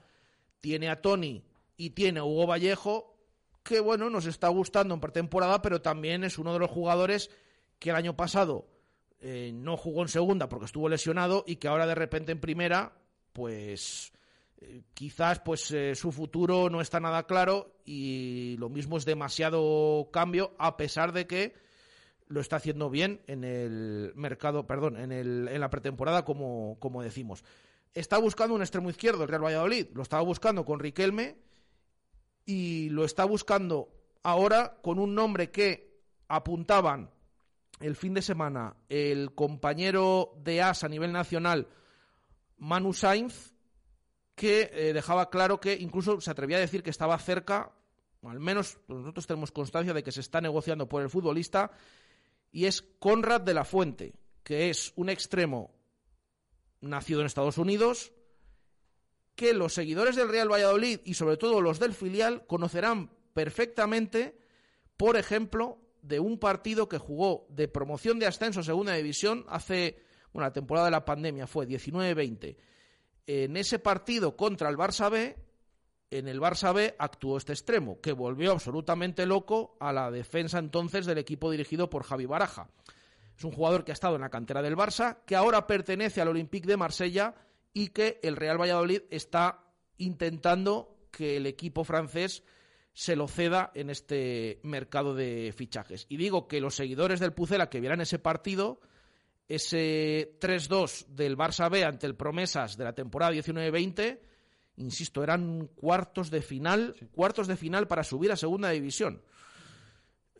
tiene 0.60 0.90
a 0.90 1.00
Tony 1.00 1.42
y 1.76 1.90
tiene 1.90 2.20
Hugo 2.22 2.46
Vallejo, 2.46 3.16
que 3.62 3.80
bueno, 3.80 4.10
nos 4.10 4.26
está 4.26 4.48
gustando 4.48 4.94
en 4.94 5.00
pretemporada, 5.00 5.62
pero 5.62 5.80
también 5.80 6.24
es 6.24 6.38
uno 6.38 6.52
de 6.52 6.58
los 6.58 6.70
jugadores 6.70 7.30
que 7.78 7.90
el 7.90 7.96
año 7.96 8.16
pasado 8.16 8.68
eh, 9.20 9.52
no 9.54 9.76
jugó 9.76 10.02
en 10.02 10.08
segunda 10.08 10.48
porque 10.48 10.66
estuvo 10.66 10.88
lesionado 10.88 11.44
y 11.46 11.56
que 11.56 11.68
ahora 11.68 11.86
de 11.86 11.94
repente 11.94 12.32
en 12.32 12.40
primera, 12.40 12.92
pues 13.32 14.12
eh, 14.58 14.82
quizás 14.92 15.40
pues 15.40 15.70
eh, 15.70 15.94
su 15.94 16.12
futuro 16.12 16.68
no 16.68 16.80
está 16.80 17.00
nada 17.00 17.26
claro 17.26 17.74
y 17.86 18.56
lo 18.58 18.68
mismo 18.68 18.98
es 18.98 19.06
demasiado 19.06 20.10
cambio 20.12 20.54
a 20.58 20.76
pesar 20.76 21.12
de 21.12 21.26
que 21.26 21.54
lo 22.28 22.40
está 22.40 22.56
haciendo 22.56 22.90
bien 22.90 23.22
en 23.26 23.44
el 23.44 24.12
mercado, 24.14 24.66
perdón, 24.66 24.98
en, 24.98 25.12
el, 25.12 25.48
en 25.48 25.60
la 25.60 25.70
pretemporada 25.70 26.24
como, 26.24 26.76
como 26.78 27.02
decimos. 27.02 27.44
Está 27.94 28.18
buscando 28.18 28.54
un 28.54 28.62
extremo 28.62 28.90
izquierdo 28.90 29.22
el 29.22 29.28
Real 29.28 29.44
Valladolid, 29.44 29.86
lo 29.94 30.02
estaba 30.02 30.22
buscando 30.22 30.64
con 30.64 30.80
Riquelme 30.80 31.36
y 32.44 32.88
lo 32.90 33.04
está 33.04 33.24
buscando 33.24 33.88
ahora 34.22 34.78
con 34.82 34.98
un 34.98 35.14
nombre 35.14 35.50
que 35.50 36.00
apuntaban 36.28 37.10
el 37.80 37.96
fin 37.96 38.14
de 38.14 38.22
semana 38.22 38.76
el 38.88 39.34
compañero 39.34 40.34
de 40.42 40.62
AS 40.62 40.84
a 40.84 40.88
nivel 40.88 41.12
nacional, 41.12 41.68
Manu 42.56 42.92
Sainz, 42.92 43.52
que 44.34 44.70
eh, 44.72 44.92
dejaba 44.92 45.30
claro 45.30 45.60
que 45.60 45.74
incluso 45.74 46.20
se 46.20 46.30
atrevía 46.30 46.56
a 46.56 46.60
decir 46.60 46.82
que 46.82 46.90
estaba 46.90 47.18
cerca, 47.18 47.72
al 48.22 48.40
menos 48.40 48.78
nosotros 48.88 49.26
tenemos 49.26 49.52
constancia 49.52 49.92
de 49.92 50.02
que 50.02 50.12
se 50.12 50.20
está 50.20 50.40
negociando 50.40 50.88
por 50.88 51.02
el 51.02 51.10
futbolista, 51.10 51.70
y 52.50 52.66
es 52.66 52.82
Conrad 52.82 53.42
de 53.42 53.54
la 53.54 53.64
Fuente, 53.64 54.14
que 54.42 54.70
es 54.70 54.92
un 54.96 55.08
extremo 55.08 55.74
nacido 56.80 57.20
en 57.20 57.26
Estados 57.26 57.58
Unidos, 57.58 58.12
que 59.34 59.52
los 59.52 59.74
seguidores 59.74 60.16
del 60.16 60.28
Real 60.28 60.50
Valladolid 60.50 61.00
y 61.04 61.14
sobre 61.14 61.36
todo 61.36 61.60
los 61.60 61.78
del 61.78 61.92
filial 61.92 62.46
conocerán 62.46 63.10
perfectamente, 63.32 64.38
por 64.96 65.16
ejemplo, 65.16 65.78
de 66.02 66.20
un 66.20 66.38
partido 66.38 66.88
que 66.88 66.98
jugó 66.98 67.46
de 67.48 67.66
promoción 67.66 68.18
de 68.18 68.26
ascenso 68.26 68.60
a 68.60 68.64
segunda 68.64 68.94
división 68.94 69.44
hace, 69.48 70.02
bueno, 70.32 70.46
la 70.46 70.52
temporada 70.52 70.86
de 70.86 70.92
la 70.92 71.04
pandemia 71.04 71.46
fue 71.46 71.66
19-20. 71.66 72.56
En 73.26 73.56
ese 73.56 73.78
partido 73.78 74.36
contra 74.36 74.68
el 74.68 74.76
Barça 74.76 75.10
B, 75.10 75.36
en 76.10 76.28
el 76.28 76.40
Barça 76.40 76.72
B 76.74 76.94
actuó 76.98 77.38
este 77.38 77.52
extremo, 77.52 78.00
que 78.00 78.12
volvió 78.12 78.52
absolutamente 78.52 79.26
loco 79.26 79.76
a 79.80 79.92
la 79.92 80.10
defensa 80.10 80.58
entonces 80.58 81.06
del 81.06 81.18
equipo 81.18 81.50
dirigido 81.50 81.90
por 81.90 82.04
Javi 82.04 82.26
Baraja. 82.26 82.68
Es 83.36 83.42
un 83.42 83.50
jugador 83.50 83.84
que 83.84 83.90
ha 83.90 83.94
estado 83.94 84.14
en 84.14 84.20
la 84.20 84.30
cantera 84.30 84.62
del 84.62 84.76
Barça, 84.76 85.18
que 85.26 85.34
ahora 85.34 85.66
pertenece 85.66 86.20
al 86.20 86.28
Olympique 86.28 86.68
de 86.68 86.76
Marsella 86.76 87.34
y 87.74 87.88
que 87.88 88.20
el 88.22 88.36
Real 88.36 88.58
Valladolid 88.58 89.02
está 89.10 89.64
intentando 89.98 90.96
que 91.10 91.36
el 91.36 91.46
equipo 91.46 91.84
francés 91.84 92.42
se 92.94 93.16
lo 93.16 93.26
ceda 93.26 93.72
en 93.74 93.90
este 93.90 94.60
mercado 94.62 95.14
de 95.14 95.52
fichajes. 95.54 96.06
Y 96.08 96.16
digo 96.16 96.46
que 96.46 96.60
los 96.60 96.76
seguidores 96.76 97.18
del 97.18 97.32
Pucela 97.32 97.68
que 97.68 97.80
vieran 97.80 98.00
ese 98.00 98.20
partido, 98.20 98.80
ese 99.48 100.38
3-2 100.40 101.06
del 101.08 101.36
Barça 101.36 101.68
B 101.68 101.84
ante 101.84 102.06
el 102.06 102.14
Promesas 102.14 102.76
de 102.76 102.84
la 102.84 102.94
temporada 102.94 103.32
19-20, 103.32 104.20
insisto, 104.76 105.24
eran 105.24 105.66
cuartos 105.74 106.30
de 106.30 106.40
final, 106.40 106.94
cuartos 107.12 107.48
de 107.48 107.56
final 107.56 107.88
para 107.88 108.04
subir 108.04 108.30
a 108.30 108.36
segunda 108.36 108.70
división. 108.70 109.22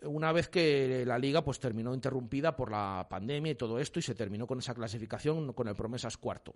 Una 0.05 0.33
vez 0.33 0.49
que 0.49 1.05
la 1.05 1.19
liga 1.19 1.43
pues 1.43 1.59
terminó 1.59 1.93
interrumpida 1.93 2.55
por 2.55 2.71
la 2.71 3.07
pandemia 3.11 3.53
y 3.53 3.57
todo 3.57 3.81
esto 3.81 3.99
y 3.99 4.03
se 4.03 4.15
terminó 4.15 4.47
con 4.47 4.59
esa 4.61 4.75
clasificación 4.75 5.53
con 5.55 5.67
el 5.67 5.75
Promesas 5.75 6.17
cuarto. 6.17 6.55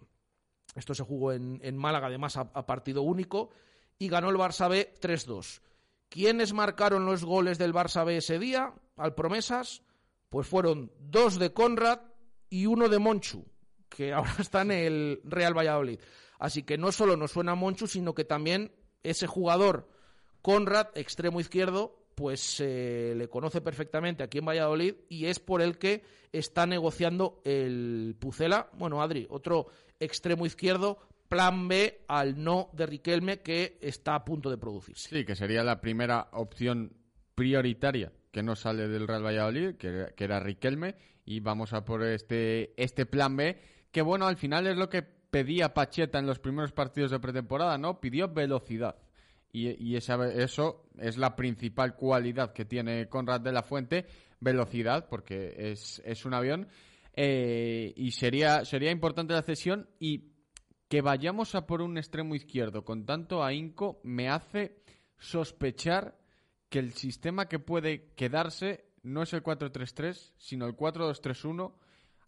Esto 0.78 0.94
se 0.94 1.04
jugó 1.04 1.32
en, 1.32 1.76
Málaga 1.76 2.06
además 2.06 2.36
a, 2.36 2.50
a 2.52 2.66
partido 2.66 3.02
único 3.02 3.50
y 3.98 4.08
ganó 4.08 4.30
el 4.30 4.36
Barça 4.36 4.68
B 4.68 4.94
3-2. 5.00 5.60
¿Quiénes 6.08 6.52
marcaron 6.52 7.04
los 7.04 7.24
goles 7.24 7.58
del 7.58 7.74
Barça 7.74 8.04
B 8.04 8.16
ese 8.16 8.38
día 8.38 8.72
al 8.96 9.14
Promesas? 9.14 9.82
Pues 10.30 10.46
fueron 10.46 10.92
dos 10.98 11.38
de 11.38 11.52
Conrad 11.52 12.00
y 12.48 12.66
uno 12.66 12.88
de 12.88 12.98
Monchu, 12.98 13.44
que 13.88 14.12
ahora 14.14 14.34
está 14.38 14.62
en 14.62 14.70
el 14.70 15.20
Real 15.24 15.56
Valladolid. 15.56 16.00
Así 16.38 16.62
que 16.62 16.78
no 16.78 16.92
solo 16.92 17.16
nos 17.16 17.32
suena 17.32 17.54
Monchu, 17.54 17.86
sino 17.86 18.14
que 18.14 18.24
también 18.24 18.72
ese 19.02 19.26
jugador, 19.26 19.88
Conrad, 20.42 20.88
extremo 20.94 21.40
izquierdo, 21.40 21.98
pues 22.14 22.40
se 22.40 23.14
le 23.14 23.28
conoce 23.28 23.60
perfectamente 23.60 24.22
aquí 24.22 24.38
en 24.38 24.46
Valladolid 24.46 24.94
y 25.08 25.26
es 25.26 25.38
por 25.38 25.62
el 25.62 25.78
que 25.78 26.02
está 26.32 26.66
negociando 26.66 27.40
el 27.44 28.16
Pucela. 28.18 28.70
Bueno, 28.72 29.02
Adri, 29.02 29.26
otro 29.30 29.68
extremo 30.00 30.46
izquierdo 30.46 30.98
plan 31.28 31.68
B 31.68 32.04
al 32.08 32.42
no 32.42 32.70
de 32.72 32.86
Riquelme 32.86 33.40
que 33.40 33.78
está 33.80 34.14
a 34.14 34.24
punto 34.24 34.50
de 34.50 34.58
producirse. 34.58 35.08
Sí, 35.08 35.24
que 35.24 35.36
sería 35.36 35.62
la 35.62 35.80
primera 35.80 36.28
opción 36.32 36.92
prioritaria 37.34 38.12
que 38.30 38.42
no 38.42 38.54
sale 38.56 38.88
del 38.88 39.08
Real 39.08 39.24
Valladolid, 39.24 39.76
que, 39.76 40.12
era 40.16 40.40
Riquelme, 40.40 40.94
y 41.24 41.40
vamos 41.40 41.72
a 41.72 41.84
por 41.84 42.04
este, 42.04 42.72
este 42.76 43.06
plan 43.06 43.36
B, 43.36 43.58
que 43.90 44.02
bueno, 44.02 44.26
al 44.26 44.36
final 44.36 44.66
es 44.66 44.76
lo 44.76 44.88
que 44.88 45.02
pedía 45.02 45.74
Pacheta 45.74 46.18
en 46.18 46.26
los 46.26 46.38
primeros 46.38 46.72
partidos 46.72 47.10
de 47.10 47.20
pretemporada, 47.20 47.78
¿no? 47.78 48.00
Pidió 48.00 48.28
velocidad. 48.28 48.96
Y, 49.50 49.96
esa, 49.96 50.30
eso 50.30 50.84
es 50.98 51.16
la 51.16 51.34
principal 51.34 51.96
cualidad 51.96 52.52
que 52.52 52.64
tiene 52.64 53.08
Conrad 53.08 53.40
de 53.40 53.52
la 53.52 53.62
Fuente, 53.62 54.06
velocidad, 54.40 55.08
porque 55.08 55.54
es, 55.56 56.02
es 56.04 56.24
un 56.24 56.34
avión. 56.34 56.68
Eh, 57.20 57.94
y 57.96 58.12
sería, 58.12 58.64
sería 58.64 58.92
importante 58.92 59.34
la 59.34 59.42
cesión 59.42 59.90
y 59.98 60.34
que 60.86 61.02
vayamos 61.02 61.56
a 61.56 61.66
por 61.66 61.82
un 61.82 61.98
extremo 61.98 62.36
izquierdo 62.36 62.84
con 62.84 63.06
tanto 63.06 63.42
ahínco 63.42 63.98
me 64.04 64.28
hace 64.28 64.84
sospechar 65.18 66.16
que 66.68 66.78
el 66.78 66.92
sistema 66.92 67.48
que 67.48 67.58
puede 67.58 68.12
quedarse 68.14 68.84
no 69.02 69.24
es 69.24 69.32
el 69.32 69.42
4-3-3, 69.42 70.34
sino 70.36 70.66
el 70.66 70.76
4-2-3-1. 70.76 71.72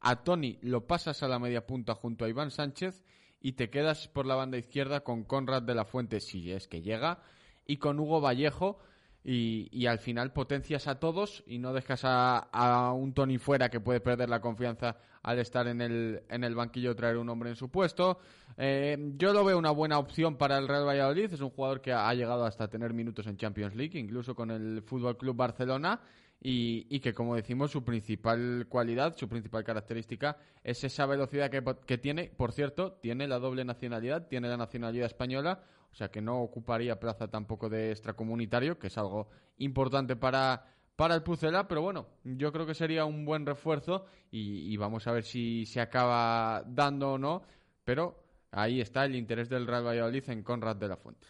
A 0.00 0.24
Tony 0.24 0.58
lo 0.60 0.88
pasas 0.88 1.22
a 1.22 1.28
la 1.28 1.38
media 1.38 1.68
punta 1.68 1.94
junto 1.94 2.24
a 2.24 2.28
Iván 2.28 2.50
Sánchez 2.50 3.04
y 3.40 3.52
te 3.52 3.70
quedas 3.70 4.08
por 4.08 4.26
la 4.26 4.34
banda 4.34 4.58
izquierda 4.58 5.04
con 5.04 5.22
Conrad 5.22 5.62
de 5.62 5.76
la 5.76 5.84
Fuente, 5.84 6.18
si 6.18 6.50
es 6.50 6.66
que 6.66 6.82
llega, 6.82 7.22
y 7.64 7.76
con 7.76 8.00
Hugo 8.00 8.20
Vallejo, 8.20 8.80
y, 9.22 9.86
al 9.86 9.98
final 9.98 10.32
potencias 10.32 10.86
a 10.86 10.98
todos 10.98 11.42
y 11.46 11.58
no 11.58 11.72
dejas 11.72 12.02
a, 12.04 12.92
un 12.94 13.12
Tony 13.12 13.38
fuera 13.38 13.68
que 13.68 13.80
puede 13.80 14.00
perder 14.00 14.28
la 14.28 14.40
confianza 14.40 14.96
al 15.22 15.38
estar 15.38 15.68
en 15.68 15.82
el, 15.82 16.22
en 16.30 16.44
el 16.44 16.54
banquillo 16.54 16.96
traer 16.96 17.18
un 17.18 17.28
hombre 17.28 17.50
en 17.50 17.56
su 17.56 17.68
puesto. 17.68 18.18
Eh, 18.56 18.96
yo 19.16 19.34
lo 19.34 19.44
veo 19.44 19.58
una 19.58 19.70
buena 19.70 19.98
opción 19.98 20.36
para 20.36 20.56
el 20.56 20.66
Real 20.66 20.86
Valladolid. 20.86 21.32
Es 21.32 21.40
un 21.42 21.50
jugador 21.50 21.82
que 21.82 21.92
ha 21.92 22.12
llegado 22.14 22.44
hasta 22.44 22.68
tener 22.68 22.94
minutos 22.94 23.26
en 23.26 23.36
Champions 23.36 23.74
League, 23.74 23.98
incluso 23.98 24.34
con 24.34 24.50
el 24.50 24.82
Fútbol 24.82 25.18
Club 25.18 25.36
Barcelona. 25.36 26.00
Y, 26.42 27.00
que, 27.00 27.12
como 27.12 27.36
decimos, 27.36 27.70
su 27.70 27.84
principal 27.84 28.64
cualidad, 28.66 29.14
su 29.14 29.28
principal 29.28 29.62
característica 29.62 30.38
es 30.64 30.82
esa 30.84 31.04
velocidad 31.04 31.50
que, 31.50 31.62
que 31.86 31.98
tiene. 31.98 32.32
Por 32.34 32.52
cierto, 32.52 32.92
tiene 32.92 33.28
la 33.28 33.38
doble 33.38 33.62
nacionalidad, 33.62 34.26
tiene 34.26 34.48
la 34.48 34.56
nacionalidad 34.56 35.04
española 35.04 35.62
o 35.92 35.94
sea 35.94 36.10
que 36.10 36.20
no 36.20 36.40
ocuparía 36.40 37.00
plaza 37.00 37.28
tampoco 37.28 37.68
de 37.68 37.90
extracomunitario, 37.90 38.78
que 38.78 38.86
es 38.86 38.98
algo 38.98 39.28
importante 39.58 40.16
para, 40.16 40.66
para 40.96 41.14
el 41.14 41.22
Pucela, 41.22 41.66
pero 41.66 41.82
bueno, 41.82 42.06
yo 42.24 42.52
creo 42.52 42.66
que 42.66 42.74
sería 42.74 43.04
un 43.04 43.24
buen 43.24 43.46
refuerzo 43.46 44.06
y, 44.30 44.76
vamos 44.76 45.06
a 45.06 45.12
ver 45.12 45.24
si 45.24 45.66
se 45.66 45.80
acaba 45.80 46.62
dando 46.66 47.12
o 47.14 47.18
no, 47.18 47.42
pero 47.84 48.22
ahí 48.52 48.80
está 48.80 49.04
el 49.04 49.16
interés 49.16 49.48
del 49.48 49.66
Real 49.66 49.86
Valladolid 49.86 50.28
en 50.30 50.42
Conrad 50.42 50.76
de 50.76 50.88
la 50.88 50.96
Fuente. 50.96 51.26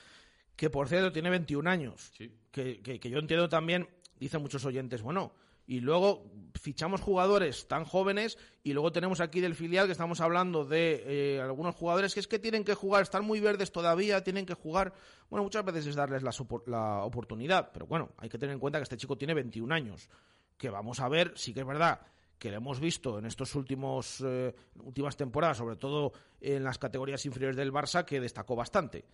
Que 0.55 0.69
por 0.69 0.89
cierto 0.89 1.11
tiene 1.11 1.31
21 1.31 1.69
años, 1.71 2.13
que, 2.53 2.81
que, 2.83 3.01
que 3.01 3.11
yo 3.11 3.19
entiendo 3.19 3.49
también, 3.49 3.89
dicen 4.19 4.43
muchos 4.43 4.65
oyentes, 4.67 5.01
bueno, 5.01 5.33
y 5.71 5.79
luego 5.79 6.25
fichamos 6.61 7.01
jugadores 7.01 7.69
tan 7.69 7.85
jóvenes 7.85 8.39
y 8.65 8.73
luego 8.73 8.91
tenemos 8.91 9.21
aquí 9.21 9.41
del 9.41 9.55
filial 9.55 9.87
que 9.87 9.93
estamos 9.93 10.21
hablando 10.21 10.65
de 10.65 11.05
eh, 11.07 11.41
algunos 11.41 11.77
jugadores 11.77 12.13
que 12.13 12.19
es 12.19 12.27
que 12.27 12.41
tienen 12.41 12.65
que 12.65 12.75
jugar, 12.75 13.03
están 13.03 13.25
muy 13.25 13.39
verdes 13.39 13.71
todavía, 13.71 14.25
tienen 14.25 14.47
que 14.47 14.55
jugar. 14.55 14.93
Bueno, 15.31 15.45
muchas 15.45 15.65
veces 15.65 15.87
es 15.87 15.95
darles 15.95 16.25
la, 16.25 16.33
la 16.67 17.05
oportunidad, 17.05 17.71
pero 17.73 17.87
bueno, 17.87 18.11
hay 18.19 18.29
que 18.29 18.37
tener 18.37 18.53
en 18.53 18.59
cuenta 18.59 18.81
que 18.81 18.83
este 18.83 18.97
chico 18.97 19.17
tiene 19.17 19.33
21 19.33 19.73
años, 19.73 20.11
que 20.59 20.71
vamos 20.71 20.99
a 20.99 21.09
ver, 21.09 21.35
sí 21.37 21.55
que 21.55 21.61
es 21.61 21.67
verdad 21.67 22.01
que 22.37 22.51
lo 22.51 22.57
hemos 22.57 22.81
visto 22.81 23.21
en 23.21 23.27
estos 23.27 23.55
últimos 23.55 24.25
eh, 24.27 24.53
últimas 24.83 25.17
temporadas, 25.17 25.59
sobre 25.59 25.77
todo 25.77 26.13
en 26.41 26.65
las 26.65 26.79
categorías 26.79 27.25
inferiores 27.27 27.57
del 27.57 27.73
Barça, 27.73 28.05
que 28.05 28.19
destacó 28.19 28.57
bastante. 28.57 29.05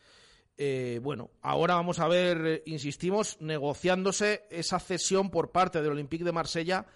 Eh, 0.59 1.01
bueno, 1.03 1.31
ahora 1.43 1.75
vamos 1.75 1.99
a 1.99 2.09
ver, 2.09 2.47
eh, 2.47 2.63
insistimos, 2.67 3.37
negociándose 3.41 4.47
esa 4.51 4.79
cesión 4.79 5.31
por 5.31 5.53
parte 5.53 5.83
del 5.83 5.93
Olympique 5.93 6.25
de 6.25 6.33
Marsella 6.33 6.87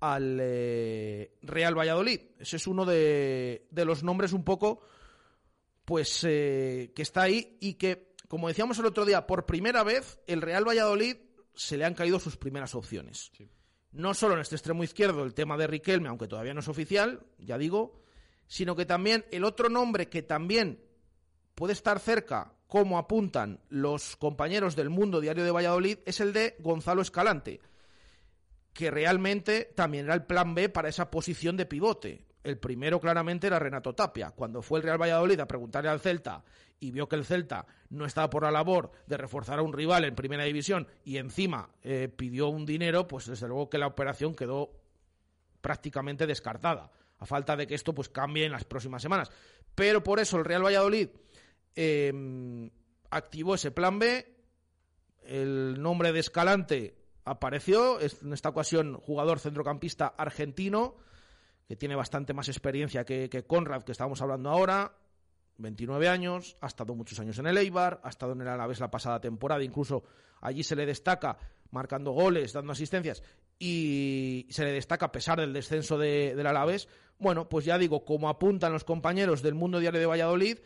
al 0.00 0.38
eh, 0.40 1.36
Real 1.42 1.78
Valladolid. 1.78 2.20
Ese 2.38 2.56
es 2.56 2.66
uno 2.66 2.84
de, 2.84 3.68
los 3.70 4.02
nombres 4.02 4.32
un 4.32 4.44
poco, 4.44 4.82
pues, 5.84 6.20
que 6.22 6.92
está 6.96 7.22
ahí 7.22 7.56
y 7.60 7.74
que, 7.74 8.14
como 8.26 8.48
decíamos 8.48 8.78
el 8.80 8.86
otro 8.86 9.04
día, 9.04 9.26
por 9.26 9.46
primera 9.46 9.84
vez 9.84 10.18
el 10.26 10.42
Real 10.42 10.66
Valladolid 10.66 11.16
se 11.54 11.76
le 11.76 11.84
han 11.84 11.94
caído 11.94 12.18
sus 12.18 12.36
primeras 12.36 12.74
opciones. 12.74 13.30
No 13.92 14.12
solo 14.12 14.34
en 14.34 14.40
este 14.40 14.56
extremo 14.56 14.82
izquierdo 14.82 15.22
el 15.22 15.34
tema 15.34 15.56
de 15.56 15.68
Riquelme, 15.68 16.08
aunque 16.08 16.26
todavía 16.26 16.52
no 16.52 16.60
es 16.60 16.68
oficial, 16.68 17.24
ya 17.38 17.56
digo, 17.58 18.02
sino 18.48 18.74
que 18.74 18.86
también 18.86 19.24
el 19.30 19.44
otro 19.44 19.68
nombre 19.68 20.08
que 20.08 20.22
también 20.22 20.82
puede 21.54 21.74
estar 21.74 22.00
cerca, 22.00 22.53
como 22.66 22.98
apuntan 22.98 23.60
los 23.68 24.16
compañeros 24.16 24.76
del 24.76 24.90
Mundo 24.90 25.20
Diario 25.20 25.44
de 25.44 25.50
Valladolid, 25.50 25.98
es 26.06 26.20
el 26.20 26.32
de 26.32 26.56
Gonzalo 26.58 27.02
Escalante, 27.02 27.60
que 28.72 28.90
realmente 28.90 29.72
también 29.74 30.06
era 30.06 30.14
el 30.14 30.24
plan 30.24 30.54
B 30.54 30.68
para 30.68 30.88
esa 30.88 31.10
posición 31.10 31.56
de 31.56 31.66
pivote. 31.66 32.26
El 32.42 32.58
primero 32.58 33.00
claramente 33.00 33.46
era 33.46 33.58
Renato 33.58 33.94
Tapia. 33.94 34.32
Cuando 34.32 34.60
fue 34.60 34.78
el 34.78 34.84
Real 34.84 35.00
Valladolid 35.00 35.40
a 35.40 35.48
preguntarle 35.48 35.88
al 35.88 36.00
Celta 36.00 36.44
y 36.80 36.90
vio 36.90 37.08
que 37.08 37.16
el 37.16 37.24
Celta 37.24 37.66
no 37.88 38.04
estaba 38.04 38.28
por 38.28 38.42
la 38.42 38.50
labor 38.50 38.90
de 39.06 39.16
reforzar 39.16 39.58
a 39.58 39.62
un 39.62 39.72
rival 39.72 40.04
en 40.04 40.14
primera 40.14 40.44
división 40.44 40.86
y 41.04 41.16
encima 41.16 41.70
eh, 41.82 42.08
pidió 42.14 42.48
un 42.48 42.66
dinero, 42.66 43.08
pues 43.08 43.26
desde 43.26 43.48
luego 43.48 43.70
que 43.70 43.78
la 43.78 43.86
operación 43.86 44.34
quedó 44.34 44.72
prácticamente 45.62 46.26
descartada, 46.26 46.90
a 47.18 47.24
falta 47.24 47.56
de 47.56 47.66
que 47.66 47.74
esto 47.74 47.94
pues 47.94 48.10
cambie 48.10 48.44
en 48.44 48.52
las 48.52 48.64
próximas 48.64 49.00
semanas. 49.00 49.30
Pero 49.74 50.02
por 50.02 50.20
eso 50.20 50.36
el 50.36 50.44
Real 50.44 50.64
Valladolid 50.64 51.08
em, 51.74 52.70
activó 53.10 53.54
ese 53.54 53.70
plan 53.70 53.98
B, 53.98 54.26
el 55.24 55.80
nombre 55.80 56.12
de 56.12 56.20
Escalante 56.20 56.96
apareció, 57.24 57.98
en 58.00 58.32
esta 58.32 58.50
ocasión 58.50 58.96
jugador 58.98 59.38
centrocampista 59.38 60.06
argentino, 60.06 60.96
que 61.66 61.76
tiene 61.76 61.96
bastante 61.96 62.34
más 62.34 62.48
experiencia 62.48 63.04
que, 63.04 63.30
que 63.30 63.44
Conrad, 63.44 63.82
que 63.82 63.92
estábamos 63.92 64.20
hablando 64.20 64.50
ahora, 64.50 64.96
29 65.58 66.08
años, 66.08 66.56
ha 66.60 66.66
estado 66.66 66.94
muchos 66.94 67.18
años 67.20 67.38
en 67.38 67.46
el 67.46 67.56
Eibar, 67.56 68.00
ha 68.02 68.08
estado 68.08 68.32
en 68.32 68.42
el 68.42 68.48
Alavés 68.48 68.80
la 68.80 68.90
pasada 68.90 69.20
temporada, 69.20 69.62
incluso 69.62 70.04
allí 70.40 70.62
se 70.62 70.76
le 70.76 70.84
destaca 70.84 71.38
marcando 71.70 72.12
goles, 72.12 72.52
dando 72.52 72.72
asistencias, 72.72 73.22
y 73.58 74.46
se 74.50 74.64
le 74.64 74.72
destaca 74.72 75.06
a 75.06 75.12
pesar 75.12 75.40
del 75.40 75.52
descenso 75.52 75.96
de, 75.96 76.34
del 76.34 76.46
Alavés. 76.46 76.88
Bueno, 77.18 77.48
pues 77.48 77.64
ya 77.64 77.78
digo, 77.78 78.04
como 78.04 78.28
apuntan 78.28 78.72
los 78.72 78.84
compañeros 78.84 79.42
del 79.42 79.54
Mundo 79.54 79.78
Diario 79.78 80.00
de 80.00 80.06
Valladolid, 80.06 80.58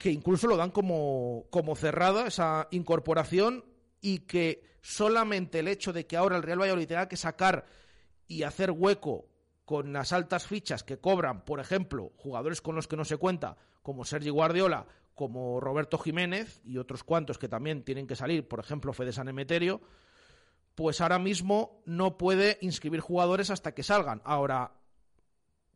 que 0.00 0.10
incluso 0.10 0.46
lo 0.46 0.56
dan 0.56 0.70
como, 0.70 1.44
como 1.50 1.76
cerrada 1.76 2.26
esa 2.26 2.68
incorporación 2.70 3.66
y 4.00 4.20
que 4.20 4.64
solamente 4.80 5.58
el 5.58 5.68
hecho 5.68 5.92
de 5.92 6.06
que 6.06 6.16
ahora 6.16 6.38
el 6.38 6.42
Real 6.42 6.58
Valladolid 6.58 6.88
tenga 6.88 7.06
que 7.06 7.18
sacar 7.18 7.66
y 8.26 8.44
hacer 8.44 8.70
hueco 8.70 9.26
con 9.66 9.92
las 9.92 10.14
altas 10.14 10.46
fichas 10.46 10.84
que 10.84 10.98
cobran, 10.98 11.44
por 11.44 11.60
ejemplo, 11.60 12.14
jugadores 12.16 12.62
con 12.62 12.76
los 12.76 12.88
que 12.88 12.96
no 12.96 13.04
se 13.04 13.18
cuenta, 13.18 13.58
como 13.82 14.06
Sergi 14.06 14.30
Guardiola, 14.30 14.86
como 15.14 15.60
Roberto 15.60 15.98
Jiménez 15.98 16.62
y 16.64 16.78
otros 16.78 17.04
cuantos 17.04 17.36
que 17.36 17.50
también 17.50 17.84
tienen 17.84 18.06
que 18.06 18.16
salir, 18.16 18.48
por 18.48 18.60
ejemplo, 18.60 18.94
Fede 18.94 19.12
San 19.12 19.28
Emeterio, 19.28 19.82
pues 20.76 21.02
ahora 21.02 21.18
mismo 21.18 21.82
no 21.84 22.16
puede 22.16 22.56
inscribir 22.62 23.00
jugadores 23.00 23.50
hasta 23.50 23.74
que 23.74 23.82
salgan. 23.82 24.22
Ahora, 24.24 24.72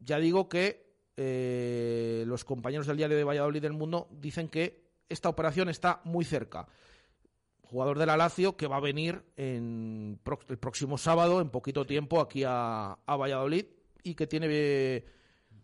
ya 0.00 0.18
digo 0.18 0.48
que 0.48 0.93
eh, 1.16 2.24
los 2.26 2.44
compañeros 2.44 2.86
del 2.86 2.96
diario 2.96 3.16
de 3.16 3.24
Valladolid 3.24 3.62
del 3.62 3.72
Mundo 3.72 4.08
dicen 4.10 4.48
que 4.48 4.84
esta 5.08 5.28
operación 5.28 5.68
está 5.68 6.00
muy 6.04 6.24
cerca. 6.24 6.66
Jugador 7.62 7.98
de 7.98 8.06
la 8.06 8.16
Lazio 8.16 8.56
que 8.56 8.66
va 8.66 8.76
a 8.76 8.80
venir 8.80 9.22
en, 9.36 10.20
el 10.48 10.58
próximo 10.58 10.98
sábado, 10.98 11.40
en 11.40 11.50
poquito 11.50 11.86
tiempo, 11.86 12.20
aquí 12.20 12.44
a, 12.44 12.98
a 13.06 13.16
Valladolid 13.16 13.66
y 14.02 14.14
que 14.14 14.26
tiene 14.26 14.46
eh, 14.50 15.04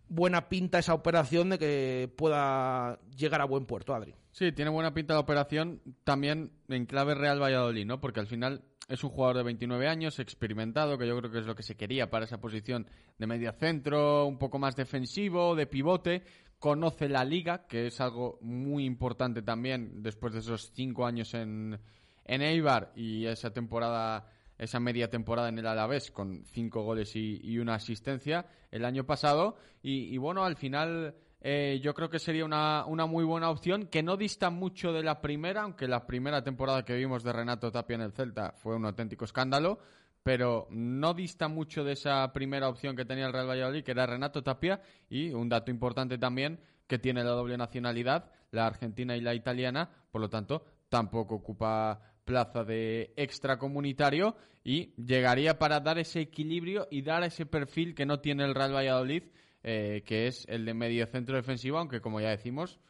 buena 0.09 0.49
pinta 0.49 0.79
esa 0.79 0.95
operación 0.95 1.51
de 1.51 1.59
que 1.59 2.13
pueda 2.17 2.99
llegar 3.17 3.41
a 3.41 3.45
buen 3.45 3.67
puerto, 3.67 3.95
Adri. 3.95 4.15
Sí, 4.33 4.53
tiene 4.53 4.71
buena 4.71 4.95
pinta 4.95 5.15
la 5.15 5.21
operación 5.21 5.81
también 6.05 6.53
en 6.69 6.87
clave 6.87 7.15
Real 7.15 7.43
Valladolid, 7.43 7.87
¿no? 7.87 8.01
Porque 8.01 8.21
al 8.21 8.27
final 8.27 8.63
es 8.91 9.05
un 9.05 9.11
jugador 9.11 9.39
de 9.39 9.43
29 9.45 9.89
años, 9.89 10.19
experimentado, 10.19 10.99
que 10.99 11.07
yo 11.07 11.17
creo 11.19 11.31
que 11.31 11.39
es 11.39 11.47
lo 11.47 11.55
que 11.55 11.63
se 11.63 11.77
quería 11.77 12.11
para 12.11 12.25
esa 12.25 12.41
posición 12.41 12.87
de 13.19 13.27
media 13.27 13.53
centro, 13.53 14.27
un 14.27 14.39
poco 14.39 14.59
más 14.59 14.77
defensivo, 14.77 15.55
de 15.55 15.67
pivote. 15.67 16.23
Conoce 16.59 17.09
la 17.09 17.25
liga, 17.25 17.67
que 17.67 17.87
es 17.87 18.01
algo 18.01 18.39
muy 18.43 18.85
importante 18.85 19.43
también 19.43 20.03
después 20.03 20.35
de 20.35 20.41
esos 20.41 20.73
cinco 20.75 21.07
años 21.07 21.33
en, 21.35 21.79
en 22.25 22.43
Eibar 22.43 22.93
y 22.95 23.25
esa 23.27 23.53
temporada 23.53 24.27
esa 24.61 24.79
media 24.79 25.09
temporada 25.09 25.49
en 25.49 25.59
el 25.59 25.67
Alavés 25.67 26.11
con 26.11 26.45
cinco 26.45 26.83
goles 26.83 27.17
y, 27.17 27.59
una 27.59 27.77
asistencia 27.77 28.45
el 28.71 28.85
año 28.85 29.05
pasado. 29.07 29.57
Y, 29.83 30.17
bueno, 30.19 30.45
al 30.45 30.57
final 30.57 31.15
eh, 31.41 31.81
yo 31.83 31.95
creo 31.95 32.11
que 32.11 32.19
sería 32.19 32.45
una, 32.45 32.85
una, 32.87 33.07
muy 33.07 33.25
buena 33.25 33.51
opción 33.51 33.87
que 33.87 34.03
no 34.03 34.17
dista 34.17 34.51
mucho 34.51 34.93
de 34.93 35.03
la 35.03 35.21
primera, 35.21 35.63
aunque 35.63 35.89
la 35.89 36.07
primera 36.07 36.45
temporada 36.45 36.85
que 36.85 36.97
vimos 36.97 37.23
de 37.23 37.33
Renato 37.33 37.73
Tapia 37.73 37.95
en 37.95 38.03
el 38.03 38.13
Celta 38.13 38.53
fue 38.59 38.77
un 38.77 38.85
auténtico 38.85 39.25
escándalo. 39.25 39.79
Pero 40.23 40.67
no 40.71 41.15
dista 41.15 41.49
mucho 41.49 41.83
de 41.83 41.93
esa 41.93 42.31
primera 42.35 42.69
opción 42.69 42.95
que 42.95 43.07
tenía 43.07 43.27
el 43.27 43.33
Real 43.33 43.49
Valladolid, 43.49 43.83
que 43.83 43.93
era 43.93 44.05
Renato 44.05 44.43
Tapia, 44.43 44.83
y 45.09 45.31
un 45.31 45.49
dato 45.49 45.71
importante 45.71 46.19
también, 46.19 46.61
que 46.87 46.99
tiene 46.99 47.25
la 47.25 47.31
doble 47.31 47.57
nacionalidad, 47.57 48.31
la 48.51 48.67
argentina 48.67 49.17
y 49.17 49.23
la 49.23 49.35
italiana, 49.35 49.89
por 50.11 50.21
lo 50.21 50.29
tanto, 50.29 50.65
tampoco 50.91 51.37
ocupa 51.37 52.01
plaza 52.25 52.65
de 52.65 53.15
extracomunitario 53.17 54.37
y 54.63 54.95
llegaría 55.03 55.59
para 55.59 55.81
dar 55.81 55.99
ese 55.99 56.21
equilibrio 56.21 56.87
y 56.91 57.03
dar 57.03 57.25
ese 57.25 57.47
perfil 57.47 57.95
que 57.95 58.07
no 58.07 58.21
tiene 58.21 58.45
el 58.45 58.55
Real 58.55 58.75
Valladolid, 58.75 59.25
eh, 59.63 60.03
que 60.07 60.27
es 60.27 60.47
el 60.49 60.65
de 60.65 60.75
medio 60.75 61.07
centro 61.07 61.37
defensivo, 61.37 61.79
aunque 61.79 62.01
como 62.01 62.21
ya 62.21 62.31
decimos, 62.31 62.81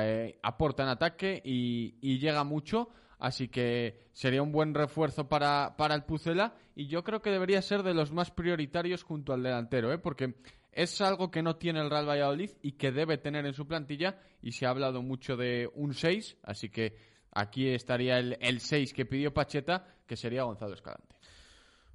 eh, 0.00 0.38
aporta 0.42 0.82
en 0.82 0.88
ataque 0.90 1.40
y, 1.44 2.18
llega 2.18 2.44
mucho. 2.44 2.90
Así 3.18 3.48
que 3.48 4.06
sería 4.12 4.42
un 4.42 4.50
buen 4.50 4.72
refuerzo 4.72 5.28
para, 5.28 5.74
para 5.76 5.94
el 5.94 6.04
Pucela 6.04 6.54
y 6.74 6.86
yo 6.86 7.04
creo 7.04 7.20
que 7.20 7.28
debería 7.30 7.60
ser 7.60 7.82
de 7.82 7.92
los 7.92 8.12
más 8.12 8.30
prioritarios 8.30 9.02
junto 9.02 9.34
al 9.34 9.42
delantero, 9.42 9.92
¿eh? 9.92 9.98
porque 9.98 10.36
es 10.72 11.02
algo 11.02 11.30
que 11.30 11.42
no 11.42 11.56
tiene 11.56 11.80
el 11.80 11.90
Real 11.90 12.08
Valladolid 12.08 12.50
y 12.62 12.72
que 12.72 12.92
debe 12.92 13.18
tener 13.18 13.44
en 13.44 13.52
su 13.52 13.66
plantilla 13.66 14.18
y 14.40 14.52
se 14.52 14.64
ha 14.64 14.70
hablado 14.70 15.02
mucho 15.02 15.36
de 15.36 15.70
un 15.74 15.92
6, 15.92 16.38
así 16.44 16.70
que 16.70 16.96
Aquí 17.32 17.68
estaría 17.68 18.18
el 18.18 18.60
6 18.60 18.92
que 18.92 19.06
pidió 19.06 19.32
Pacheta, 19.32 19.86
que 20.06 20.16
sería 20.16 20.42
Gonzalo 20.42 20.74
Escalante. 20.74 21.14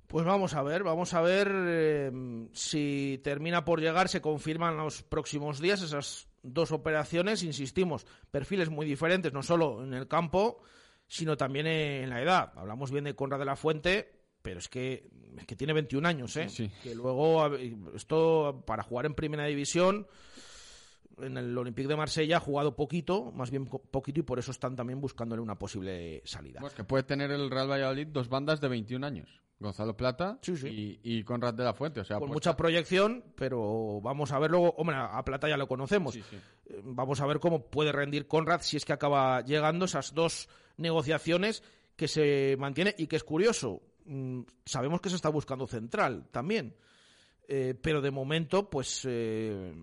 Pues 0.08 0.26
vamos 0.26 0.54
a 0.54 0.62
ver, 0.62 0.84
vamos 0.84 1.14
a 1.14 1.22
ver 1.22 1.52
eh, 1.52 2.12
si 2.54 3.20
termina 3.24 3.66
por 3.66 3.82
llegar, 3.82 4.08
se 4.08 4.22
confirman 4.22 4.78
los 4.78 5.04
próximos 5.04 5.60
días 5.60 5.82
esas 5.82 6.28
dos 6.44 6.72
operaciones, 6.72 7.44
insistimos, 7.44 8.06
perfiles 8.30 8.70
muy 8.70 8.86
diferentes, 8.86 9.34
no 9.34 9.42
solo 9.42 9.84
en 9.84 9.94
el 9.94 10.08
campo, 10.08 10.62
sino 11.08 11.38
también 11.38 11.68
en 11.68 12.10
la 12.10 12.22
edad. 12.22 12.54
Hablamos 12.56 12.92
bien 12.92 13.06
de 13.06 13.16
Conrad 13.16 13.40
de 13.40 13.46
la 13.46 13.56
Fuente, 13.56 14.14
pero 14.42 14.60
es 14.60 14.70
que, 14.70 15.10
es 15.38 15.46
que 15.48 15.56
tiene 15.56 15.74
21 15.74 16.08
años, 16.08 16.38
¿eh? 16.38 16.48
Que 16.84 16.94
luego, 16.94 17.56
esto 17.96 18.64
para 18.68 18.84
jugar 18.84 19.08
en 19.08 19.16
primera 19.16 19.46
división 19.46 20.08
en 21.20 21.38
el 21.38 21.58
Olympique 21.58 21.88
de 21.88 21.96
Marsella 21.96 22.38
ha 22.38 22.40
jugado 22.40 22.76
poquito, 22.76 23.32
más 23.32 23.52
bien 23.52 23.66
poquito, 23.66 24.20
y 24.20 24.24
por 24.24 24.40
eso 24.40 24.52
están 24.52 24.76
también 24.76 25.00
buscándole 25.00 25.42
una 25.42 25.58
posible 25.58 26.22
salida. 26.26 26.60
Pues 26.60 26.74
que 26.74 26.84
puede 26.84 27.04
tener 27.04 27.32
el 27.32 27.50
Real 27.50 27.70
Valladolid 27.70 28.08
dos 28.08 28.30
bandas 28.30 28.62
de 28.62 28.68
21 28.68 29.06
años. 29.06 29.42
Gonzalo 29.58 29.96
Plata 29.96 30.38
Y, 30.46 31.00
y, 31.02 31.24
Conrad 31.24 31.54
de 31.54 31.64
la 31.64 31.74
Fuente. 31.74 32.02
O 32.02 32.04
sea, 32.04 32.20
Con 32.20 32.30
mucha 32.30 32.58
proyección, 32.58 33.24
pero 33.36 34.02
vamos 34.02 34.32
a 34.32 34.40
ver 34.40 34.52
luego. 34.52 34.72
Hombre, 34.78 34.98
a 34.98 35.24
Plata 35.24 35.48
ya 35.48 35.58
lo 35.58 35.68
conocemos. 35.68 36.16
Eh, 36.16 36.82
vamos 36.84 37.22
a 37.22 37.26
ver 37.26 37.40
cómo 37.40 37.70
puede 37.70 37.92
rendir 37.92 38.28
Conrad 38.28 38.62
si 38.62 38.76
es 38.76 38.84
que 38.84 38.94
acaba 38.94 39.42
llegando 39.42 39.86
esas 39.86 40.14
dos 40.14 40.50
negociaciones 40.78 41.64
que 41.96 42.08
se 42.08 42.58
mantiene 42.60 42.96
y 42.98 43.08
que 43.08 43.16
es 43.16 43.24
curioso. 43.24 43.82
Mm, 44.06 44.42
sabemos 44.66 45.00
que 45.00 45.10
se 45.10 45.16
está 45.16 45.30
buscando 45.30 45.68
central 45.68 46.28
también. 46.32 46.76
Eh, 47.48 47.76
pero 47.82 48.02
de 48.02 48.12
momento, 48.12 48.70
pues 48.70 49.06
eh, 49.08 49.74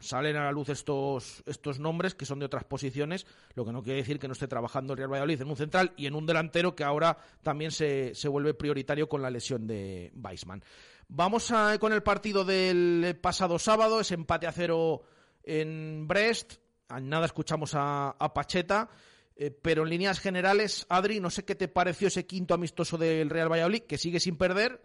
salen 0.00 0.36
a 0.36 0.44
la 0.44 0.52
luz 0.52 0.68
estos, 0.70 1.42
estos 1.46 1.78
nombres 1.78 2.14
que 2.14 2.26
son 2.26 2.38
de 2.38 2.46
otras 2.46 2.64
posiciones, 2.64 3.26
lo 3.54 3.64
que 3.64 3.72
no 3.72 3.82
quiere 3.82 4.00
decir 4.00 4.18
que 4.18 4.26
no 4.26 4.32
esté 4.32 4.48
trabajando 4.48 4.92
el 4.92 4.98
Real 4.98 5.12
Valladolid 5.12 5.40
en 5.40 5.48
un 5.48 5.56
central 5.56 5.92
y 5.96 6.06
en 6.06 6.14
un 6.14 6.26
delantero 6.26 6.74
que 6.74 6.84
ahora 6.84 7.18
también 7.42 7.70
se, 7.70 8.14
se 8.14 8.28
vuelve 8.28 8.54
prioritario 8.54 9.08
con 9.08 9.22
la 9.22 9.30
lesión 9.30 9.66
de 9.66 10.12
Weisman. 10.16 10.64
Vamos 11.08 11.50
a, 11.50 11.78
con 11.78 11.92
el 11.92 12.02
partido 12.02 12.44
del 12.44 13.18
pasado 13.20 13.58
sábado, 13.58 14.00
es 14.00 14.12
empate 14.12 14.46
a 14.46 14.52
cero 14.52 15.02
en 15.42 16.06
Brest, 16.06 16.54
a 16.88 17.00
nada 17.00 17.26
escuchamos 17.26 17.72
a, 17.74 18.14
Pacheta. 18.34 18.88
Eh, 19.36 19.50
pero 19.50 19.84
en 19.84 19.88
líneas 19.88 20.20
generales, 20.20 20.86
Adri, 20.88 21.18
no 21.18 21.30
sé 21.30 21.44
qué 21.44 21.54
te 21.54 21.66
pareció 21.66 22.08
ese 22.08 22.26
quinto 22.26 22.52
amistoso 22.54 22.98
del 22.98 23.30
Real 23.30 23.50
Valladolid, 23.50 23.82
que 23.82 23.96
sigue 23.96 24.20
sin 24.20 24.36
perder, 24.36 24.82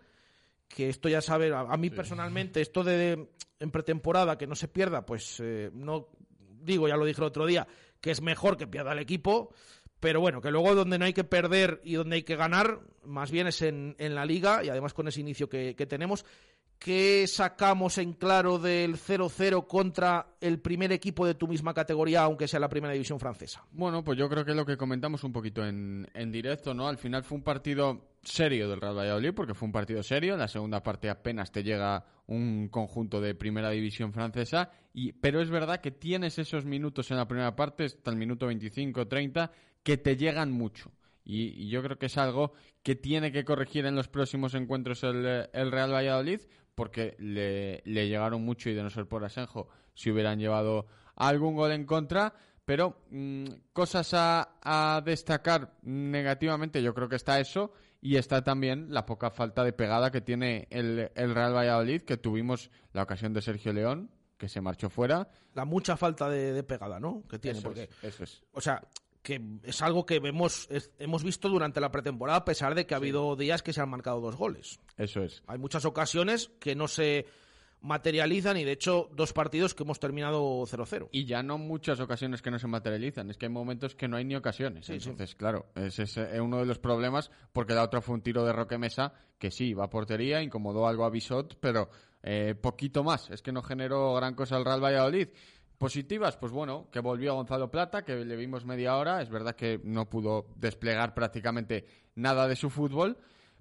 que 0.68 0.90
esto 0.90 1.10
ya 1.10 1.22
sabe, 1.22 1.54
a, 1.54 1.78
mí 1.78 1.90
personalmente, 1.90 2.62
esto 2.62 2.84
de, 2.84 3.30
en 3.60 3.72
pretemporada 3.72 4.38
que 4.38 4.48
no 4.48 4.56
se 4.56 4.68
pierda, 4.68 5.06
pues 5.06 5.40
eh, 5.40 5.70
no 5.74 6.10
digo, 6.66 6.88
ya 6.88 6.98
lo 6.98 7.06
dije 7.06 7.22
el 7.22 7.28
otro 7.28 7.46
día, 7.46 7.68
que 8.02 8.12
es 8.12 8.22
mejor 8.22 8.58
que 8.58 8.68
pierda 8.68 8.94
el 8.94 9.00
equipo, 9.00 9.54
pero 10.00 10.20
bueno, 10.20 10.42
que 10.42 10.52
luego 10.52 10.76
donde 10.76 11.00
no 11.00 11.06
hay 11.06 11.14
que 11.14 11.24
perder 11.24 11.82
y 11.84 11.94
donde 11.94 12.18
hay 12.18 12.24
que 12.24 12.36
ganar, 12.36 12.82
más 13.04 13.32
bien 13.32 13.48
es 13.48 13.62
en, 13.62 13.96
en 13.98 14.16
la 14.16 14.26
liga 14.26 14.64
y 14.64 14.70
además 14.70 14.94
con 14.94 15.08
ese 15.08 15.22
inicio 15.22 15.50
que, 15.50 15.74
tenemos, 15.88 16.26
¿qué 16.86 17.26
sacamos 17.26 17.98
en 17.98 18.14
claro 18.14 18.60
del 18.60 18.98
0-0 18.98 19.66
contra 19.66 20.36
el 20.40 20.60
primer 20.60 20.92
equipo 20.92 21.26
de 21.26 21.34
tu 21.34 21.48
misma 21.48 21.74
categoría, 21.74 22.22
aunque 22.22 22.48
sea 22.48 22.60
la 22.60 22.70
primera 22.70 22.94
división 22.94 23.20
francesa? 23.20 23.66
Bueno, 23.72 24.04
pues 24.04 24.20
yo 24.20 24.30
creo 24.30 24.46
que 24.46 24.54
lo 24.54 24.68
que 24.68 24.78
comentamos 24.78 25.24
un 25.24 25.34
poquito 25.34 25.66
en, 25.66 26.08
en 26.14 26.32
directo, 26.32 26.76
¿no? 26.76 26.88
Al 26.88 27.00
final 27.00 27.24
fue 27.24 27.40
un 27.40 27.44
partido 27.44 28.12
serio 28.22 28.70
del 28.70 28.80
Real 28.80 28.96
Valladolid, 28.96 29.34
porque 29.34 29.56
fue 29.56 29.66
un 29.66 29.72
partido 29.72 30.04
serio. 30.04 30.34
En 30.34 30.40
la 30.40 30.48
segunda 30.48 30.84
parte 30.84 31.10
apenas 31.10 31.52
te 31.52 31.64
llega 31.64 32.06
un 32.28 32.70
conjunto 32.70 33.20
de 33.20 33.34
primera 33.34 33.72
división 33.72 34.14
francesa, 34.14 34.70
y, 34.94 35.12
pero 35.14 35.42
es 35.42 35.50
verdad 35.50 35.82
que 35.82 35.90
tienes 35.90 36.38
esos 36.38 36.66
minutos 36.66 37.10
en 37.10 37.18
la 37.18 37.28
primera 37.28 37.56
parte, 37.56 37.86
hasta 37.86 38.12
el 38.12 38.18
minuto 38.18 38.48
25-30, 38.48 39.50
que 39.82 39.98
te 39.98 40.18
llegan 40.18 40.52
mucho. 40.52 40.92
Y, 41.24 41.68
yo 41.68 41.82
creo 41.82 41.98
que 41.98 42.06
es 42.06 42.18
algo 42.20 42.54
que 42.84 42.96
tiene 42.96 43.32
que 43.32 43.44
corregir 43.44 43.88
en 43.88 43.96
los 43.96 44.08
próximos 44.08 44.54
encuentros 44.54 45.04
el 45.04 45.72
Real 45.72 45.92
Valladolid, 45.92 46.42
porque 46.76 47.16
le, 47.20 47.82
le, 47.86 48.08
llegaron 48.08 48.44
mucho 48.44 48.70
y 48.70 48.74
de 48.74 48.84
no 48.84 48.90
ser 48.90 49.08
por 49.08 49.24
Asenjo, 49.24 49.70
si 49.94 50.12
hubieran 50.12 50.40
llevado 50.40 50.86
algún 51.16 51.56
gol 51.56 51.72
en 51.72 51.86
contra. 51.86 52.34
Pero 52.66 52.98
mmm, 53.10 53.46
cosas 53.74 54.14
a, 54.14 54.58
a, 54.62 55.02
destacar 55.02 55.78
negativamente, 55.84 56.82
yo 56.82 56.94
creo 56.94 57.08
que 57.08 57.16
está 57.16 57.40
eso 57.40 57.72
y 58.02 58.18
está 58.18 58.44
también 58.44 58.88
la 58.94 59.06
poca 59.06 59.32
falta 59.32 59.64
de 59.64 59.74
pegada 59.74 60.12
que 60.12 60.22
tiene 60.22 60.68
el, 60.70 61.12
el 61.16 61.34
Real 61.34 61.56
Valladolid, 61.56 62.02
que 62.02 62.18
tuvimos 62.18 62.70
la 62.94 63.04
ocasión 63.04 63.34
de 63.34 63.42
Sergio 63.42 63.72
León, 63.72 64.12
que 64.38 64.50
se 64.50 64.62
marchó 64.62 64.90
fuera. 64.90 65.30
La 65.54 65.66
mucha 65.66 65.96
falta 65.96 66.30
de, 66.30 66.54
de 66.54 66.64
pegada, 66.64 67.00
¿no? 67.00 67.24
Que 67.30 67.40
tiene, 67.40 67.60
eso 67.60 67.68
porque, 67.68 67.84
es, 67.84 68.04
eso 68.04 68.24
es. 68.24 68.44
O 68.52 68.62
sea, 68.62 68.82
que 69.26 69.42
es 69.64 69.82
algo 69.82 70.06
que 70.06 70.20
vemos, 70.20 70.68
es, 70.70 70.92
hemos 71.00 71.24
visto 71.24 71.50
durante 71.50 71.82
la 71.82 71.92
pretemporada, 71.92 72.38
a 72.38 72.46
pesar 72.46 72.76
de 72.76 72.86
que 72.86 72.94
ha 72.94 72.98
habido 72.98 73.36
días 73.36 73.64
que 73.64 73.74
se 73.74 73.82
han 73.82 73.90
marcado 73.90 74.22
dos 74.22 74.36
goles. 74.36 74.80
Eso 74.98 75.24
es. 75.24 75.42
Hay 75.48 75.58
muchas 75.58 75.84
ocasiones 75.84 76.52
que 76.60 76.76
no 76.76 76.88
se 76.88 77.26
materializan 77.82 78.58
y 78.58 78.64
de 78.64 78.74
hecho 78.74 79.10
dos 79.14 79.34
partidos 79.34 79.74
que 79.74 79.82
hemos 79.82 80.00
terminado 80.00 80.62
0-0. 80.62 81.10
Y 81.12 81.26
ya 81.26 81.42
no 81.42 81.58
muchas 81.58 82.00
ocasiones 82.00 82.44
que 82.44 82.52
no 82.52 82.60
se 82.60 82.68
materializan, 82.68 83.32
es 83.32 83.38
que 83.38 83.48
hay 83.48 83.52
momentos 83.52 83.96
que 83.96 84.08
no 84.08 84.18
hay 84.18 84.26
ni 84.26 84.36
ocasiones. 84.36 84.86
Sí, 84.86 84.94
Entonces, 84.94 85.32
sí. 85.32 85.36
claro, 85.36 85.66
ese 85.74 86.04
es 86.04 86.18
uno 86.40 86.60
de 86.60 86.68
los 86.68 86.78
problemas 86.78 87.32
porque 87.52 87.74
la 87.74 87.84
otra 87.84 88.02
fue 88.02 88.14
un 88.14 88.22
tiro 88.22 88.46
de 88.46 88.54
Roque 88.54 88.78
Mesa 88.78 89.12
que 89.40 89.50
sí, 89.50 89.74
va 89.74 89.86
a 89.86 89.90
portería, 89.90 90.44
incomodó 90.44 90.88
algo 90.88 91.04
a 91.04 91.10
Bisot, 91.10 91.58
pero 91.60 91.90
eh, 92.22 92.56
poquito 92.56 93.04
más. 93.04 93.30
Es 93.32 93.42
que 93.42 93.52
no 93.52 93.62
generó 93.62 94.14
gran 94.14 94.36
cosa 94.36 94.56
al 94.56 94.66
Real 94.66 94.84
Valladolid. 94.84 95.30
Positivas, 95.78 96.38
pues 96.38 96.52
bueno, 96.52 96.90
que 96.92 97.00
volvió 97.00 97.36
Gonzalo 97.36 97.70
Plata, 97.70 98.04
que 98.04 98.16
le 98.24 98.36
vimos 98.36 98.66
media 98.66 98.96
hora. 98.96 99.22
Es 99.22 99.30
verdad 99.30 99.56
que 99.56 99.80
no 99.84 100.10
pudo 100.10 100.48
desplegar 100.56 101.14
prácticamente 101.14 101.86
nada 102.16 102.48
de 102.48 102.56
su 102.56 102.70
fútbol, 102.70 103.18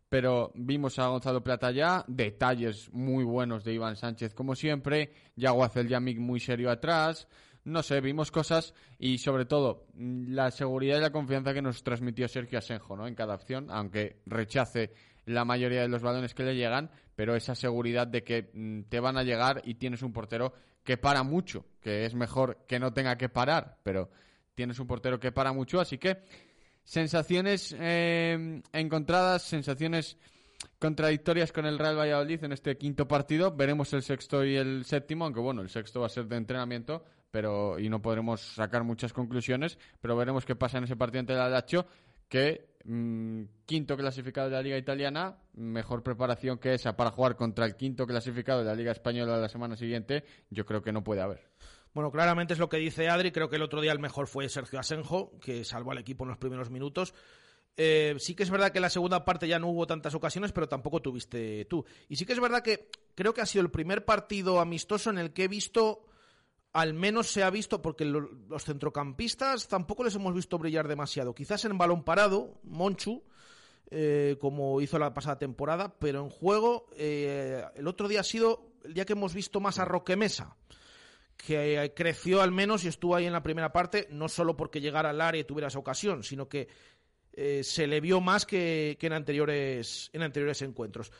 pero 0.08 0.52
vimos 0.54 0.98
a 0.98 1.08
Gonzalo 1.08 1.42
Plata 1.42 1.72
ya. 1.72 2.04
Detalles 2.06 2.92
muy 2.92 3.24
buenos 3.24 3.64
de 3.64 3.74
Iván 3.74 3.96
Sánchez, 3.96 4.32
como 4.32 4.54
siempre. 4.54 5.12
Yaguazel 5.34 5.88
Yamik 5.88 6.18
muy 6.18 6.38
serio 6.38 6.70
atrás. 6.70 7.26
No 7.64 7.82
sé, 7.82 8.00
vimos 8.00 8.30
cosas 8.30 8.74
y 8.98 9.18
sobre 9.18 9.46
todo 9.46 9.86
la 9.96 10.50
seguridad 10.50 10.98
y 10.98 11.00
la 11.00 11.10
confianza 11.10 11.54
que 11.54 11.62
nos 11.62 11.82
transmitió 11.82 12.28
Sergio 12.28 12.58
Asenjo 12.58 12.94
¿no? 12.94 13.06
en 13.06 13.14
cada 13.14 13.34
opción, 13.34 13.68
aunque 13.70 14.20
rechace 14.26 14.92
la 15.24 15.46
mayoría 15.46 15.80
de 15.80 15.88
los 15.88 16.02
balones 16.02 16.34
que 16.34 16.42
le 16.42 16.54
llegan, 16.54 16.90
pero 17.16 17.34
esa 17.34 17.54
seguridad 17.54 18.06
de 18.06 18.22
que 18.22 18.50
mm, 18.52 18.82
te 18.90 19.00
van 19.00 19.16
a 19.16 19.22
llegar 19.22 19.62
y 19.64 19.76
tienes 19.76 20.02
un 20.02 20.12
portero 20.12 20.52
que 20.84 20.96
para 20.96 21.22
mucho, 21.22 21.64
que 21.80 22.04
es 22.04 22.14
mejor 22.14 22.64
que 22.68 22.78
no 22.78 22.92
tenga 22.92 23.16
que 23.16 23.28
parar, 23.28 23.78
pero 23.82 24.10
tienes 24.54 24.78
un 24.78 24.86
portero 24.86 25.18
que 25.18 25.32
para 25.32 25.52
mucho, 25.52 25.80
así 25.80 25.98
que 25.98 26.18
sensaciones 26.84 27.74
eh, 27.78 28.62
encontradas, 28.72 29.42
sensaciones 29.42 30.16
contradictorias 30.78 31.52
con 31.52 31.66
el 31.66 31.78
Real 31.78 31.98
Valladolid 31.98 32.44
en 32.44 32.52
este 32.52 32.76
quinto 32.76 33.08
partido. 33.08 33.54
Veremos 33.54 33.92
el 33.92 34.02
sexto 34.02 34.44
y 34.44 34.56
el 34.56 34.84
séptimo, 34.84 35.24
aunque 35.24 35.40
bueno, 35.40 35.62
el 35.62 35.70
sexto 35.70 36.00
va 36.00 36.06
a 36.06 36.10
ser 36.10 36.26
de 36.26 36.36
entrenamiento, 36.36 37.04
pero 37.30 37.78
y 37.78 37.88
no 37.88 38.00
podremos 38.00 38.40
sacar 38.40 38.84
muchas 38.84 39.12
conclusiones, 39.12 39.78
pero 40.00 40.16
veremos 40.16 40.44
qué 40.44 40.54
pasa 40.54 40.78
en 40.78 40.84
ese 40.84 40.96
partido 40.96 41.20
ante 41.20 41.32
el 41.32 41.40
Alacho, 41.40 41.86
que 42.28 42.73
quinto 42.84 43.96
clasificado 43.96 44.48
de 44.48 44.56
la 44.56 44.62
Liga 44.62 44.76
Italiana, 44.76 45.38
mejor 45.54 46.02
preparación 46.02 46.58
que 46.58 46.74
esa 46.74 46.96
para 46.96 47.10
jugar 47.10 47.36
contra 47.36 47.64
el 47.64 47.76
quinto 47.76 48.06
clasificado 48.06 48.60
de 48.60 48.66
la 48.66 48.74
Liga 48.74 48.92
Española 48.92 49.38
la 49.38 49.48
semana 49.48 49.76
siguiente, 49.76 50.24
yo 50.50 50.66
creo 50.66 50.82
que 50.82 50.92
no 50.92 51.02
puede 51.02 51.22
haber. 51.22 51.48
Bueno, 51.94 52.10
claramente 52.10 52.54
es 52.54 52.58
lo 52.58 52.68
que 52.68 52.76
dice 52.76 53.08
Adri. 53.08 53.30
Creo 53.30 53.48
que 53.48 53.56
el 53.56 53.62
otro 53.62 53.80
día 53.80 53.92
el 53.92 54.00
mejor 54.00 54.26
fue 54.26 54.48
Sergio 54.48 54.80
Asenjo, 54.80 55.38
que 55.40 55.64
salvó 55.64 55.92
al 55.92 55.98
equipo 55.98 56.24
en 56.24 56.30
los 56.30 56.38
primeros 56.38 56.68
minutos. 56.68 57.14
Eh, 57.76 58.16
sí 58.18 58.34
que 58.34 58.42
es 58.42 58.50
verdad 58.50 58.70
que 58.70 58.78
en 58.78 58.82
la 58.82 58.90
segunda 58.90 59.24
parte 59.24 59.48
ya 59.48 59.58
no 59.58 59.68
hubo 59.68 59.86
tantas 59.86 60.14
ocasiones, 60.14 60.52
pero 60.52 60.68
tampoco 60.68 61.00
tuviste 61.00 61.64
tú. 61.66 61.84
Y 62.08 62.16
sí 62.16 62.26
que 62.26 62.32
es 62.32 62.40
verdad 62.40 62.62
que 62.62 62.90
creo 63.14 63.32
que 63.32 63.40
ha 63.40 63.46
sido 63.46 63.62
el 63.62 63.70
primer 63.70 64.04
partido 64.04 64.60
amistoso 64.60 65.10
en 65.10 65.18
el 65.18 65.32
que 65.32 65.44
he 65.44 65.48
visto, 65.48 66.04
al 66.74 66.92
menos 66.92 67.28
se 67.28 67.44
ha 67.44 67.50
visto, 67.50 67.80
porque 67.80 68.04
lo, 68.04 68.20
los 68.20 68.64
centrocampistas 68.64 69.68
tampoco 69.68 70.04
les 70.04 70.16
hemos 70.16 70.34
visto 70.34 70.58
brillar 70.58 70.88
demasiado. 70.88 71.34
Quizás 71.34 71.64
en 71.64 71.78
balón 71.78 72.04
parado, 72.04 72.60
Monchu, 72.64 73.22
eh, 73.90 74.36
como 74.40 74.80
hizo 74.80 74.98
la 74.98 75.14
pasada 75.14 75.38
temporada, 75.38 75.94
pero 76.00 76.20
en 76.20 76.30
juego, 76.30 76.88
eh, 76.96 77.64
el 77.76 77.86
otro 77.86 78.08
día 78.08 78.20
ha 78.20 78.24
sido 78.24 78.72
el 78.84 78.92
día 78.92 79.04
que 79.04 79.12
hemos 79.12 79.34
visto 79.34 79.60
más 79.60 79.78
a 79.78 79.84
Roque 79.84 80.16
Mesa 80.16 80.56
que 81.36 81.92
creció 81.96 82.42
al 82.42 82.52
menos 82.52 82.84
y 82.84 82.88
estuvo 82.88 83.16
ahí 83.16 83.26
en 83.26 83.32
la 83.32 83.42
primera 83.42 83.72
parte, 83.72 84.06
no 84.10 84.28
solo 84.28 84.56
porque 84.56 84.80
llegara 84.80 85.10
al 85.10 85.20
área 85.20 85.40
y 85.40 85.44
tuviera 85.44 85.68
esa 85.68 85.80
ocasión, 85.80 86.22
sino 86.22 86.48
que 86.48 86.68
eh, 87.32 87.62
se 87.64 87.86
le 87.86 88.00
vio 88.00 88.20
más 88.20 88.46
que, 88.46 88.96
que 88.98 89.08
en, 89.08 89.12
anteriores, 89.12 90.10
en 90.12 90.22
anteriores 90.22 90.62
encuentros. 90.62 91.12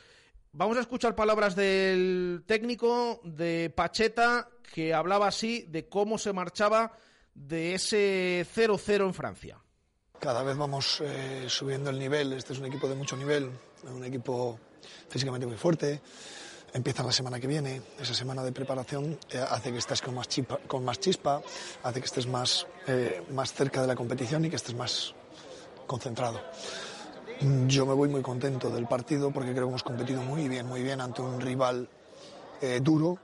Vamos 0.57 0.77
a 0.77 0.79
escuchar 0.79 1.15
palabras 1.15 1.53
del 1.53 2.45
técnico 2.47 3.19
de 3.25 3.69
Pacheta, 3.75 4.47
que 4.73 4.93
hablaba 4.93 5.27
así 5.27 5.63
de 5.67 5.89
cómo 5.89 6.17
se 6.17 6.31
marchaba 6.31 6.93
de 7.33 7.75
ese 7.75 8.47
0-0 8.55 9.05
en 9.05 9.13
Francia. 9.13 9.59
Cada 10.17 10.43
vez 10.43 10.55
vamos 10.55 11.01
eh, 11.01 11.47
subiendo 11.49 11.89
el 11.89 11.99
nivel, 11.99 12.31
este 12.31 12.53
es 12.53 12.59
un 12.59 12.67
equipo 12.67 12.87
de 12.87 12.95
mucho 12.95 13.17
nivel, 13.17 13.51
un 13.83 14.05
equipo 14.05 14.57
físicamente 15.09 15.45
muy 15.45 15.57
fuerte, 15.57 15.99
empieza 16.71 17.03
la 17.03 17.11
semana 17.11 17.37
que 17.37 17.47
viene. 17.47 17.81
Esa 17.99 18.13
semana 18.13 18.41
de 18.41 18.53
preparación 18.53 19.19
eh, 19.31 19.37
hace 19.37 19.73
que 19.73 19.79
estés 19.79 20.01
con 20.01 20.15
más, 20.15 20.29
chispa, 20.29 20.57
con 20.67 20.85
más 20.85 21.01
chispa, 21.01 21.41
hace 21.83 21.99
que 21.99 22.05
estés 22.05 22.27
más, 22.27 22.65
eh, 22.87 23.25
más 23.31 23.51
cerca 23.51 23.81
de 23.81 23.87
la 23.87 23.95
competición 23.95 24.45
y 24.45 24.49
que 24.49 24.55
estés 24.55 24.73
más 24.73 25.13
concentrado. 25.85 26.39
Yo 27.67 27.85
me 27.85 27.93
voy 27.93 28.09
muy 28.09 28.21
contento 28.21 28.69
del 28.69 28.87
partido 28.87 29.31
porque 29.31 29.51
creo 29.51 29.65
que 29.65 29.69
hemos 29.69 29.83
competido 29.83 30.21
muy 30.21 30.47
bien, 30.47 30.65
muy 30.65 30.81
bien 30.81 31.01
ante 31.01 31.21
un 31.21 31.41
rival 31.41 31.87
eh, 32.61 32.79
duro 32.81 33.17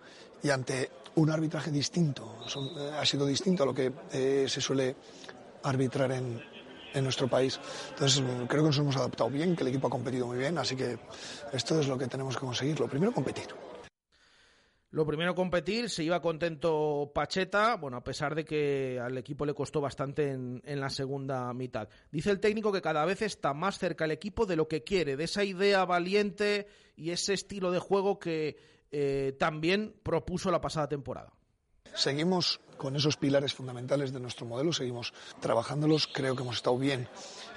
y 0.44 0.50
ante 0.50 0.92
un 1.16 1.30
arbitraje 1.30 1.72
distinto. 1.72 2.38
Son, 2.48 2.70
ha 3.00 3.06
sido 3.06 3.26
distinto 3.26 3.64
a 3.64 3.66
lo 3.66 3.74
que 3.74 3.92
se 4.48 4.62
suele 4.62 4.96
arbitrar 5.64 6.12
en, 6.12 6.42
en 6.94 7.04
nuestro 7.04 7.28
país. 7.28 7.60
Entonces 7.90 8.24
creo 8.48 8.64
que 8.64 8.68
nos 8.68 8.78
hemos 8.78 8.96
adaptado 8.98 9.30
bien, 9.30 9.56
que 9.56 9.64
el 9.64 9.70
equipo 9.70 9.88
ha 9.88 9.90
competido 9.90 10.28
muy 10.28 10.38
bien, 10.38 10.58
así 10.58 10.76
que 10.76 10.98
esto 11.54 11.80
es 11.80 11.88
lo 11.88 11.98
que 11.98 12.08
tenemos 12.08 12.36
que 12.36 12.46
conseguir. 12.46 12.80
Lo 12.80 12.88
primero, 12.88 13.12
competir. 13.12 13.48
Lo 14.92 15.06
primero, 15.06 15.34
competir. 15.34 15.90
Se 15.90 16.04
iba 16.04 16.22
contento 16.22 17.12
Pacheta, 17.16 17.76
bueno, 17.78 17.98
a 17.98 18.04
pesar 18.04 18.36
de 18.36 18.44
que 18.44 19.00
al 19.02 19.18
equipo 19.18 19.46
le 19.46 19.54
costó 19.54 19.80
bastante 19.80 20.32
en, 20.32 20.62
en, 20.66 20.80
la 20.82 20.90
segunda 20.90 21.54
mitad. 21.54 21.88
Dice 22.12 22.30
el 22.30 22.42
técnico 22.42 22.74
que 22.74 22.82
cada 22.82 23.06
vez 23.06 23.22
está 23.22 23.54
más 23.54 23.80
cerca 23.80 24.04
el 24.04 24.12
equipo 24.12 24.46
de 24.46 24.58
lo 24.58 24.68
que 24.68 24.84
quiere, 24.84 25.16
de 25.16 25.24
esa 25.24 25.46
idea 25.46 25.86
valiente 25.86 26.68
y 26.98 27.12
ese 27.12 27.34
estilo 27.34 27.72
de 27.72 27.80
juego 27.80 28.20
que 28.20 28.58
eh, 28.92 29.38
también 29.40 29.96
propuso 30.04 30.52
la 30.52 30.60
pasada 30.60 30.90
temporada. 30.90 31.32
Seguimos 31.94 32.60
con 32.78 32.96
esos 32.96 33.16
pilares 33.16 33.54
fundamentales 33.54 34.12
de 34.12 34.20
nuestro 34.20 34.48
modelo, 34.48 34.74
seguimos 34.74 35.14
trabajándolos. 35.40 36.08
Creo 36.08 36.36
que 36.36 36.42
hemos 36.42 36.56
estado 36.56 36.78
bien 36.80 37.08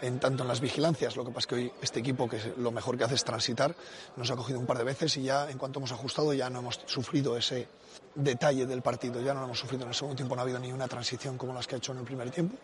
en 0.03 0.21
tanto 0.21 0.43
en 0.43 0.49
las 0.49 0.61
vigilancias. 0.61 1.17
Lo 1.17 1.25
que 1.25 1.31
pasa 1.31 1.41
es 1.41 1.47
que 1.47 1.55
hoy 1.55 1.73
este 1.81 2.01
equipo, 2.01 2.29
que 2.29 2.39
lo 2.59 2.71
mejor 2.71 2.99
que 2.99 3.05
hace 3.05 3.15
es 3.15 3.25
transitar, 3.25 3.75
nos 4.17 4.31
ha 4.31 4.37
cogido 4.37 4.59
un 4.59 4.67
par 4.67 4.77
de 4.77 4.85
veces 4.85 5.17
y 5.17 5.23
ya 5.23 5.51
en 5.51 5.57
cuanto 5.57 5.79
hemos 5.79 5.93
ajustado 5.93 6.35
ya 6.35 6.51
no 6.51 6.59
hemos 6.59 6.81
sufrido 6.85 7.39
ese 7.39 7.69
detalle 8.15 8.67
del 8.67 8.83
partido. 8.83 9.23
Ya 9.23 9.33
no 9.33 9.41
lo 9.41 9.47
hemos 9.47 9.59
sufrido 9.59 9.85
en 9.85 9.89
el 9.89 9.95
segundo 9.95 10.17
tiempo, 10.17 10.35
no 10.35 10.43
ha 10.43 10.45
habido 10.45 10.59
ni 10.59 10.73
una 10.73 10.89
transición 10.89 11.39
como 11.39 11.55
las 11.55 11.67
que 11.67 11.77
ha 11.77 11.79
hecho 11.79 11.93
en 11.93 11.99
el 11.99 12.05
primer 12.05 12.31
tiempo. 12.31 12.57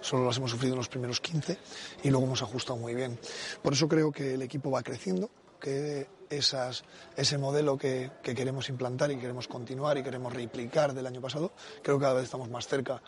Solo 0.00 0.26
las 0.26 0.38
hemos 0.38 0.50
sufrido 0.50 0.74
en 0.74 0.78
los 0.78 0.88
primeros 0.88 1.20
15 1.20 1.56
y 2.02 2.10
luego 2.10 2.26
hemos 2.26 2.42
ajustado 2.42 2.78
muy 2.78 2.96
bien. 2.96 3.16
Por 3.62 3.74
eso 3.74 3.86
creo 3.86 4.10
que 4.10 4.34
el 4.34 4.42
equipo 4.42 4.72
va 4.72 4.82
creciendo, 4.82 5.30
que 5.60 6.08
esas, 6.30 6.84
ese 7.16 7.38
modelo 7.38 7.76
que, 7.76 8.10
que, 8.22 8.34
queremos 8.34 8.68
implantar 8.68 9.10
y 9.10 9.16
queremos 9.16 9.48
continuar 9.48 9.98
y 9.98 10.02
queremos 10.02 10.32
replicar 10.32 10.92
del 10.94 11.06
año 11.06 11.20
pasado, 11.20 11.52
creo 11.82 11.98
que 11.98 12.02
cada 12.02 12.14
vez 12.14 12.24
estamos 12.24 12.48
más 12.50 12.66
cerca. 12.66 13.02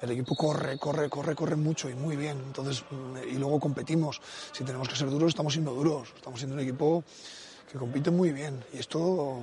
El 0.00 0.10
equipo 0.10 0.34
corre, 0.34 0.78
corre, 0.78 1.08
corre, 1.08 1.34
corre 1.34 1.56
mucho 1.56 1.88
y 1.88 1.94
muy 1.94 2.16
bien. 2.16 2.38
Entonces, 2.46 2.84
y 3.30 3.36
luego 3.36 3.58
competimos. 3.58 4.20
Si 4.52 4.64
tenemos 4.64 4.88
que 4.88 4.96
ser 4.96 5.08
duros, 5.08 5.30
estamos 5.30 5.52
siendo 5.52 5.72
duros. 5.72 6.12
Estamos 6.14 6.38
siendo 6.38 6.54
un 6.54 6.60
equipo 6.60 7.02
que 7.70 7.78
compite 7.78 8.10
muy 8.10 8.32
bien. 8.32 8.62
Y 8.72 8.78
esto 8.78 9.42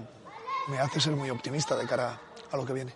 me 0.70 0.80
hace 0.80 1.00
ser 1.00 1.16
muy 1.16 1.30
optimista 1.30 1.76
de 1.76 1.88
cara 1.88 2.20
a 2.52 2.58
lo 2.58 2.66
que 2.66 2.74
viene. 2.74 2.94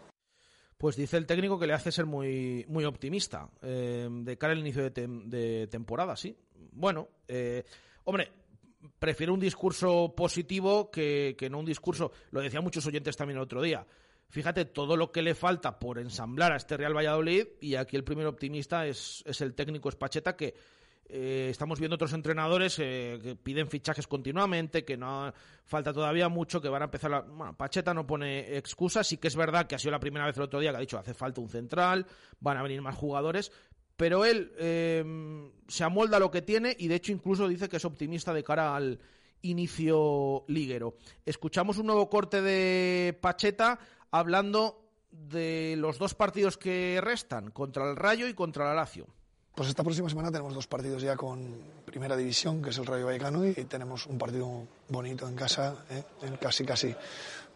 Pues 0.78 0.96
dice 0.96 1.18
el 1.18 1.26
técnico 1.26 1.58
que 1.58 1.66
le 1.66 1.74
hace 1.74 1.92
ser 1.92 2.06
muy, 2.06 2.64
muy 2.70 2.86
optimista 2.86 3.50
eh, 3.64 4.08
de 4.10 4.38
cara 4.38 4.54
al 4.54 4.60
inicio 4.60 4.88
de 4.88 5.68
temporada, 5.72 6.16
sí. 6.16 6.38
Bueno, 6.72 7.08
eh, 7.28 7.64
hombre, 8.04 8.32
prefiero 9.00 9.34
un 9.34 9.40
discurso 9.40 10.14
positivo 10.16 10.90
que, 10.92 11.36
que 11.38 11.50
no 11.50 11.60
un 11.60 11.66
discurso. 11.66 12.12
Lo 12.32 12.42
decían 12.42 12.64
muchos 12.64 12.86
oyentes 12.86 13.16
también 13.16 13.38
el 13.38 13.44
otro 13.44 13.62
día. 13.62 13.86
Fíjate 14.30 14.66
todo 14.66 14.98
lo 14.98 15.12
que 15.12 15.22
le 15.22 15.36
falta 15.36 15.80
por 15.80 16.00
ensamblar 16.00 16.52
a 16.52 16.58
este 16.58 16.76
Real 16.76 16.96
Valladolid 16.96 17.48
y 17.62 17.76
aquí 17.76 17.96
el 17.96 18.04
primer 18.04 18.28
optimista 18.28 18.86
es, 18.86 19.24
es 19.26 19.40
el 19.42 19.54
técnico 19.54 19.88
Espacheta 19.88 20.36
que 20.36 20.54
eh, 21.10 21.48
estamos 21.50 21.80
viendo 21.80 21.96
otros 21.96 22.12
entrenadores 22.12 22.78
eh, 22.80 23.18
que 23.24 23.36
piden 23.36 23.70
fichajes 23.70 24.08
continuamente, 24.08 24.84
que 24.84 24.98
no 24.98 25.34
falta 25.64 25.94
todavía 25.94 26.28
mucho, 26.28 26.62
que 26.62 26.68
van 26.68 26.82
a 26.82 26.86
empezar. 26.86 27.10
La... 27.12 27.22
Bueno, 27.22 27.56
Pacheta 27.56 27.94
no 27.94 28.06
pone 28.06 28.58
excusas, 28.58 29.08
sí 29.08 29.18
que 29.18 29.30
es 29.30 29.36
verdad 29.36 29.68
que 29.68 29.76
ha 29.76 29.80
sido 29.80 29.92
la 29.92 30.02
primera 30.02 30.26
vez 30.26 30.36
el 30.36 30.44
otro 30.44 30.60
día 30.60 30.72
que 30.72 30.78
ha 30.78 30.82
dicho 30.82 30.98
hace 30.98 31.14
falta 31.14 31.40
un 31.40 31.50
central, 31.50 32.06
van 32.42 32.58
a 32.58 32.64
venir 32.64 32.82
más 32.82 32.96
jugadores, 32.96 33.54
pero 33.98 34.24
él 34.24 34.54
eh, 34.58 35.04
se 35.68 35.84
amolda 35.84 36.20
lo 36.20 36.32
que 36.32 36.44
tiene 36.44 36.76
y 36.80 36.88
de 36.88 36.96
hecho 36.96 37.12
incluso 37.12 37.48
dice 37.48 37.68
que 37.68 37.78
es 37.78 37.86
optimista 37.86 38.34
de 38.34 38.44
cara 38.44 38.76
al 38.76 39.00
inicio 39.42 40.46
liguero. 40.48 40.96
Escuchamos 41.26 41.78
un 41.78 41.88
nuevo 41.88 42.10
corte 42.10 42.42
de 42.42 43.18
Pacheta 43.20 43.80
hablando 44.12 44.84
de 45.12 45.76
los 45.78 45.98
dos 45.98 46.14
partidos 46.14 46.58
que 46.58 47.00
restan, 47.04 47.52
contra 47.52 47.90
el 47.90 47.96
Rayo 47.96 48.28
y 48.28 48.34
contra 48.34 48.66
la 48.66 48.76
Lazio. 48.76 49.08
Pues 49.56 49.70
esta 49.70 49.84
próxima 49.84 50.08
semana 50.08 50.32
tenemos 50.32 50.54
dos 50.54 50.68
partidos 50.68 51.02
ya 51.02 51.16
con 51.16 51.56
Primera 51.84 52.16
División, 52.16 52.62
que 52.62 52.70
es 52.70 52.78
el 52.78 52.86
Rayo 52.86 53.08
Vallecano, 53.08 53.44
y 53.44 53.54
tenemos 53.66 54.06
un 54.06 54.20
partido 54.20 54.68
bonito 54.90 55.28
en 55.28 55.36
casa, 55.36 55.84
¿eh? 55.90 56.04
casi 56.40 56.64
casi 56.64 56.96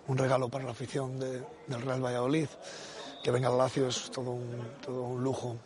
un 0.08 0.18
regalo 0.18 0.50
para 0.50 0.66
la 0.66 0.72
afición 0.72 1.20
de, 1.20 1.44
del 1.68 1.82
Real 1.82 2.04
Valladolid. 2.04 2.48
Que 3.24 3.32
venga 3.32 3.50
al 3.50 3.58
Lazio 3.58 3.88
es 3.88 4.10
todo 4.10 4.32
un, 4.32 4.72
todo 4.84 5.04
un 5.04 5.24
lujo. 5.24 5.58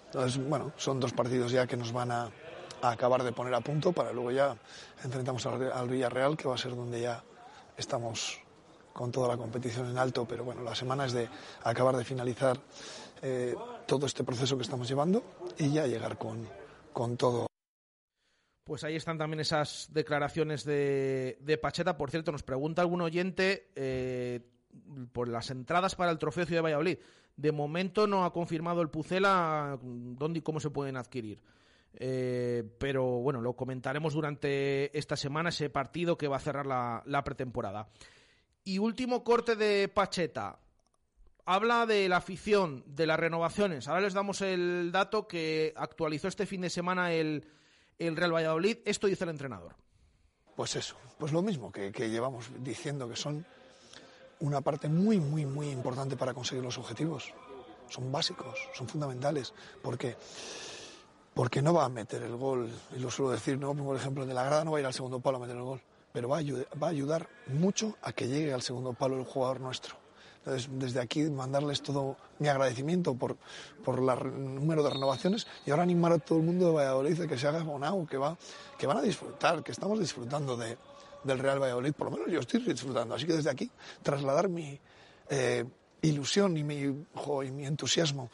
Bueno, 0.48 0.74
son 0.76 1.00
dos 1.00 1.14
partidos 1.14 1.52
ya 1.52 1.66
que 1.66 1.78
nos 1.78 1.92
van 1.92 2.12
a, 2.12 2.30
a 2.82 2.92
acabar 2.92 3.24
de 3.24 3.32
poner 3.32 3.54
a 3.54 3.62
punto 3.62 3.94
para 3.94 4.12
luego 4.12 4.32
ya 4.32 4.58
enfrentamos 5.04 5.46
al, 5.46 5.72
al 5.72 5.90
Villarreal, 5.90 6.36
que 6.36 6.48
va 6.48 6.56
a 6.56 6.58
ser 6.58 6.76
donde 6.76 7.02
ya 7.02 7.24
estamos 7.78 8.40
con 8.94 9.12
toda 9.12 9.28
la 9.28 9.38
competición 9.38 9.90
en 9.90 9.98
alto, 9.98 10.26
pero 10.26 10.46
bueno, 10.46 10.64
la 10.64 10.74
semana 10.74 11.06
es 11.06 11.12
de 11.12 11.28
acabar 11.64 11.98
de 11.98 12.06
finalizar 12.06 12.58
eh, 13.22 13.54
todo 13.86 14.06
este 14.06 14.24
proceso 14.24 14.56
que 14.56 14.64
estamos 14.64 14.88
llevando 14.88 15.24
y 15.58 15.74
ya 15.74 15.86
llegar 15.86 16.18
con, 16.18 16.48
con 16.94 17.18
todo. 17.18 17.48
Pues 18.64 18.84
ahí 18.84 18.96
están 18.96 19.18
también 19.18 19.42
esas 19.42 19.90
declaraciones 19.92 20.64
de, 20.64 21.38
de 21.42 21.58
Pacheta. 21.58 21.98
Por 21.98 22.10
cierto, 22.10 22.32
nos 22.32 22.44
pregunta 22.44 22.82
algún 22.82 23.02
oyente 23.02 23.72
eh, 23.76 24.40
por 25.12 25.28
las 25.28 25.50
entradas 25.52 25.96
para 25.96 26.12
el 26.12 26.18
Trofeo 26.18 26.46
Ciudad 26.46 26.60
de 26.60 26.64
Valladolid. 26.64 26.98
De 27.38 27.52
momento 27.52 28.08
no 28.08 28.24
ha 28.24 28.32
confirmado 28.32 28.82
el 28.82 28.90
Pucela 28.90 29.78
dónde 29.82 30.40
y 30.40 30.42
cómo 30.42 30.60
se 30.60 30.70
pueden 30.70 30.96
adquirir. 30.98 31.42
Eh, 31.98 32.64
pero 32.78 33.04
bueno, 33.04 33.42
lo 33.42 33.54
comentaremos 33.54 34.14
durante 34.14 34.98
esta 34.98 35.16
semana, 35.16 35.50
ese 35.50 35.70
partido 35.70 36.18
que 36.18 36.28
va 36.28 36.38
a 36.38 36.42
cerrar 36.42 36.66
la, 36.66 37.24
pretemporada. 37.24 37.90
Y 38.64 38.80
último 38.80 39.24
corte 39.24 39.56
de 39.56 39.88
Pacheta. 39.88 40.60
Habla 41.48 41.86
de 41.86 42.10
la 42.10 42.18
afición, 42.18 42.84
de 42.88 43.06
las 43.06 43.20
renovaciones. 43.20 43.88
Ahora 43.88 44.02
les 44.02 44.14
damos 44.14 44.42
el 44.42 44.92
dato 44.92 45.28
que 45.28 45.74
actualizó 45.76 46.28
este 46.28 46.48
fin 46.48 46.62
de 46.62 46.72
semana 46.72 47.14
el, 47.14 47.46
el 48.00 48.16
Real 48.16 48.34
Valladolid. 48.34 48.78
Esto 48.84 49.06
dice 49.06 49.26
el 49.26 49.30
entrenador. 49.30 49.76
Pues 50.56 50.76
eso, 50.76 50.98
pues 51.20 51.32
lo 51.32 51.44
mismo 51.44 51.72
que 51.72 51.92
llevamos 52.10 52.50
diciendo, 52.64 53.08
que 53.08 53.16
son 53.16 53.46
una 54.40 54.62
parte 54.62 54.90
muy, 54.90 55.20
muy, 55.20 55.46
muy 55.46 55.70
importante 55.70 56.16
para 56.18 56.34
conseguir 56.34 56.64
los 56.64 56.78
objetivos. 56.78 57.34
Son 57.90 58.12
básicos, 58.12 58.58
son 58.74 58.88
fundamentales, 58.88 59.54
porque, 59.82 60.16
porque 61.34 61.62
no 61.62 61.74
va 61.74 61.86
a 61.86 61.90
meter 61.90 62.24
el 62.24 62.36
gol, 62.36 62.70
y 62.96 63.00
lo 63.00 63.12
suelo 63.12 63.32
decir, 63.32 63.58
no 63.58 63.72
el 63.72 63.98
ejemplo 63.98 64.26
de 64.26 64.34
la 64.34 64.44
grada, 64.44 64.64
no 64.64 64.72
va 64.72 64.78
a 64.78 64.82
ir 64.82 64.86
al 64.86 64.94
segundo 64.94 65.20
palo 65.20 65.38
a 65.38 65.42
meter 65.42 65.56
el 65.56 65.64
gol, 65.64 65.82
pero 66.12 66.30
va 66.30 66.38
a, 66.38 66.40
ayudar, 66.40 66.68
va 66.82 66.88
a 66.88 66.90
ayudar 66.90 67.30
mucho 67.48 67.96
a 68.02 68.12
que 68.12 68.28
llegue 68.28 68.54
al 68.54 68.62
segundo 68.62 68.94
palo 68.94 69.18
el 69.18 69.26
jugador 69.26 69.60
nuestro. 69.60 69.96
Entonces, 70.40 70.70
desde 70.74 71.00
aquí 71.00 71.24
mandarles 71.24 71.82
todo 71.82 72.18
mi 72.38 72.48
agradecimiento 72.48 73.16
por, 73.16 73.36
por 73.84 73.98
el 73.98 74.56
número 74.56 74.84
de 74.84 74.92
renovaciones 74.92 75.48
y 75.66 75.72
ahora 75.72 75.82
animar 75.82 76.12
a 76.12 76.20
todo 76.20 76.38
el 76.38 76.46
mundo 76.46 76.68
de 76.68 76.72
Valladolid 76.72 77.22
a 77.22 77.28
que 77.28 77.36
se 77.36 77.48
haga 77.48 77.62
abonado, 77.62 78.06
que, 78.06 78.18
va, 78.18 78.38
que 78.78 78.86
van 78.86 78.98
a 78.98 79.02
disfrutar, 79.02 79.64
que 79.64 79.72
estamos 79.72 80.00
disfrutando 80.00 80.56
de, 80.56 80.78
del 81.26 81.40
Real 81.40 81.62
Valladolid, 81.62 81.94
por 81.94 82.10
lo 82.10 82.18
menos 82.18 82.32
yo 82.32 82.40
estoy 82.40 82.62
disfrutando. 82.62 83.16
Así 83.16 83.26
que 83.26 83.34
desde 83.34 83.50
aquí 83.50 83.70
trasladar 84.02 84.48
mi 84.48 84.80
eh, 85.30 85.66
ilusión 86.02 86.56
y 86.58 86.64
mi, 86.64 87.06
jo, 87.14 87.44
y 87.44 87.52
mi 87.52 87.66
entusiasmo 87.66 88.30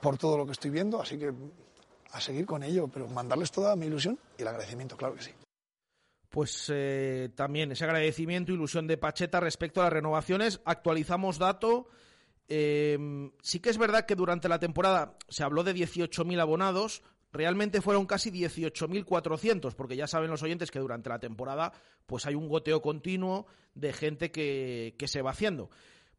por 0.00 0.18
todo 0.18 0.36
lo 0.36 0.46
que 0.46 0.52
estoy 0.52 0.70
viendo, 0.70 1.00
así 1.00 1.18
que 1.18 1.32
a 2.12 2.20
seguir 2.20 2.46
con 2.46 2.62
ello, 2.62 2.88
pero 2.88 3.08
mandarles 3.08 3.50
toda 3.50 3.74
mi 3.74 3.86
ilusión 3.86 4.18
y 4.38 4.42
el 4.42 4.48
agradecimiento, 4.48 4.96
claro 4.96 5.14
que 5.14 5.22
sí 5.22 5.32
pues 6.34 6.68
eh, 6.74 7.30
también 7.36 7.70
ese 7.70 7.84
agradecimiento, 7.84 8.50
ilusión 8.50 8.88
de 8.88 8.96
Pacheta 8.96 9.38
respecto 9.38 9.80
a 9.80 9.84
las 9.84 9.92
renovaciones. 9.92 10.60
Actualizamos 10.64 11.38
dato. 11.38 11.86
Eh, 12.48 13.30
sí 13.40 13.60
que 13.60 13.70
es 13.70 13.78
verdad 13.78 14.04
que 14.04 14.16
durante 14.16 14.48
la 14.48 14.58
temporada 14.58 15.16
se 15.28 15.44
habló 15.44 15.62
de 15.62 15.76
18.000 15.76 16.40
abonados. 16.40 17.04
Realmente 17.34 17.82
fueron 17.82 18.06
casi 18.06 18.30
18.400, 18.30 19.74
porque 19.74 19.96
ya 19.96 20.06
saben 20.06 20.30
los 20.30 20.44
oyentes 20.44 20.70
que 20.70 20.78
durante 20.78 21.08
la 21.08 21.18
temporada 21.18 21.72
pues 22.06 22.26
hay 22.26 22.36
un 22.36 22.48
goteo 22.48 22.80
continuo 22.80 23.48
de 23.74 23.92
gente 23.92 24.30
que, 24.30 24.94
que 24.96 25.08
se 25.08 25.20
va 25.20 25.32
haciendo. 25.32 25.68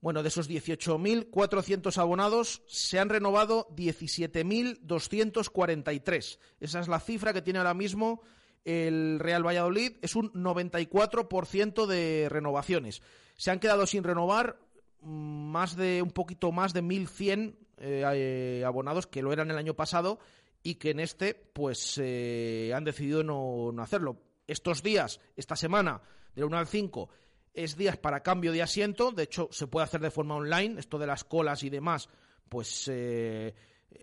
Bueno, 0.01 0.23
de 0.23 0.27
esos 0.27 0.49
18.400 0.49 1.97
abonados 1.97 2.63
se 2.67 2.99
han 2.99 3.07
renovado 3.07 3.69
17.243. 3.77 6.37
Esa 6.59 6.79
es 6.81 6.89
la 6.89 6.99
cifra 6.99 7.31
que 7.31 7.41
tiene 7.41 7.59
ahora 7.59 7.73
mismo 7.73 8.21
el 8.65 9.19
Real 9.19 9.45
Valladolid 9.45 9.93
es 10.01 10.15
un 10.15 10.33
94% 10.33 11.85
de 11.85 12.27
renovaciones. 12.29 13.01
Se 13.37 13.51
han 13.51 13.59
quedado 13.59 13.85
sin 13.85 14.03
renovar 14.03 14.57
más 15.01 15.77
de 15.77 16.01
un 16.01 16.09
poquito 16.09 16.51
más 16.51 16.73
de 16.73 16.83
1.100 16.83 17.55
eh, 17.77 18.63
abonados 18.65 19.07
que 19.07 19.21
lo 19.21 19.31
eran 19.31 19.51
el 19.51 19.57
año 19.57 19.75
pasado 19.75 20.19
y 20.65 20.75
que 20.75 20.89
en 20.89 20.99
este 20.99 21.35
pues 21.35 21.99
eh, 22.01 22.73
han 22.75 22.83
decidido 22.83 23.23
no, 23.23 23.71
no, 23.71 23.83
hacerlo. 23.83 24.17
Estos 24.47 24.81
días, 24.81 25.21
esta 25.35 25.55
semana, 25.55 26.01
del 26.33 26.45
1 26.45 26.57
al 26.57 26.65
5, 26.65 27.07
es 27.53 27.77
días 27.77 27.97
para 27.97 28.23
cambio 28.23 28.51
de 28.51 28.63
asiento. 28.63 29.11
De 29.11 29.23
hecho, 29.23 29.47
se 29.51 29.67
puede 29.67 29.83
hacer 29.83 30.01
de 30.01 30.09
forma 30.09 30.35
online. 30.35 30.79
Esto 30.79 30.97
de 30.97 31.05
las 31.07 31.23
colas 31.23 31.63
y 31.63 31.69
demás, 31.69 32.09
pues... 32.49 32.89
Eh, 32.91 33.53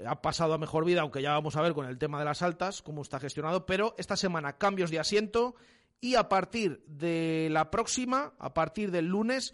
ha 0.07 0.23
pasado 0.23 0.55
a 0.55 0.59
mejor 0.59 0.87
vida, 0.87 1.03
aunque 1.03 1.21
ya 1.21 1.33
vamos 1.33 1.57
a 1.57 1.61
ver 1.61 1.75
con 1.75 1.85
el 1.85 1.99
tema 1.99 2.19
de 2.19 2.25
las 2.25 2.41
altas 2.41 2.81
cómo 2.81 3.03
está 3.03 3.21
gestionado, 3.21 3.67
pero 3.67 3.95
esta 3.99 4.17
semana 4.17 4.57
cambios 4.57 4.91
de 4.91 4.99
asiento 4.99 5.55
y 6.01 6.15
a 6.15 6.31
partir 6.31 6.83
de 6.87 7.49
la 7.51 7.71
próxima, 7.71 8.33
a 8.39 8.55
partir 8.55 8.91
del 8.91 9.07
lunes, 9.07 9.53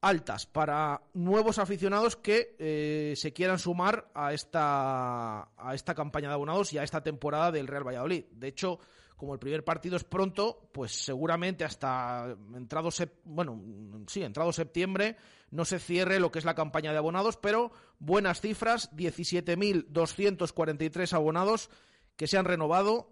altas 0.00 0.46
para 0.46 1.02
nuevos 1.14 1.58
aficionados 1.58 2.16
que 2.16 2.56
eh, 2.58 3.14
se 3.16 3.32
quieran 3.32 3.58
sumar 3.58 4.10
a 4.14 4.32
esta, 4.32 5.48
a 5.56 5.74
esta 5.74 5.94
campaña 5.94 6.28
de 6.28 6.34
abonados 6.34 6.72
y 6.72 6.78
a 6.78 6.82
esta 6.82 7.02
temporada 7.02 7.52
del 7.52 7.66
Real 7.66 7.86
Valladolid. 7.86 8.24
De 8.32 8.48
hecho, 8.48 8.78
como 9.16 9.34
el 9.34 9.38
primer 9.38 9.62
partido 9.64 9.96
es 9.96 10.04
pronto, 10.04 10.70
pues 10.72 10.92
seguramente 10.92 11.64
hasta 11.64 12.34
entrado, 12.54 12.88
bueno, 13.24 13.60
sí, 14.06 14.22
entrado 14.22 14.50
septiembre 14.52 15.16
no 15.50 15.66
se 15.66 15.78
cierre 15.78 16.20
lo 16.20 16.30
que 16.30 16.38
es 16.38 16.46
la 16.46 16.54
campaña 16.54 16.92
de 16.92 16.98
abonados, 16.98 17.36
pero 17.36 17.70
buenas 17.98 18.40
cifras, 18.40 18.90
17.243 18.96 21.12
abonados 21.12 21.68
que 22.16 22.26
se 22.26 22.38
han 22.38 22.46
renovado 22.46 23.10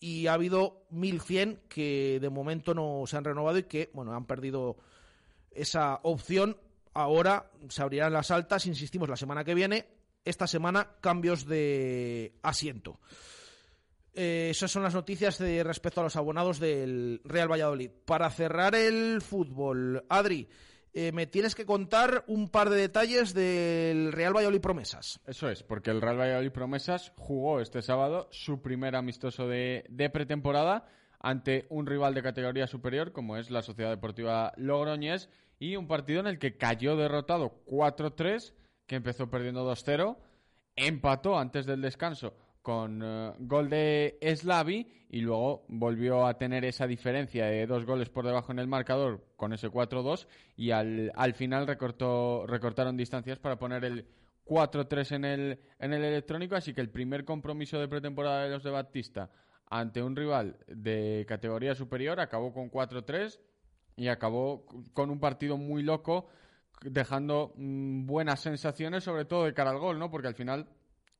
y 0.00 0.26
ha 0.26 0.32
habido 0.32 0.88
1.100 0.90 1.60
que 1.68 2.18
de 2.20 2.30
momento 2.30 2.74
no 2.74 3.04
se 3.06 3.16
han 3.16 3.22
renovado 3.24 3.58
y 3.58 3.62
que, 3.64 3.90
bueno, 3.94 4.12
han 4.12 4.26
perdido 4.26 4.76
esa 5.54 6.00
opción. 6.02 6.56
Ahora 6.92 7.50
se 7.68 7.82
abrirán 7.82 8.12
las 8.12 8.30
altas, 8.30 8.66
insistimos, 8.66 9.08
la 9.08 9.16
semana 9.16 9.44
que 9.44 9.54
viene. 9.54 9.86
Esta 10.24 10.46
semana 10.46 10.96
cambios 11.00 11.46
de 11.46 12.34
asiento. 12.42 12.98
Eh, 14.14 14.48
esas 14.50 14.70
son 14.70 14.84
las 14.84 14.94
noticias 14.94 15.38
de 15.38 15.64
respecto 15.64 16.00
a 16.00 16.04
los 16.04 16.16
abonados 16.16 16.60
del 16.60 17.20
Real 17.24 17.50
Valladolid. 17.50 17.90
Para 18.04 18.30
cerrar 18.30 18.74
el 18.74 19.20
fútbol, 19.20 20.04
Adri, 20.08 20.48
eh, 20.92 21.10
me 21.10 21.26
tienes 21.26 21.56
que 21.56 21.66
contar 21.66 22.24
un 22.28 22.48
par 22.48 22.70
de 22.70 22.76
detalles 22.76 23.34
del 23.34 24.12
Real 24.12 24.32
Valladolid 24.32 24.60
Promesas. 24.60 25.18
Eso 25.26 25.48
es, 25.50 25.64
porque 25.64 25.90
el 25.90 26.00
Real 26.00 26.20
Valladolid 26.20 26.52
Promesas 26.52 27.12
jugó 27.16 27.60
este 27.60 27.82
sábado 27.82 28.28
su 28.30 28.62
primer 28.62 28.94
amistoso 28.94 29.48
de, 29.48 29.84
de 29.88 30.08
pretemporada 30.10 30.86
ante 31.24 31.66
un 31.70 31.86
rival 31.86 32.12
de 32.12 32.22
categoría 32.22 32.66
superior 32.66 33.12
como 33.12 33.38
es 33.38 33.50
la 33.50 33.62
Sociedad 33.62 33.90
Deportiva 33.90 34.52
Logroñés 34.56 35.30
y 35.58 35.76
un 35.76 35.88
partido 35.88 36.20
en 36.20 36.26
el 36.26 36.38
que 36.38 36.58
cayó 36.58 36.96
derrotado 36.96 37.64
4-3, 37.66 38.52
que 38.86 38.96
empezó 38.96 39.30
perdiendo 39.30 39.68
2-0, 39.68 40.18
empató 40.76 41.38
antes 41.38 41.64
del 41.64 41.80
descanso 41.80 42.34
con 42.60 43.02
uh, 43.02 43.34
gol 43.38 43.70
de 43.70 44.18
Slavi 44.22 44.86
y 45.08 45.20
luego 45.20 45.64
volvió 45.68 46.26
a 46.26 46.36
tener 46.36 46.64
esa 46.66 46.86
diferencia 46.86 47.46
de 47.46 47.66
dos 47.66 47.86
goles 47.86 48.10
por 48.10 48.26
debajo 48.26 48.52
en 48.52 48.58
el 48.58 48.68
marcador 48.68 49.24
con 49.36 49.54
ese 49.54 49.70
4-2 49.70 50.26
y 50.56 50.72
al, 50.72 51.10
al 51.14 51.32
final 51.32 51.66
recortó, 51.66 52.46
recortaron 52.46 52.98
distancias 52.98 53.38
para 53.38 53.58
poner 53.58 53.84
el 53.84 54.06
4-3 54.44 55.14
en 55.16 55.24
el, 55.24 55.60
en 55.78 55.92
el 55.94 56.04
electrónico, 56.04 56.54
así 56.54 56.74
que 56.74 56.82
el 56.82 56.90
primer 56.90 57.24
compromiso 57.24 57.78
de 57.78 57.88
pretemporada 57.88 58.44
de 58.44 58.50
los 58.50 58.62
de 58.62 58.70
Batista 58.70 59.30
ante 59.66 60.02
un 60.02 60.16
rival 60.16 60.58
de 60.68 61.24
categoría 61.28 61.74
superior, 61.74 62.20
acabó 62.20 62.52
con 62.52 62.70
4-3 62.70 63.40
y 63.96 64.08
acabó 64.08 64.66
con 64.92 65.10
un 65.10 65.20
partido 65.20 65.56
muy 65.56 65.82
loco, 65.82 66.28
dejando 66.82 67.52
mm, 67.56 68.06
buenas 68.06 68.40
sensaciones, 68.40 69.04
sobre 69.04 69.24
todo 69.24 69.44
de 69.44 69.54
cara 69.54 69.70
al 69.70 69.78
gol, 69.78 69.98
¿no? 69.98 70.10
Porque 70.10 70.28
al 70.28 70.34
final 70.34 70.68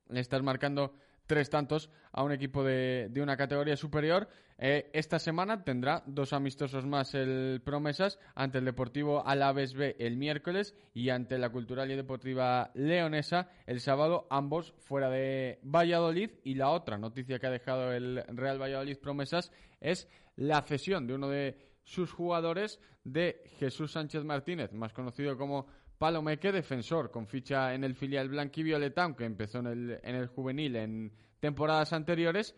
le 0.09 0.21
estás 0.21 0.43
marcando 0.43 0.95
tres 1.27 1.49
tantos 1.51 1.91
a 2.13 2.23
un 2.23 2.33
equipo 2.33 2.63
de, 2.65 3.09
de 3.11 3.23
una 3.23 3.37
categoría 3.37 3.77
superior. 3.77 4.29
Eh, 4.57 4.91
esta 4.93 5.19
semana 5.19 5.65
tendrá 5.65 6.05
dos 6.07 6.33
amistosos 6.33 6.87
más 6.87 7.15
el 7.15 7.61
Promesas 7.65 8.21
ante 8.37 8.59
el 8.59 8.65
Deportivo 8.65 9.27
Alaves 9.27 9.75
B 9.75 9.97
el 9.99 10.17
miércoles 10.17 10.77
y 10.95 11.09
ante 11.09 11.39
la 11.39 11.51
Cultural 11.51 11.91
y 11.91 11.97
Deportiva 11.97 12.71
Leonesa 12.75 13.51
el 13.67 13.81
sábado, 13.81 14.29
ambos 14.31 14.75
fuera 14.79 15.11
de 15.11 15.59
Valladolid. 15.63 16.31
Y 16.45 16.55
la 16.55 16.71
otra 16.71 16.99
noticia 16.99 17.39
que 17.39 17.47
ha 17.47 17.51
dejado 17.51 17.93
el 17.93 18.23
Real 18.29 18.63
Valladolid 18.63 18.99
Promesas 18.99 19.51
es 19.81 20.09
la 20.37 20.63
cesión 20.63 21.07
de 21.07 21.15
uno 21.15 21.29
de 21.29 21.59
sus 21.83 22.13
jugadores 22.13 22.81
de 23.03 23.43
Jesús 23.59 23.93
Sánchez 23.93 24.25
Martínez, 24.25 24.73
más 24.73 24.93
conocido 24.93 25.37
como 25.37 25.67
Palomeque, 25.99 26.53
defensor 26.53 27.11
con 27.11 27.27
ficha 27.27 27.75
en 27.75 27.85
el 27.85 27.95
filial 27.95 28.29
blanquivioleta, 28.29 29.05
aunque 29.05 29.25
empezó 29.25 29.59
en 29.59 29.67
el, 29.67 30.01
en 30.03 30.15
el 30.15 30.27
juvenil 30.29 30.77
en 30.77 31.13
temporadas 31.41 31.93
anteriores, 31.93 32.55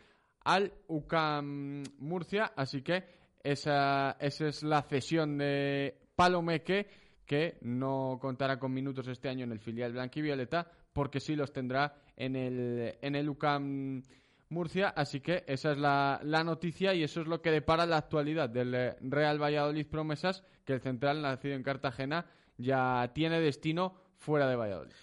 al 0.46 0.72
UCAM 0.86 1.82
Murcia. 1.98 2.52
Así 2.56 2.82
que 2.82 3.04
esa, 3.42 4.16
esa 4.20 4.46
es 4.46 4.62
la 4.62 4.82
cesión 4.82 5.38
de 5.38 5.98
Palomeque, 6.14 6.86
que 7.26 7.58
no 7.62 8.18
contará 8.20 8.58
con 8.58 8.72
minutos 8.72 9.08
este 9.08 9.28
año 9.28 9.44
en 9.44 9.52
el 9.52 9.58
filial 9.58 9.92
blanquivioleta, 9.92 10.70
porque 10.92 11.20
sí 11.20 11.34
los 11.34 11.52
tendrá 11.52 11.96
en 12.16 12.36
el, 12.36 12.96
en 13.02 13.16
el 13.16 13.28
UCAM 13.28 14.02
Murcia. 14.48 14.88
Así 14.90 15.20
que 15.20 15.42
esa 15.48 15.72
es 15.72 15.78
la, 15.78 16.20
la, 16.22 16.44
noticia 16.44 16.94
y 16.94 17.02
eso 17.02 17.20
es 17.22 17.26
lo 17.26 17.42
que 17.42 17.50
depara 17.50 17.84
la 17.84 17.96
actualidad 17.96 18.48
del 18.48 18.94
Real 19.00 19.42
Valladolid 19.42 19.86
Promesas, 19.86 20.44
que 20.64 20.74
el 20.74 20.80
central 20.80 21.22
nacido 21.22 21.56
en 21.56 21.64
Cartagena 21.64 22.26
ya 22.56 23.10
tiene 23.12 23.40
destino 23.40 23.96
fuera 24.16 24.48
de 24.48 24.54
Valladolid. 24.54 24.94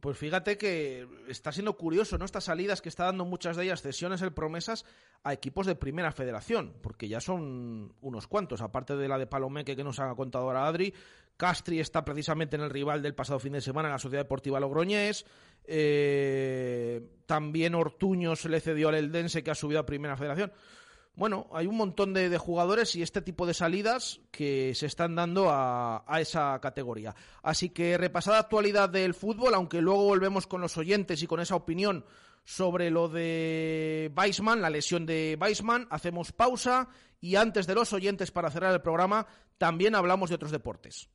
Pues 0.00 0.18
fíjate 0.18 0.58
que 0.58 1.06
está 1.28 1.52
siendo 1.52 1.76
curioso, 1.76 2.18
¿no? 2.18 2.24
Estas 2.24 2.44
salidas 2.44 2.82
que 2.82 2.88
está 2.88 3.04
dando 3.04 3.24
muchas 3.24 3.56
de 3.56 3.64
ellas 3.64 3.82
cesiones 3.82 4.22
el 4.22 4.32
promesas 4.32 4.84
a 5.22 5.32
equipos 5.32 5.66
de 5.66 5.74
primera 5.74 6.12
federación, 6.12 6.74
porque 6.82 7.08
ya 7.08 7.20
son 7.20 7.94
unos 8.00 8.26
cuantos, 8.26 8.60
aparte 8.60 8.96
de 8.96 9.08
la 9.08 9.18
de 9.18 9.26
Palomeque 9.26 9.76
que 9.76 9.84
nos 9.84 10.00
ha 10.00 10.14
contado 10.14 10.44
ahora 10.44 10.66
Adri. 10.66 10.92
Castri 11.36 11.80
está 11.80 12.04
precisamente 12.04 12.56
en 12.56 12.62
el 12.62 12.70
rival 12.70 13.02
del 13.02 13.14
pasado 13.14 13.38
fin 13.38 13.54
de 13.54 13.60
semana, 13.60 13.88
en 13.88 13.92
la 13.92 13.98
Sociedad 13.98 14.24
Deportiva 14.24 14.60
Logroñés. 14.60 15.24
Eh, 15.64 17.00
también 17.26 17.74
Ortuño 17.74 18.36
se 18.36 18.48
le 18.48 18.60
cedió 18.60 18.88
al 18.88 18.96
Eldense, 18.96 19.42
que 19.42 19.50
ha 19.50 19.54
subido 19.54 19.80
a 19.80 19.86
primera 19.86 20.16
federación 20.16 20.52
bueno, 21.14 21.48
hay 21.52 21.66
un 21.66 21.76
montón 21.76 22.14
de, 22.14 22.28
de, 22.28 22.38
jugadores 22.38 22.96
y 22.96 23.02
este 23.02 23.20
tipo 23.20 23.46
de 23.46 23.54
salidas 23.54 24.20
que 24.30 24.74
se 24.74 24.86
están 24.86 25.14
dando 25.14 25.50
a, 25.50 26.04
a, 26.06 26.20
esa 26.20 26.58
categoría. 26.60 27.14
Así 27.42 27.68
que 27.68 27.98
repasada 27.98 28.38
actualidad 28.38 28.88
del 28.88 29.14
fútbol, 29.14 29.54
aunque 29.54 29.82
luego 29.82 30.04
volvemos 30.04 30.46
con 30.46 30.60
los 30.60 30.76
oyentes 30.78 31.22
y 31.22 31.26
con 31.26 31.40
esa 31.40 31.56
opinión 31.56 32.04
sobre 32.44 32.90
lo 32.90 33.08
de 33.08 34.10
Weisman, 34.16 34.62
la 34.62 34.70
lesión 34.70 35.06
de 35.06 35.38
Weisman, 35.40 35.86
hacemos 35.90 36.32
pausa 36.32 36.88
y 37.20 37.36
antes 37.36 37.66
de 37.66 37.74
los 37.74 37.92
oyentes 37.92 38.30
para 38.30 38.50
cerrar 38.50 38.72
el 38.72 38.82
programa, 38.82 39.26
también 39.58 39.94
hablamos 39.94 40.30
de 40.30 40.36
otros 40.36 40.50
deportes. 40.50 41.08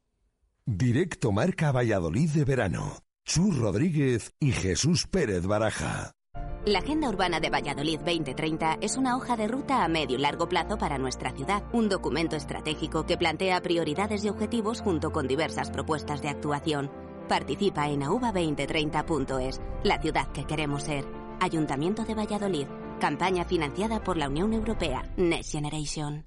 Directo 0.66 1.32
Marca 1.32 1.72
Valladolid 1.72 2.30
de 2.30 2.46
verano. 2.46 3.04
Chus 3.26 3.58
Rodríguez 3.58 4.34
y 4.40 4.54
Jesús 4.54 5.06
Pérez 5.08 5.46
Baraja. 5.46 6.17
La 6.68 6.80
Agenda 6.80 7.08
Urbana 7.08 7.40
de 7.40 7.50
Valladolid 7.50 8.00
2030 8.00 8.80
es 8.82 8.98
una 8.98 9.16
hoja 9.16 9.38
de 9.38 9.48
ruta 9.48 9.86
a 9.86 9.88
medio 9.88 10.18
y 10.18 10.20
largo 10.20 10.50
plazo 10.50 10.78
para 10.78 10.98
nuestra 10.98 11.32
ciudad, 11.32 11.64
un 11.72 11.88
documento 11.88 12.36
estratégico 12.36 13.06
que 13.06 13.18
plantea 13.18 13.62
prioridades 13.62 14.26
y 14.26 14.30
objetivos 14.30 14.82
junto 14.82 15.14
con 15.14 15.30
diversas 15.30 15.72
propuestas 15.72 16.22
de 16.22 16.28
actuación. 16.28 16.92
Participa 17.30 17.88
en 17.88 18.02
auva2030.es, 18.02 19.62
la 19.86 20.02
ciudad 20.02 20.30
que 20.34 20.44
queremos 20.44 20.84
ser. 20.84 21.06
Ayuntamiento 21.40 22.04
de 22.04 22.16
Valladolid, 22.16 22.68
campaña 23.00 23.46
financiada 23.46 24.04
por 24.04 24.18
la 24.18 24.28
Unión 24.28 24.52
Europea, 24.52 25.10
Next 25.16 25.54
Generation. 25.54 26.27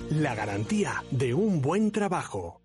la 0.09 0.35
garantía 0.35 1.03
de 1.11 1.33
un 1.33 1.61
buen 1.61 1.91
trabajo. 1.91 2.61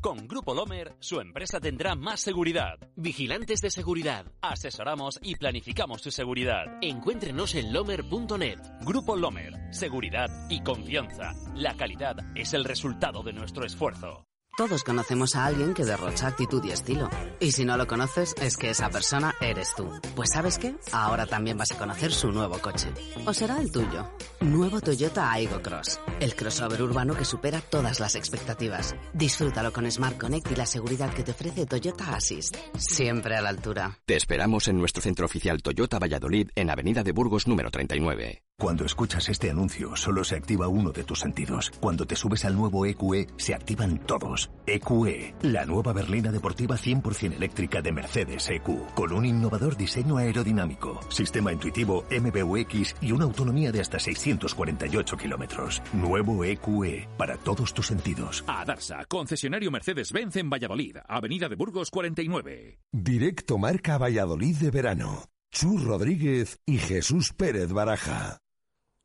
Con 0.00 0.28
Grupo 0.28 0.54
Lomer, 0.54 0.94
su 1.00 1.20
empresa 1.20 1.58
tendrá 1.58 1.94
más 1.94 2.20
seguridad. 2.20 2.78
Vigilantes 2.94 3.60
de 3.60 3.70
seguridad. 3.70 4.26
Asesoramos 4.40 5.18
y 5.22 5.34
planificamos 5.34 6.02
su 6.02 6.10
seguridad. 6.10 6.64
Encuéntrenos 6.80 7.54
en 7.54 7.72
lomer.net. 7.72 8.60
Grupo 8.82 9.16
Lomer. 9.16 9.54
Seguridad 9.72 10.28
y 10.48 10.62
confianza. 10.62 11.32
La 11.54 11.76
calidad 11.76 12.16
es 12.36 12.54
el 12.54 12.64
resultado 12.64 13.22
de 13.22 13.32
nuestro 13.32 13.64
esfuerzo. 13.64 14.26
Todos 14.56 14.84
conocemos 14.84 15.36
a 15.36 15.44
alguien 15.44 15.74
que 15.74 15.84
derrocha 15.84 16.28
actitud 16.28 16.64
y 16.64 16.70
estilo. 16.70 17.10
Y 17.40 17.52
si 17.52 17.66
no 17.66 17.76
lo 17.76 17.86
conoces, 17.86 18.34
es 18.40 18.56
que 18.56 18.70
esa 18.70 18.88
persona 18.88 19.34
eres 19.38 19.74
tú. 19.76 19.92
Pues 20.14 20.30
sabes 20.30 20.56
qué? 20.56 20.74
Ahora 20.92 21.26
también 21.26 21.58
vas 21.58 21.72
a 21.72 21.76
conocer 21.76 22.10
su 22.10 22.32
nuevo 22.32 22.58
coche. 22.58 22.88
O 23.26 23.34
será 23.34 23.60
el 23.60 23.70
tuyo. 23.70 24.10
Nuevo 24.40 24.80
Toyota 24.80 25.30
Aigo 25.30 25.60
Cross. 25.60 26.00
El 26.20 26.34
crossover 26.34 26.80
urbano 26.80 27.14
que 27.14 27.26
supera 27.26 27.60
todas 27.60 28.00
las 28.00 28.14
expectativas. 28.14 28.96
Disfrútalo 29.12 29.74
con 29.74 29.90
Smart 29.90 30.16
Connect 30.16 30.50
y 30.50 30.56
la 30.56 30.64
seguridad 30.64 31.12
que 31.12 31.22
te 31.22 31.32
ofrece 31.32 31.66
Toyota 31.66 32.16
Assist. 32.16 32.56
Siempre 32.78 33.36
a 33.36 33.42
la 33.42 33.50
altura. 33.50 33.98
Te 34.06 34.16
esperamos 34.16 34.68
en 34.68 34.78
nuestro 34.78 35.02
centro 35.02 35.26
oficial 35.26 35.60
Toyota 35.60 35.98
Valladolid 35.98 36.48
en 36.54 36.70
Avenida 36.70 37.02
de 37.02 37.12
Burgos 37.12 37.46
número 37.46 37.70
39. 37.70 38.42
Cuando 38.58 38.86
escuchas 38.86 39.28
este 39.28 39.50
anuncio, 39.50 39.96
solo 39.96 40.24
se 40.24 40.34
activa 40.34 40.66
uno 40.66 40.90
de 40.90 41.04
tus 41.04 41.20
sentidos. 41.20 41.70
Cuando 41.78 42.06
te 42.06 42.16
subes 42.16 42.46
al 42.46 42.56
nuevo 42.56 42.86
EQE, 42.86 43.26
se 43.36 43.54
activan 43.54 43.98
todos. 43.98 44.45
EQE, 44.66 45.34
la 45.42 45.64
nueva 45.64 45.92
berlina 45.92 46.32
deportiva 46.32 46.76
100% 46.76 47.34
eléctrica 47.34 47.80
de 47.80 47.92
Mercedes 47.92 48.48
EQ, 48.50 48.94
con 48.94 49.12
un 49.12 49.24
innovador 49.24 49.76
diseño 49.76 50.16
aerodinámico, 50.16 51.00
sistema 51.08 51.52
intuitivo 51.52 52.04
MBUX 52.10 52.96
y 53.00 53.12
una 53.12 53.24
autonomía 53.24 53.70
de 53.72 53.80
hasta 53.80 53.98
648 53.98 55.16
kilómetros. 55.16 55.82
Nuevo 55.92 56.44
EQE, 56.44 57.08
para 57.16 57.36
todos 57.36 57.72
tus 57.72 57.86
sentidos. 57.86 58.44
A 58.46 58.64
Darsa, 58.64 59.04
concesionario 59.06 59.70
Mercedes-Benz 59.70 60.36
en 60.36 60.50
Valladolid, 60.50 60.96
Avenida 61.08 61.48
de 61.48 61.56
Burgos 61.56 61.90
49. 61.90 62.78
Directo 62.92 63.58
Marca 63.58 63.98
Valladolid 63.98 64.56
de 64.56 64.70
verano. 64.70 65.24
Chus 65.50 65.84
Rodríguez 65.84 66.60
y 66.66 66.78
Jesús 66.78 67.32
Pérez 67.32 67.72
Baraja. 67.72 68.40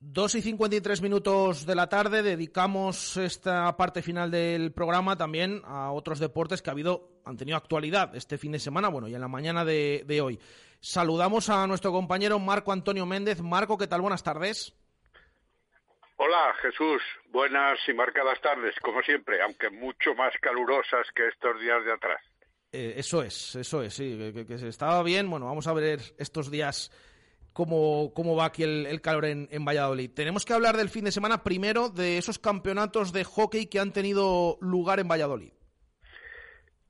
2 0.03 0.35
y 0.35 0.41
53 0.41 0.99
minutos 1.03 1.65
de 1.67 1.75
la 1.75 1.87
tarde 1.87 2.23
dedicamos 2.23 3.17
esta 3.17 3.77
parte 3.77 4.01
final 4.01 4.31
del 4.31 4.73
programa 4.73 5.15
también 5.15 5.61
a 5.63 5.91
otros 5.91 6.17
deportes 6.17 6.63
que 6.63 6.71
ha 6.71 6.73
habido, 6.73 7.21
han 7.23 7.37
tenido 7.37 7.55
actualidad 7.55 8.15
este 8.15 8.39
fin 8.39 8.51
de 8.51 8.57
semana, 8.57 8.87
bueno, 8.87 9.07
y 9.07 9.13
en 9.13 9.21
la 9.21 9.27
mañana 9.27 9.63
de, 9.63 10.03
de 10.07 10.21
hoy. 10.21 10.39
Saludamos 10.79 11.49
a 11.49 11.67
nuestro 11.67 11.91
compañero 11.91 12.39
Marco 12.39 12.71
Antonio 12.71 13.05
Méndez. 13.05 13.41
Marco, 13.41 13.77
¿qué 13.77 13.85
tal? 13.85 14.01
Buenas 14.01 14.23
tardes. 14.23 14.73
Hola 16.17 16.55
Jesús, 16.63 17.03
buenas 17.29 17.77
y 17.87 17.93
marcadas 17.93 18.41
tardes, 18.41 18.73
como 18.81 19.03
siempre, 19.03 19.39
aunque 19.43 19.69
mucho 19.69 20.15
más 20.15 20.33
calurosas 20.41 21.05
que 21.15 21.27
estos 21.27 21.61
días 21.61 21.85
de 21.85 21.93
atrás. 21.93 22.21
Eh, 22.71 22.93
eso 22.97 23.21
es, 23.21 23.55
eso 23.55 23.83
es, 23.83 23.93
sí, 23.93 24.17
que, 24.17 24.33
que, 24.33 24.45
que 24.47 24.67
estaba 24.67 25.03
bien. 25.03 25.29
Bueno, 25.29 25.45
vamos 25.45 25.67
a 25.67 25.73
ver 25.73 25.99
estos 26.17 26.49
días 26.49 26.91
cómo, 27.53 28.11
cómo 28.13 28.35
va 28.35 28.45
aquí 28.45 28.63
el, 28.63 28.85
el 28.85 29.01
calor 29.01 29.25
en, 29.25 29.47
en, 29.51 29.65
Valladolid. 29.65 30.11
Tenemos 30.13 30.45
que 30.45 30.53
hablar 30.53 30.77
del 30.77 30.89
fin 30.89 31.05
de 31.05 31.11
semana 31.11 31.43
primero 31.43 31.89
de 31.89 32.17
esos 32.17 32.39
campeonatos 32.39 33.13
de 33.13 33.23
hockey 33.23 33.67
que 33.67 33.79
han 33.79 33.93
tenido 33.93 34.57
lugar 34.61 34.99
en 34.99 35.07
Valladolid. 35.07 35.51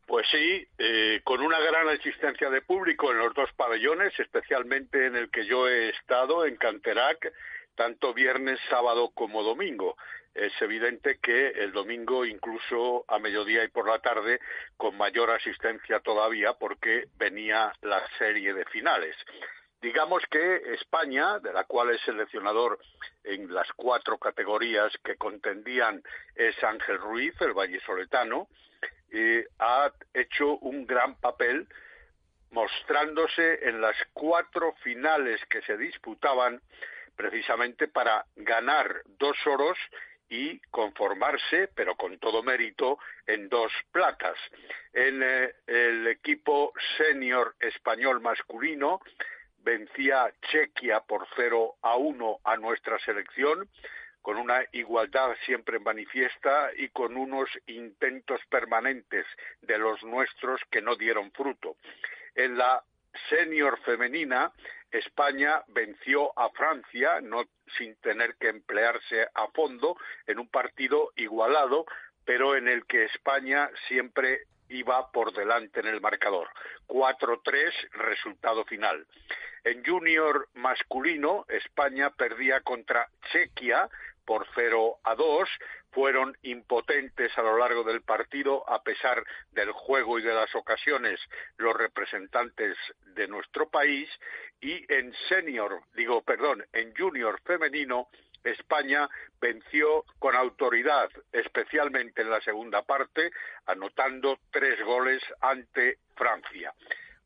Pues 0.05 0.27
sí, 0.29 0.67
eh, 0.77 1.21
con 1.23 1.41
una 1.41 1.59
gran 1.59 1.87
existencia 1.89 2.49
de 2.49 2.61
público 2.61 3.11
en 3.11 3.19
los 3.19 3.33
dos 3.33 3.49
pabellones, 3.55 4.11
especialmente 4.19 5.05
en 5.05 5.15
el 5.15 5.29
que 5.31 5.45
yo 5.45 5.69
he 5.69 5.89
estado, 5.89 6.45
en 6.45 6.57
Canterac, 6.57 7.31
tanto 7.75 8.13
viernes, 8.13 8.59
sábado 8.69 9.11
como 9.13 9.41
domingo. 9.41 9.95
Es 10.35 10.51
evidente 10.61 11.17
que 11.21 11.49
el 11.49 11.71
domingo, 11.71 12.25
incluso 12.25 13.05
a 13.07 13.19
mediodía 13.19 13.63
y 13.63 13.69
por 13.69 13.87
la 13.87 13.99
tarde, 13.99 14.41
con 14.75 14.97
mayor 14.97 15.29
asistencia 15.29 16.01
todavía, 16.01 16.53
porque 16.53 17.05
venía 17.17 17.71
la 17.81 18.01
serie 18.17 18.53
de 18.53 18.65
finales 18.65 19.15
Digamos 19.81 20.23
que 20.29 20.73
España, 20.75 21.39
de 21.39 21.51
la 21.51 21.63
cual 21.63 21.89
es 21.89 22.01
seleccionador 22.01 22.79
en 23.23 23.51
las 23.51 23.67
cuatro 23.73 24.19
categorías 24.19 24.93
que 25.03 25.15
contendían 25.15 26.03
es 26.35 26.63
Ángel 26.63 26.99
Ruiz, 26.99 27.33
el 27.41 27.53
vallesoletano, 27.53 28.47
eh, 29.11 29.47
ha 29.57 29.91
hecho 30.13 30.57
un 30.59 30.85
gran 30.85 31.15
papel 31.15 31.67
mostrándose 32.51 33.67
en 33.67 33.81
las 33.81 33.95
cuatro 34.13 34.75
finales 34.83 35.41
que 35.49 35.63
se 35.63 35.75
disputaban 35.77 36.61
precisamente 37.15 37.87
para 37.87 38.25
ganar 38.35 39.01
dos 39.17 39.35
oros 39.47 39.77
y 40.29 40.59
conformarse, 40.69 41.69
pero 41.75 41.95
con 41.95 42.19
todo 42.19 42.43
mérito, 42.43 42.99
en 43.25 43.49
dos 43.49 43.71
platas. 43.91 44.37
En 44.93 45.21
eh, 45.23 45.55
el 45.65 46.07
equipo 46.07 46.71
senior 46.97 47.55
español 47.59 48.21
masculino 48.21 49.01
vencía 49.63 50.31
Chequia 50.49 51.01
por 51.01 51.27
0 51.35 51.75
a 51.81 51.95
1 51.95 52.39
a 52.43 52.57
nuestra 52.57 52.99
selección, 52.99 53.69
con 54.21 54.37
una 54.37 54.63
igualdad 54.71 55.35
siempre 55.45 55.79
manifiesta 55.79 56.71
y 56.75 56.89
con 56.89 57.17
unos 57.17 57.49
intentos 57.67 58.39
permanentes 58.49 59.25
de 59.61 59.77
los 59.77 60.03
nuestros 60.03 60.61
que 60.69 60.81
no 60.81 60.95
dieron 60.95 61.31
fruto. 61.31 61.75
En 62.35 62.57
la 62.57 62.83
senior 63.29 63.79
femenina, 63.81 64.51
España 64.91 65.63
venció 65.67 66.37
a 66.37 66.49
Francia, 66.51 67.21
no 67.21 67.45
sin 67.77 67.95
tener 67.97 68.35
que 68.35 68.49
emplearse 68.49 69.27
a 69.33 69.47
fondo, 69.47 69.97
en 70.27 70.39
un 70.39 70.49
partido 70.49 71.11
igualado, 71.15 71.85
pero 72.25 72.55
en 72.55 72.67
el 72.67 72.85
que 72.85 73.05
España 73.05 73.69
siempre 73.87 74.41
iba 74.71 75.11
por 75.11 75.33
delante 75.33 75.79
en 75.79 75.87
el 75.87 76.01
marcador. 76.01 76.49
4-3, 76.87 77.91
resultado 77.91 78.65
final. 78.65 79.05
En 79.63 79.85
junior 79.85 80.49
masculino, 80.55 81.45
España 81.47 82.09
perdía 82.11 82.61
contra 82.61 83.09
Chequia 83.31 83.89
por 84.25 84.47
0 84.55 84.99
a 85.03 85.15
2, 85.15 85.49
fueron 85.91 86.37
impotentes 86.43 87.37
a 87.37 87.41
lo 87.41 87.57
largo 87.57 87.83
del 87.83 88.01
partido 88.01 88.67
a 88.69 88.81
pesar 88.81 89.23
del 89.51 89.71
juego 89.71 90.19
y 90.19 90.21
de 90.21 90.33
las 90.33 90.53
ocasiones 90.55 91.19
los 91.57 91.75
representantes 91.75 92.77
de 93.07 93.27
nuestro 93.27 93.69
país 93.69 94.09
y 94.61 94.85
en 94.93 95.13
senior, 95.27 95.81
digo, 95.95 96.21
perdón, 96.21 96.65
en 96.71 96.95
junior 96.95 97.41
femenino 97.43 98.07
España 98.43 99.09
venció 99.39 100.05
con 100.19 100.35
autoridad, 100.35 101.09
especialmente 101.31 102.21
en 102.21 102.29
la 102.29 102.41
segunda 102.41 102.81
parte, 102.81 103.31
anotando 103.65 104.39
tres 104.51 104.83
goles 104.83 105.21
ante 105.39 105.99
Francia. 106.15 106.73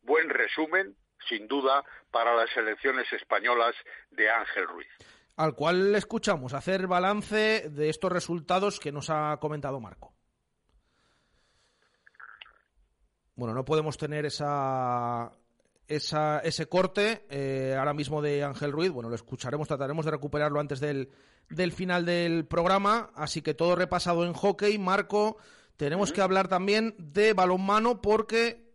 Buen 0.03 0.29
resumen, 0.29 0.95
sin 1.27 1.47
duda, 1.47 1.83
para 2.11 2.35
las 2.35 2.55
elecciones 2.55 3.11
españolas 3.13 3.75
de 4.11 4.29
Ángel 4.29 4.67
Ruiz 4.67 4.87
al 5.37 5.53
cual 5.53 5.91
le 5.91 5.97
escuchamos 5.97 6.53
hacer 6.53 6.87
balance 6.87 7.69
de 7.69 7.89
estos 7.89 8.11
resultados 8.11 8.79
que 8.79 8.91
nos 8.91 9.09
ha 9.09 9.37
comentado 9.41 9.79
Marco. 9.79 10.13
Bueno, 13.35 13.53
no 13.53 13.65
podemos 13.65 13.97
tener 13.97 14.25
esa, 14.25 15.29
ese 15.87 16.67
corte 16.67 17.25
eh, 17.29 17.75
ahora 17.77 17.93
mismo 17.93 18.21
de 18.21 18.43
Ángel 18.43 18.71
Ruiz. 18.71 18.91
Bueno, 18.91 19.09
lo 19.09 19.15
escucharemos, 19.15 19.67
trataremos 19.67 20.05
de 20.05 20.11
recuperarlo 20.11 20.59
antes 20.59 20.79
del, 20.79 21.09
del 21.49 21.71
final 21.71 22.05
del 22.05 22.45
programa. 22.45 23.11
Así 23.15 23.41
que 23.41 23.53
todo 23.53 23.75
repasado 23.75 24.25
en 24.25 24.33
hockey. 24.33 24.77
Marco, 24.77 25.37
tenemos 25.77 26.11
que 26.11 26.21
hablar 26.21 26.47
también 26.47 26.95
de 26.97 27.33
balonmano 27.33 28.01
porque 28.01 28.65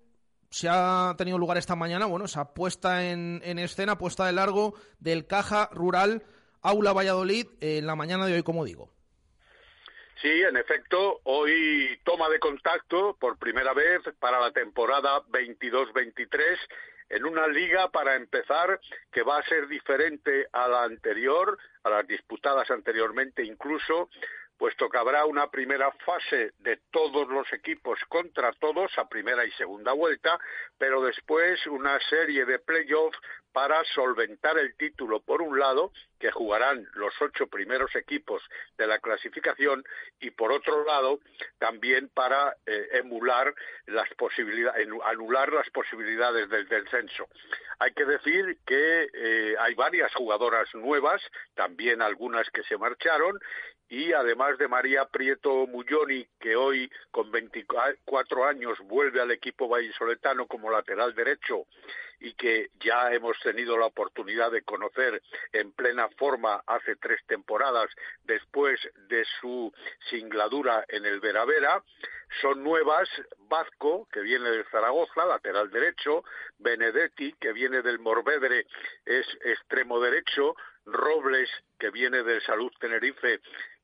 se 0.51 0.69
ha 0.69 1.15
tenido 1.17 1.39
lugar 1.39 1.59
esta 1.59 1.77
mañana, 1.77 2.07
bueno, 2.07 2.25
esa 2.25 2.55
puesta 2.55 3.09
en, 3.09 3.41
en 3.45 3.59
escena, 3.59 3.99
puesta 3.99 4.27
de 4.27 4.33
largo 4.33 4.75
del 4.99 5.27
Caja 5.27 5.69
Rural 5.73 6.25
Aula 6.63 6.93
Valladolid 6.93 7.47
en 7.61 7.87
la 7.87 7.97
mañana 7.97 8.27
de 8.27 8.35
hoy, 8.35 8.43
como 8.43 8.65
digo. 8.65 8.91
Sí, 10.21 10.29
en 10.29 10.57
efecto, 10.59 11.21
hoy 11.25 11.99
toma 12.05 12.29
de 12.29 12.39
contacto 12.39 13.17
por 13.19 13.39
primera 13.39 13.73
vez 13.73 14.03
para 14.19 14.39
la 14.39 14.53
temporada 14.53 15.23
22-23 15.31 16.59
en 17.11 17.25
una 17.27 17.47
liga 17.49 17.91
para 17.91 18.15
empezar 18.15 18.81
que 19.13 19.23
va 19.23 19.39
a 19.39 19.43
ser 19.43 19.67
diferente 19.67 20.49
a 20.53 20.69
la 20.69 20.85
anterior, 20.85 21.59
a 21.83 21.91
las 21.91 22.07
disputadas 22.07 22.71
anteriormente 22.71 23.45
incluso, 23.45 24.09
puesto 24.57 24.89
que 24.89 24.99
habrá 24.99 25.25
una 25.25 25.51
primera 25.51 25.91
fase 26.05 26.53
de 26.59 26.79
todos 26.91 27.27
los 27.29 27.51
equipos 27.53 27.99
contra 28.09 28.53
todos 28.53 28.97
a 28.99 29.09
primera 29.09 29.45
y 29.45 29.51
segunda 29.53 29.93
vuelta, 29.93 30.39
pero 30.79 31.03
después 31.03 31.67
una 31.67 31.99
serie 32.09 32.45
de 32.45 32.59
playoffs 32.59 33.19
para 33.53 33.83
solventar 33.95 34.59
el 34.59 34.75
título 34.77 35.21
por 35.21 35.43
un 35.43 35.59
lado, 35.59 35.93
que 36.19 36.31
jugarán 36.31 36.87
los 36.95 37.15
ocho 37.21 37.47
primeros 37.47 37.95
equipos 37.97 38.43
de 38.77 38.87
la 38.87 38.99
clasificación, 38.99 39.85
y 40.21 40.31
por 40.31 40.53
otro 40.53 40.85
lado 40.85 41.21
también 41.59 42.09
para 42.09 42.57
eh, 42.67 42.89
emular 42.93 43.55
las 43.87 44.09
posibilidades, 44.15 44.87
anular 45.05 45.53
las 45.53 45.69
posibilidades 45.71 46.49
del 46.49 46.69
descenso. 46.69 47.29
Hay 47.79 47.93
que 47.93 48.05
decir 48.05 48.59
que 48.67 49.09
eh, 49.13 49.55
hay 49.59 49.75
varias 49.75 50.15
jugadoras 50.15 50.73
nuevas, 50.75 51.23
también 51.55 52.03
algunas 52.03 52.49
que 52.51 52.63
se 52.65 52.77
marcharon, 52.77 53.39
y 53.91 54.13
además 54.13 54.57
de 54.57 54.69
María 54.69 55.05
Prieto 55.07 55.67
Mulloni, 55.67 56.25
que 56.39 56.55
hoy 56.55 56.89
con 57.11 57.31
24 57.33 58.45
años 58.47 58.79
vuelve 58.85 59.21
al 59.21 59.33
equipo 59.33 59.69
vallisoletano 59.69 60.47
como 60.47 60.71
lateral 60.71 61.13
derecho 61.13 61.67
y 62.21 62.35
que 62.35 62.71
ya 62.79 63.13
hemos 63.13 63.37
tenido 63.41 63.77
la 63.77 63.87
oportunidad 63.87 64.53
de 64.53 64.63
conocer 64.63 65.21
en 65.53 65.73
plena 65.73 66.09
forma 66.11 66.63
hace 66.67 66.95
tres 66.97 67.21
temporadas 67.27 67.91
después 68.25 68.79
de 69.09 69.25
su 69.41 69.73
singladura 70.09 70.85
en 70.89 71.05
el 71.05 71.19
Veravera, 71.19 71.83
son 72.41 72.63
nuevas 72.63 73.09
Vazco, 73.49 74.07
que 74.13 74.21
viene 74.21 74.51
de 74.51 74.65
Zaragoza, 74.71 75.25
lateral 75.27 75.69
derecho, 75.71 76.23
Benedetti, 76.59 77.33
que 77.41 77.53
viene 77.53 77.83
del 77.83 77.99
Morvedre, 77.99 78.67
es 79.05 79.27
extremo 79.45 79.99
derecho, 79.99 80.55
Robles, 80.87 81.51
que 81.79 81.91
viene 81.91 82.23
del 82.23 82.41
Salud 82.43 82.71
Tenerife, 82.79 83.41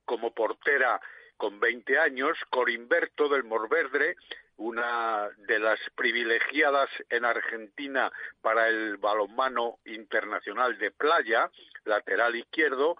como 0.07 0.33
portera 0.33 1.01
con 1.37 1.61
20 1.61 1.99
años, 1.99 2.39
Corimberto 2.49 3.29
del 3.29 3.45
Morverdre, 3.45 4.17
una 4.57 5.29
de 5.47 5.59
las 5.59 5.79
privilegiadas 5.95 6.89
en 7.11 7.27
Argentina 7.27 8.11
para 8.41 8.69
el 8.69 8.97
balonmano 8.97 9.79
internacional 9.85 10.79
de 10.79 10.91
playa, 10.91 11.51
lateral 11.85 12.37
izquierdo, 12.37 12.97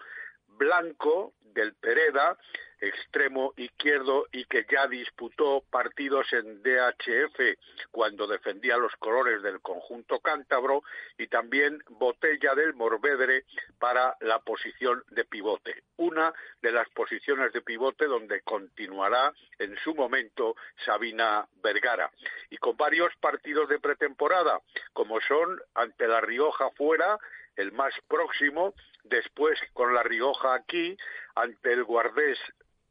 Blanco 0.57 1.33
del 1.41 1.73
Pereda, 1.73 2.37
extremo 2.79 3.53
izquierdo 3.57 4.27
y 4.31 4.45
que 4.45 4.65
ya 4.69 4.87
disputó 4.87 5.63
partidos 5.71 6.31
en 6.33 6.61
DHF 6.61 7.57
cuando 7.91 8.27
defendía 8.27 8.77
los 8.77 8.95
colores 8.97 9.41
del 9.41 9.61
conjunto 9.61 10.19
cántabro 10.19 10.83
y 11.17 11.27
también 11.27 11.83
Botella 11.89 12.53
del 12.53 12.75
Morvedre 12.75 13.45
para 13.79 14.15
la 14.21 14.39
posición 14.39 15.03
de 15.09 15.25
pivote. 15.25 15.83
Una 15.97 16.33
de 16.61 16.71
las 16.71 16.87
posiciones 16.89 17.51
de 17.53 17.61
pivote 17.61 18.05
donde 18.05 18.41
continuará 18.41 19.33
en 19.57 19.75
su 19.77 19.95
momento 19.95 20.55
Sabina 20.85 21.47
Vergara. 21.63 22.11
Y 22.51 22.57
con 22.57 22.77
varios 22.77 23.15
partidos 23.15 23.67
de 23.69 23.79
pretemporada, 23.79 24.61
como 24.93 25.19
son 25.21 25.59
ante 25.73 26.07
La 26.07 26.21
Rioja 26.21 26.69
fuera, 26.71 27.17
el 27.57 27.71
más 27.73 27.93
próximo, 28.07 28.73
después 29.03 29.59
con 29.73 29.93
La 29.93 30.03
Rioja 30.03 30.53
aquí, 30.53 30.97
ante 31.35 31.73
el 31.73 31.83
Guardés 31.83 32.39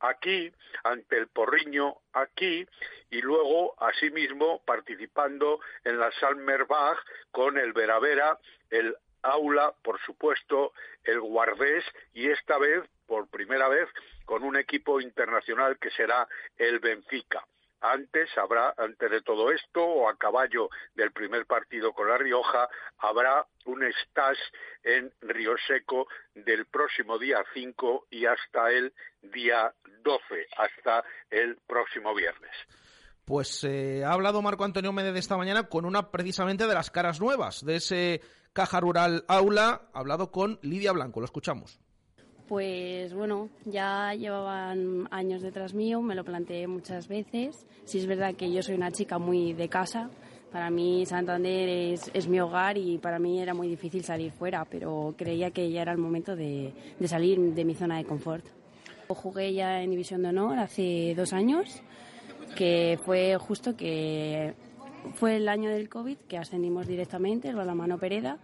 aquí, 0.01 0.53
ante 0.85 1.17
el 1.17 1.29
Porriño 1.29 1.97
aquí, 2.13 2.67
y 3.11 3.21
luego, 3.23 3.75
asimismo, 3.83 4.63
participando 4.65 5.61
en 5.85 5.99
la 5.99 6.11
Salmerbach 6.13 6.99
con 7.31 7.57
el 7.59 7.73
Veravera, 7.73 8.39
el 8.71 8.97
Aula, 9.23 9.75
por 9.83 10.01
supuesto, 10.01 10.73
el 11.05 11.21
Guardés, 11.21 11.85
y 12.13 12.29
esta 12.29 12.59
vez, 12.59 12.85
por 13.07 13.29
primera 13.29 13.69
vez, 13.69 13.89
con 14.25 14.43
un 14.43 14.57
equipo 14.57 15.01
internacional 15.01 15.79
que 15.79 15.91
será 15.91 16.29
el 16.57 16.79
Benfica. 16.81 17.45
Antes 17.81 18.31
habrá, 18.37 18.75
antes 18.77 19.11
de 19.11 19.23
todo 19.23 19.51
esto, 19.51 19.85
o 19.85 20.09
a 20.09 20.17
caballo 20.17 20.71
del 20.95 21.13
primer 21.13 21.47
partido 21.47 21.93
con 21.93 22.09
La 22.09 22.19
Rioja, 22.19 22.69
habrá 22.99 23.47
un 23.67 23.83
stage 23.85 24.41
en 24.83 25.13
Río 25.21 25.55
Seco 25.67 26.07
del 26.35 26.67
próximo 26.67 27.19
día 27.19 27.45
5 27.55 28.07
y 28.11 28.27
hasta 28.27 28.71
el 28.71 28.93
día 29.23 29.73
12, 30.03 30.47
hasta 30.57 31.05
el 31.31 31.59
próximo 31.67 32.15
viernes. 32.15 32.53
Pues 33.25 33.65
eh, 33.65 34.05
ha 34.05 34.13
hablado 34.13 34.41
Marco 34.41 34.65
Antonio 34.65 34.93
Méndez 34.93 35.17
esta 35.17 35.37
mañana 35.37 35.69
con 35.69 35.85
una 35.85 36.11
precisamente 36.13 36.67
de 36.67 36.75
las 36.75 36.91
caras 36.93 37.21
nuevas 37.21 37.65
de 37.65 37.77
ese 37.77 38.21
Caja 38.53 38.79
Rural 38.79 39.25
Aula. 39.27 39.89
Ha 39.93 39.99
hablado 39.99 40.31
con 40.31 40.61
Lidia 40.63 40.93
Blanco. 40.93 41.21
Lo 41.21 41.27
escuchamos. 41.27 41.81
Pues 42.49 43.13
bueno, 43.13 43.49
ya 43.65 44.15
llevaban 44.15 45.09
años 45.11 45.43
detrás 45.43 45.75
mío, 45.75 46.01
me 46.01 46.15
lo 46.15 46.25
planteé 46.25 46.69
muchas 46.69 47.09
veces. 47.09 47.67
Si 47.85 47.99
es 47.99 48.07
verdad 48.07 48.37
que 48.37 48.53
yo 48.53 48.63
soy 48.63 48.77
una 48.77 48.93
chica 48.93 49.19
muy 49.19 49.53
de 49.53 49.69
casa, 49.69 50.11
Para 50.53 50.71
mí 50.71 51.05
Santander 51.05 51.69
es, 51.69 52.29
mi 52.29 52.41
hogar 52.41 52.79
y 52.79 52.99
para 52.99 53.19
mí 53.19 53.41
era 53.41 53.53
muy 53.53 53.69
difícil 53.69 54.05
salir 54.05 54.31
fuera, 54.31 54.65
pero 54.65 55.13
creía 55.19 55.51
que 55.51 55.71
ya 55.71 55.83
era 55.83 55.93
el 55.93 55.99
momento 55.99 56.35
de, 56.37 56.73
salir 57.05 57.39
de 57.39 57.65
mi 57.65 57.75
zona 57.75 57.99
de 57.99 58.05
confort. 58.05 58.47
Jugué 59.09 59.53
ya 59.53 59.83
en 59.83 59.91
División 59.91 60.23
de 60.23 60.29
Honor 60.29 60.59
hace 60.61 61.15
dos 61.17 61.33
años, 61.33 61.83
que 62.57 62.99
fue 63.05 63.37
justo 63.39 63.77
que 63.77 64.55
fue 65.15 65.37
el 65.37 65.49
año 65.49 65.69
del 65.69 65.89
COVID, 65.89 66.17
que 66.29 66.39
ascendimos 66.39 66.87
directamente, 66.87 67.49
el 67.49 67.57
Balonmano 67.57 67.99
Pereda, 67.99 68.39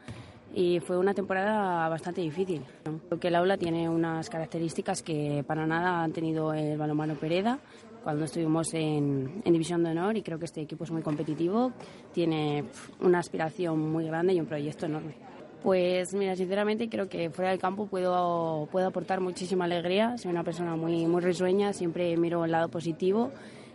y 0.55 0.81
fue 0.81 0.99
una 0.99 1.15
temporada 1.15 1.89
bastante 1.89 2.21
difícil. 2.21 2.63
Creo 3.09 3.21
que 3.21 3.29
el 3.29 3.35
aula 3.35 3.57
tiene 3.57 3.89
unas 3.89 4.29
características 4.29 5.03
que 5.03 5.45
para 5.47 5.67
nada 5.67 6.03
han 6.03 6.13
tenido 6.13 6.53
el 6.53 6.77
balonmano 6.77 7.15
Pereda 7.15 7.59
cuando 8.03 8.25
estuvimos 8.25 8.75
en, 8.75 9.43
en 9.45 9.53
División 9.53 9.83
de 9.85 9.91
Honor 9.91 10.17
y 10.17 10.23
creo 10.23 10.39
que 10.39 10.47
este 10.47 10.61
equipo 10.61 10.85
es 10.85 10.91
muy 10.91 11.03
competitivo, 11.03 11.73
tiene 12.13 12.65
una 13.01 13.21
aspiración 13.21 13.79
muy 13.79 14.07
grande 14.07 14.35
y 14.35 14.41
un 14.41 14.47
proyecto 14.47 14.87
enorme. 14.87 15.15
Pues 15.63 16.13
mira, 16.13 16.35
sinceramente 16.35 16.89
creo 16.89 17.09
que 17.09 17.31
fuera 17.31 17.53
del 17.53 17.61
campo 17.61 17.87
puedo, 17.87 18.69
puedo 18.73 18.89
aportar 18.89 19.21
muchísima 19.21 19.67
alegría. 19.67 20.19
Soy 20.19 20.33
una 20.33 20.43
persona 20.43 20.75
muy, 20.75 21.07
muy 21.07 21.21
risueña, 21.21 21.73
siempre 21.73 22.17
miro 22.17 22.45
el 22.45 22.51
lado 22.51 22.69
positivo. 22.69 23.31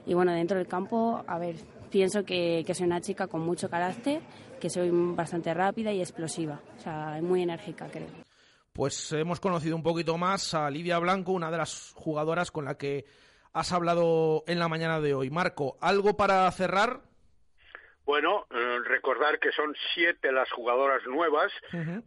Y 0.06 0.14
bueno, 0.14 0.34
dentro 0.34 0.58
del 0.58 0.68
campo, 0.68 1.24
a 1.26 1.40
ver, 1.40 1.56
pienso 1.90 2.26
que, 2.26 2.64
que 2.68 2.74
soy 2.74 2.88
una 2.88 3.00
chica 3.00 3.28
con 3.28 3.42
mucho 3.42 3.70
carácter, 3.70 4.20
que 4.60 4.70
soy 4.70 4.90
bastante 4.92 5.54
rápida 5.54 5.92
y 5.92 6.02
explosiva. 6.02 6.60
O 6.78 6.80
sea, 6.80 7.20
muy 7.22 7.44
enérgica, 7.44 7.88
creo. 7.88 8.08
Pues 8.74 9.12
hemos 9.14 9.40
conocido 9.40 9.76
un 9.76 9.84
poquito 9.84 10.18
más 10.18 10.54
a 10.54 10.70
Lidia 10.70 11.00
Blanco, 11.00 11.32
una 11.32 11.50
de 11.50 11.58
las 11.58 11.94
jugadoras 11.96 12.52
con 12.52 12.66
la 12.66 12.78
que 12.78 13.06
has 13.54 13.72
hablado 13.72 14.44
en 14.46 14.60
la 14.60 14.68
mañana 14.68 15.02
de 15.02 15.16
hoy. 15.16 15.30
Marco, 15.32 15.78
¿algo 15.82 16.16
para 16.16 16.52
cerrar? 16.52 17.02
Bueno, 18.06 18.46
eh, 18.52 18.80
recordar 18.86 19.38
que 19.40 19.52
son 19.52 19.76
siete 19.94 20.32
las 20.32 20.50
jugadoras 20.52 21.06
nuevas. 21.08 21.52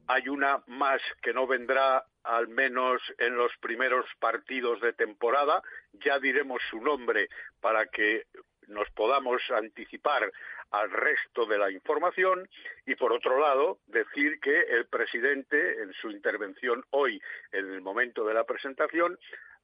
Hay 0.06 0.28
una 0.28 0.62
más 0.66 1.02
que 1.20 1.34
no 1.34 1.46
vendrá 1.46 2.06
al 2.22 2.48
menos 2.48 3.02
en 3.18 3.36
los 3.36 3.52
primeros 3.60 4.06
partidos 4.18 4.80
de 4.80 4.94
temporada. 4.94 5.62
Ya 6.04 6.18
diremos 6.18 6.62
su 6.70 6.80
nombre 6.80 7.28
para 7.60 7.84
que 7.86 8.26
nos 8.68 8.88
podamos 8.90 9.42
anticipar 9.50 10.30
al 10.70 10.90
resto 10.90 11.46
de 11.46 11.58
la 11.58 11.70
información 11.70 12.48
y 12.86 12.94
por 12.94 13.12
otro 13.12 13.38
lado 13.40 13.78
decir 13.86 14.38
que 14.40 14.60
el 14.60 14.86
presidente 14.86 15.82
en 15.82 15.92
su 15.94 16.10
intervención 16.10 16.84
hoy 16.90 17.20
en 17.52 17.72
el 17.72 17.80
momento 17.80 18.24
de 18.24 18.34
la 18.34 18.44
presentación 18.44 19.18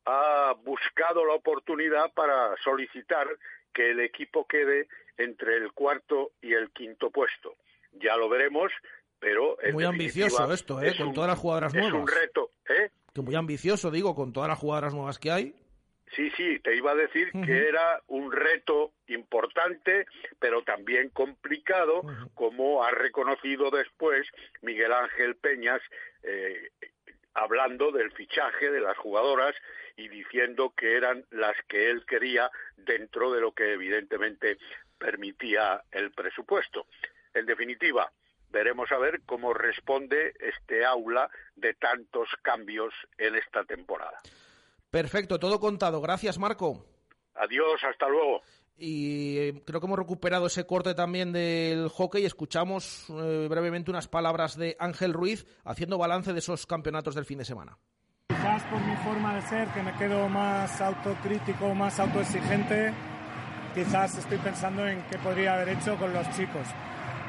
ha 0.04 0.54
buscado 0.64 1.24
la 1.24 1.34
oportunidad 1.34 2.12
para 2.12 2.56
solicitar 2.62 3.28
que 3.72 3.90
el 3.90 4.00
equipo 4.00 4.46
quede 4.46 4.88
entre 5.16 5.56
el 5.56 5.72
cuarto 5.72 6.32
y 6.42 6.52
el 6.54 6.70
quinto 6.70 7.10
puesto. 7.10 7.56
Ya 7.92 8.16
lo 8.16 8.28
veremos, 8.28 8.72
pero 9.18 9.56
Muy 9.72 9.84
ambicioso 9.84 10.52
esto, 10.52 10.80
¿eh? 10.82 10.88
es 10.88 10.96
Con 10.96 11.08
un- 11.08 11.14
todas 11.14 11.30
las 11.30 11.38
jugadoras 11.38 11.74
es 11.74 11.80
nuevas. 11.80 12.00
un 12.00 12.08
reto, 12.08 12.50
¿eh? 12.68 12.90
Que 13.14 13.20
muy 13.22 13.34
ambicioso, 13.34 13.90
digo, 13.90 14.14
con 14.14 14.32
todas 14.32 14.48
las 14.48 14.58
jugadoras 14.58 14.94
nuevas 14.94 15.18
que 15.18 15.30
hay. 15.30 15.54
Sí, 16.14 16.30
sí, 16.36 16.58
te 16.60 16.76
iba 16.76 16.92
a 16.92 16.94
decir 16.94 17.32
que 17.32 17.68
era 17.68 18.00
un 18.06 18.30
reto 18.30 18.92
importante, 19.36 20.06
pero 20.38 20.62
también 20.62 21.10
complicado, 21.10 22.02
como 22.34 22.82
ha 22.82 22.90
reconocido 22.90 23.70
después 23.70 24.26
Miguel 24.62 24.92
Ángel 24.92 25.36
Peñas, 25.36 25.82
eh, 26.22 26.70
hablando 27.34 27.92
del 27.92 28.10
fichaje 28.12 28.70
de 28.70 28.80
las 28.80 28.96
jugadoras 28.96 29.54
y 29.96 30.08
diciendo 30.08 30.72
que 30.74 30.96
eran 30.96 31.24
las 31.30 31.54
que 31.68 31.90
él 31.90 32.06
quería 32.06 32.50
dentro 32.76 33.30
de 33.32 33.40
lo 33.42 33.52
que 33.52 33.74
evidentemente 33.74 34.56
permitía 34.98 35.82
el 35.90 36.12
presupuesto. 36.12 36.86
En 37.34 37.44
definitiva, 37.44 38.10
veremos 38.48 38.90
a 38.90 38.98
ver 38.98 39.20
cómo 39.26 39.52
responde 39.52 40.32
este 40.40 40.86
aula 40.86 41.28
de 41.56 41.74
tantos 41.74 42.30
cambios 42.40 42.94
en 43.18 43.36
esta 43.36 43.64
temporada. 43.64 44.18
Perfecto, 44.90 45.38
todo 45.38 45.60
contado. 45.60 46.00
Gracias, 46.00 46.38
Marco. 46.38 46.86
Adiós, 47.34 47.84
hasta 47.84 48.08
luego. 48.08 48.42
Y 48.78 49.38
eh, 49.38 49.62
creo 49.64 49.80
que 49.80 49.86
hemos 49.86 49.98
recuperado 49.98 50.46
ese 50.46 50.66
corte 50.66 50.94
también 50.94 51.32
del 51.32 51.88
hockey. 51.88 52.24
Escuchamos 52.26 53.06
eh, 53.08 53.46
brevemente 53.48 53.90
unas 53.90 54.06
palabras 54.06 54.56
de 54.56 54.76
Ángel 54.78 55.14
Ruiz 55.14 55.46
haciendo 55.64 55.96
balance 55.96 56.32
de 56.32 56.38
esos 56.40 56.66
campeonatos 56.66 57.14
del 57.14 57.24
fin 57.24 57.38
de 57.38 57.44
semana. 57.44 57.78
Quizás 58.28 58.62
por 58.64 58.80
mi 58.80 58.96
forma 58.96 59.34
de 59.36 59.42
ser, 59.42 59.68
que 59.68 59.82
me 59.82 59.94
quedo 59.94 60.28
más 60.28 60.80
autocrítico, 60.80 61.74
más 61.74 61.98
autoexigente, 62.00 62.92
quizás 63.74 64.18
estoy 64.18 64.38
pensando 64.38 64.86
en 64.86 65.02
qué 65.10 65.16
podría 65.18 65.54
haber 65.54 65.70
hecho 65.70 65.96
con 65.96 66.12
los 66.12 66.28
chicos. 66.36 66.66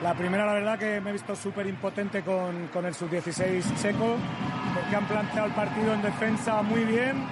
La 0.02 0.14
primera, 0.14 0.46
la 0.46 0.54
verdad, 0.54 0.78
que 0.78 1.02
me 1.02 1.10
he 1.10 1.14
visto 1.14 1.36
súper 1.36 1.66
impotente 1.66 2.24
con, 2.24 2.68
con 2.68 2.86
el 2.86 2.94
sub-16 2.94 3.82
checo, 3.82 4.16
porque 4.74 4.96
han 4.96 5.08
planteado 5.08 5.48
el 5.48 5.54
partido 5.54 5.94
en 5.94 6.02
defensa 6.02 6.62
muy 6.62 6.84
bien 6.84 7.24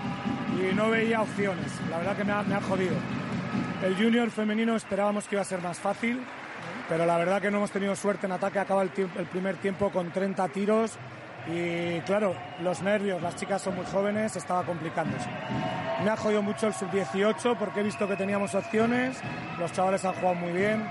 y 0.59 0.73
no 0.73 0.89
veía 0.89 1.21
opciones. 1.21 1.71
La 1.89 1.97
verdad 1.97 2.17
que 2.17 2.23
me 2.23 2.31
ha, 2.31 2.43
me 2.43 2.55
ha 2.55 2.61
jodido. 2.61 2.95
El 3.83 3.95
junior 3.95 4.29
femenino 4.31 4.75
esperábamos 4.75 5.27
que 5.27 5.35
iba 5.35 5.41
a 5.41 5.45
ser 5.45 5.61
más 5.61 5.77
fácil, 5.77 6.19
pero 6.89 7.05
la 7.05 7.17
verdad 7.17 7.41
que 7.41 7.51
no 7.51 7.57
hemos 7.57 7.71
tenido 7.71 7.95
suerte 7.95 8.25
en 8.25 8.31
ataque. 8.31 8.59
Acaba 8.59 8.81
el, 8.81 8.91
el 8.97 9.25
primer 9.25 9.57
tiempo 9.57 9.91
con 9.91 10.11
30 10.11 10.47
tiros 10.49 10.97
y 11.47 11.99
claro, 12.01 12.35
los 12.61 12.81
nervios, 12.81 13.21
las 13.21 13.35
chicas 13.35 13.61
son 13.61 13.75
muy 13.75 13.85
jóvenes, 13.85 14.35
estaba 14.35 14.63
complicándose. 14.63 15.29
Me 16.03 16.09
ha 16.09 16.17
jodido 16.17 16.41
mucho 16.41 16.67
el 16.67 16.73
sub-18 16.73 17.57
porque 17.57 17.81
he 17.81 17.83
visto 17.83 18.07
que 18.07 18.15
teníamos 18.15 18.55
opciones, 18.55 19.17
los 19.59 19.71
chavales 19.71 20.03
han 20.05 20.13
jugado 20.13 20.35
muy 20.35 20.51
bien, 20.51 20.83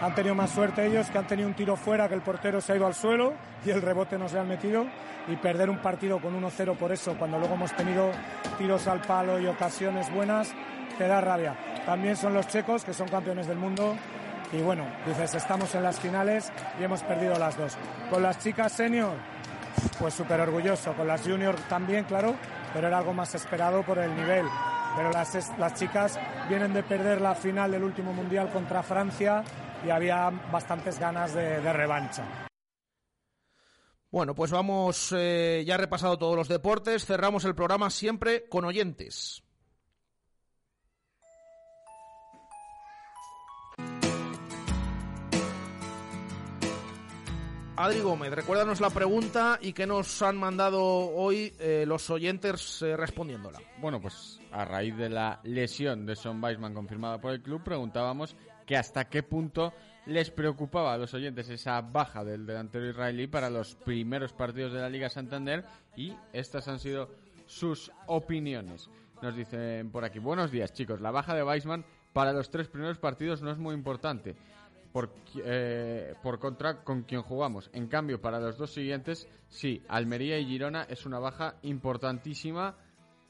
han 0.00 0.14
tenido 0.14 0.34
más 0.34 0.50
suerte 0.50 0.86
ellos 0.86 1.08
que 1.10 1.18
han 1.18 1.26
tenido 1.26 1.48
un 1.48 1.54
tiro 1.54 1.76
fuera 1.76 2.08
que 2.08 2.14
el 2.14 2.20
portero 2.22 2.60
se 2.60 2.72
ha 2.72 2.76
ido 2.76 2.86
al 2.86 2.94
suelo 2.94 3.34
y 3.64 3.70
el 3.70 3.80
rebote 3.80 4.18
no 4.18 4.28
se 4.28 4.38
han 4.38 4.48
metido 4.48 4.86
y 5.28 5.36
perder 5.36 5.70
un 5.70 5.78
partido 5.78 6.20
con 6.20 6.40
1-0 6.40 6.76
por 6.76 6.92
eso 6.92 7.16
cuando 7.18 7.38
luego 7.38 7.54
hemos 7.54 7.72
tenido 7.74 8.10
tiros 8.58 8.86
al 8.86 9.00
palo 9.00 9.40
y 9.40 9.46
ocasiones 9.46 10.12
buenas 10.12 10.54
te 10.98 11.06
da 11.06 11.20
rabia. 11.20 11.56
También 11.84 12.16
son 12.16 12.34
los 12.34 12.48
checos 12.48 12.84
que 12.84 12.92
son 12.92 13.08
campeones 13.08 13.46
del 13.46 13.58
mundo 13.58 13.96
y 14.52 14.60
bueno, 14.62 14.86
dices 15.06 15.34
estamos 15.34 15.74
en 15.74 15.82
las 15.82 15.98
finales 15.98 16.52
y 16.80 16.84
hemos 16.84 17.02
perdido 17.02 17.38
las 17.38 17.56
dos. 17.56 17.76
Con 18.10 18.22
las 18.22 18.38
chicas 18.38 18.72
senior 18.72 19.14
pues 19.98 20.14
súper 20.14 20.40
orgulloso, 20.40 20.94
con 20.94 21.06
las 21.06 21.22
junior 21.22 21.54
también 21.68 22.04
claro, 22.04 22.34
pero 22.72 22.88
era 22.88 22.98
algo 22.98 23.12
más 23.12 23.34
esperado 23.34 23.82
por 23.82 23.98
el 23.98 24.14
nivel. 24.14 24.46
Pero 24.96 25.10
las, 25.10 25.58
las 25.58 25.74
chicas 25.74 26.18
vienen 26.48 26.72
de 26.72 26.82
perder 26.82 27.20
la 27.20 27.34
final 27.34 27.70
del 27.70 27.84
último 27.84 28.12
mundial 28.12 28.50
contra 28.50 28.82
Francia 28.82 29.44
y 29.84 29.90
había 29.90 30.30
bastantes 30.50 30.98
ganas 30.98 31.34
de, 31.34 31.60
de 31.60 31.72
revancha. 31.72 32.24
Bueno, 34.10 34.34
pues 34.34 34.50
vamos, 34.50 35.14
eh, 35.14 35.64
ya 35.66 35.76
repasado 35.76 36.16
todos 36.16 36.36
los 36.36 36.48
deportes, 36.48 37.04
cerramos 37.04 37.44
el 37.44 37.54
programa 37.54 37.90
siempre 37.90 38.48
con 38.48 38.64
oyentes. 38.64 39.45
Adri 47.78 48.00
Gómez, 48.00 48.32
recuérdanos 48.32 48.80
la 48.80 48.88
pregunta 48.88 49.58
y 49.60 49.74
que 49.74 49.86
nos 49.86 50.22
han 50.22 50.38
mandado 50.38 50.82
hoy 50.82 51.52
eh, 51.58 51.84
los 51.86 52.08
oyentes 52.08 52.80
eh, 52.80 52.96
respondiéndola. 52.96 53.58
Bueno, 53.78 54.00
pues 54.00 54.40
a 54.50 54.64
raíz 54.64 54.96
de 54.96 55.10
la 55.10 55.40
lesión 55.42 56.06
de 56.06 56.16
Son 56.16 56.42
Weisman 56.42 56.72
confirmada 56.72 57.20
por 57.20 57.32
el 57.32 57.42
club, 57.42 57.62
preguntábamos 57.62 58.34
que 58.64 58.78
hasta 58.78 59.10
qué 59.10 59.22
punto 59.22 59.74
les 60.06 60.30
preocupaba 60.30 60.94
a 60.94 60.96
los 60.96 61.12
oyentes 61.12 61.50
esa 61.50 61.82
baja 61.82 62.24
del 62.24 62.46
delantero 62.46 62.88
israelí 62.88 63.26
para 63.26 63.50
los 63.50 63.74
primeros 63.74 64.32
partidos 64.32 64.72
de 64.72 64.80
la 64.80 64.88
Liga 64.88 65.10
Santander 65.10 65.66
y 65.96 66.14
estas 66.32 66.68
han 66.68 66.78
sido 66.78 67.10
sus 67.44 67.92
opiniones. 68.06 68.88
Nos 69.20 69.36
dicen 69.36 69.90
por 69.90 70.02
aquí, 70.02 70.18
buenos 70.18 70.50
días 70.50 70.72
chicos, 70.72 71.02
la 71.02 71.10
baja 71.10 71.34
de 71.34 71.44
Weisman 71.44 71.84
para 72.14 72.32
los 72.32 72.48
tres 72.48 72.68
primeros 72.68 72.96
partidos 72.96 73.42
no 73.42 73.50
es 73.50 73.58
muy 73.58 73.74
importante 73.74 74.34
por, 74.96 75.10
eh, 75.44 76.14
por 76.22 76.38
contra 76.38 76.82
con 76.82 77.02
quien 77.02 77.20
jugamos. 77.20 77.68
En 77.74 77.86
cambio, 77.86 78.18
para 78.18 78.40
los 78.40 78.56
dos 78.56 78.72
siguientes, 78.72 79.28
sí, 79.50 79.82
Almería 79.88 80.38
y 80.38 80.46
Girona 80.46 80.84
es 80.84 81.04
una 81.04 81.18
baja 81.18 81.56
importantísima. 81.60 82.76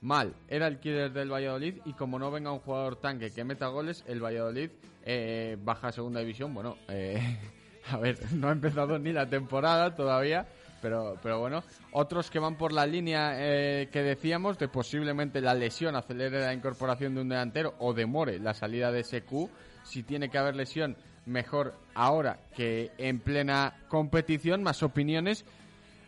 Mal, 0.00 0.36
era 0.46 0.68
el 0.68 0.78
killer 0.78 1.12
del 1.12 1.32
Valladolid 1.32 1.78
y 1.84 1.94
como 1.94 2.20
no 2.20 2.30
venga 2.30 2.52
un 2.52 2.60
jugador 2.60 3.00
tanque 3.00 3.32
que 3.32 3.42
meta 3.42 3.66
goles, 3.66 4.04
el 4.06 4.22
Valladolid 4.22 4.70
eh, 5.04 5.58
baja 5.60 5.88
a 5.88 5.92
segunda 5.92 6.20
división. 6.20 6.54
Bueno, 6.54 6.76
eh, 6.86 7.36
a 7.90 7.96
ver, 7.96 8.16
no 8.32 8.48
ha 8.48 8.52
empezado 8.52 8.96
ni 9.00 9.12
la 9.12 9.28
temporada 9.28 9.92
todavía, 9.92 10.46
pero, 10.80 11.18
pero 11.20 11.40
bueno, 11.40 11.64
otros 11.90 12.30
que 12.30 12.38
van 12.38 12.56
por 12.56 12.72
la 12.72 12.86
línea 12.86 13.32
eh, 13.38 13.88
que 13.90 14.04
decíamos 14.04 14.56
de 14.56 14.68
posiblemente 14.68 15.40
la 15.40 15.54
lesión 15.54 15.96
acelere 15.96 16.38
la 16.38 16.54
incorporación 16.54 17.16
de 17.16 17.22
un 17.22 17.28
delantero 17.28 17.74
o 17.80 17.92
demore 17.92 18.38
la 18.38 18.54
salida 18.54 18.92
de 18.92 19.02
SQ. 19.02 19.50
Si 19.82 20.02
tiene 20.02 20.28
que 20.28 20.38
haber 20.38 20.56
lesión, 20.56 20.96
mejor 21.26 21.74
ahora 21.94 22.38
que 22.54 22.92
en 22.98 23.20
plena 23.20 23.74
competición. 23.88 24.62
Más 24.62 24.82
opiniones. 24.82 25.44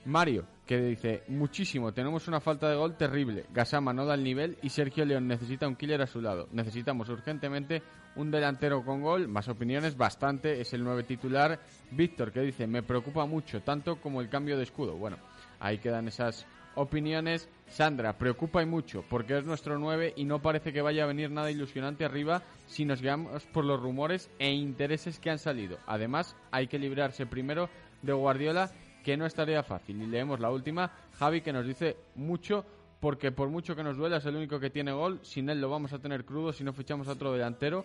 Mario, 0.05 0.47
que 0.65 0.79
dice, 0.81 1.23
muchísimo, 1.29 1.93
tenemos 1.93 2.29
una 2.29 2.41
falta 2.41 2.69
de 2.69 2.77
gol 2.77 2.97
terrible, 2.97 3.45
Gasama 3.53 3.93
no 3.93 4.07
da 4.07 4.15
el 4.15 4.23
nivel 4.23 4.57
y 4.63 4.69
Sergio 4.69 5.05
León 5.05 5.27
necesita 5.27 5.69
un 5.69 5.77
killer 5.77 6.01
a 6.01 6.07
su 6.07 6.23
lado. 6.23 6.49
Necesitamos 6.53 7.09
urgentemente 7.09 7.83
un 8.17 8.31
delantero 8.31 8.85
con 8.85 9.03
gol, 9.03 9.29
más 9.29 9.49
opiniones, 9.49 9.97
bastante, 9.97 10.61
es 10.61 10.73
el 10.73 10.85
nueve 10.85 11.05
titular. 11.05 11.61
Víctor 11.91 12.33
que 12.33 12.41
dice, 12.41 12.67
me 12.67 12.83
preocupa 12.83 13.27
mucho, 13.27 13.61
tanto 13.63 14.01
como 14.01 14.21
el 14.21 14.29
cambio 14.29 14.57
de 14.57 14.63
escudo. 14.63 14.97
Bueno, 14.97 15.19
ahí 15.61 15.79
quedan 15.79 16.09
esas 16.09 16.47
opiniones. 16.79 17.49
Sandra, 17.69 18.17
preocupa 18.17 18.63
y 18.63 18.67
mucho, 18.67 19.05
porque 19.11 19.37
es 19.37 19.45
nuestro 19.45 19.79
9 19.79 20.15
y 20.17 20.25
no 20.25 20.41
parece 20.41 20.73
que 20.73 20.81
vaya 20.81 21.05
a 21.05 21.09
venir 21.09 21.31
nada 21.31 21.51
ilusionante 21.51 22.05
arriba 22.05 22.43
si 22.67 22.85
nos 22.85 23.03
guiamos 23.03 23.45
por 23.47 23.65
los 23.65 23.81
rumores 23.81 24.31
e 24.39 24.51
intereses 24.53 25.19
que 25.19 25.31
han 25.31 25.39
salido. 25.39 25.79
Además, 25.87 26.35
hay 26.51 26.67
que 26.67 26.79
librarse 26.79 27.27
primero 27.27 27.69
de 28.03 28.13
Guardiola 28.13 28.71
que 29.05 29.17
no 29.17 29.27
estaría 29.27 29.63
fácil. 29.63 30.01
Y 30.03 30.07
leemos 30.07 30.41
la 30.41 30.51
última, 30.51 30.91
Javi, 31.19 31.41
que 31.41 31.53
nos 31.53 31.67
dice 31.67 31.97
mucho, 32.15 32.65
porque 33.01 33.33
por 33.33 33.49
mucho 33.49 33.77
que 33.77 33.83
nos 33.83 33.97
duela 33.97 34.19
es 34.19 34.27
el 34.27 34.37
único 34.37 34.59
que 34.61 34.71
tiene 34.71 34.93
gol, 34.93 35.21
sin 35.23 35.49
él 35.51 35.61
lo 35.61 35.71
vamos 35.71 35.93
a 35.93 35.99
tener 35.99 36.25
crudo 36.25 36.53
si 36.53 36.65
no 36.65 36.73
fichamos 36.73 37.09
a 37.09 37.13
otro 37.13 37.33
delantero. 37.33 37.85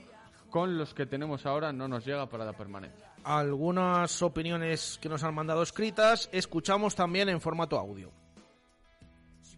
Con 0.49 0.77
los 0.77 0.93
que 0.93 1.07
tenemos 1.07 1.47
ahora 1.47 1.73
no 1.73 1.87
nos 1.87 2.05
llega 2.05 2.29
para 2.29 2.45
la 2.45 2.53
permanencia. 2.53 3.11
Algunas 3.23 4.21
opiniones 4.21 4.99
que 5.01 5.09
nos 5.09 5.23
han 5.23 5.33
mandado 5.33 5.63
escritas, 5.63 6.29
escuchamos 6.31 6.93
también 6.93 7.27
en 7.29 7.41
formato 7.41 7.79
audio. 7.79 8.11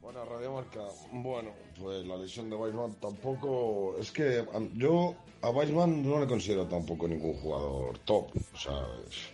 Bueno, 0.06 0.24
Radio 0.24 0.52
Marca, 0.52 0.82
bueno, 1.14 1.50
pues 1.82 2.06
la 2.06 2.16
lesión 2.16 2.48
de 2.48 2.56
Weisman 2.56 2.94
tampoco. 3.02 3.96
Es 4.00 4.12
que 4.12 4.46
yo 4.76 5.16
a 5.42 5.50
Weisman 5.50 6.08
no 6.08 6.20
le 6.20 6.28
considero 6.28 6.68
tampoco 6.68 7.08
ningún 7.08 7.34
jugador 7.34 7.98
top. 8.06 8.28
O 8.54 8.58
sea, 8.58 8.86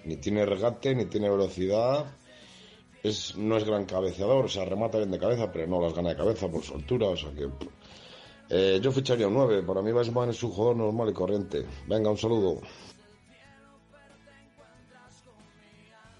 ni 0.05 0.15
tiene 0.15 0.45
regate, 0.45 0.95
ni 0.95 1.07
tiene 1.07 1.29
velocidad, 1.29 2.05
es, 3.03 3.35
no 3.35 3.57
es 3.57 3.65
gran 3.65 3.83
cabeceador, 3.83 4.45
o 4.45 4.47
sea, 4.47 4.63
remata 4.63 4.97
bien 4.97 5.11
de 5.11 5.19
cabeza, 5.19 5.51
pero 5.51 5.67
no 5.67 5.81
las 5.81 5.93
gana 5.93 6.11
de 6.11 6.15
cabeza 6.15 6.47
por 6.47 6.63
su 6.63 6.73
altura, 6.75 7.07
o 7.07 7.17
sea 7.17 7.33
que... 7.33 7.49
Eh, 8.49 8.79
yo 8.81 8.93
ficharía 8.93 9.27
un 9.27 9.33
9, 9.33 9.63
para 9.63 9.81
mí 9.81 9.91
Weisman 9.91 10.29
es 10.29 10.41
un 10.41 10.51
jugador 10.51 10.77
normal 10.77 11.09
y 11.09 11.13
corriente. 11.13 11.65
Venga, 11.85 12.09
un 12.11 12.17
saludo. 12.17 12.61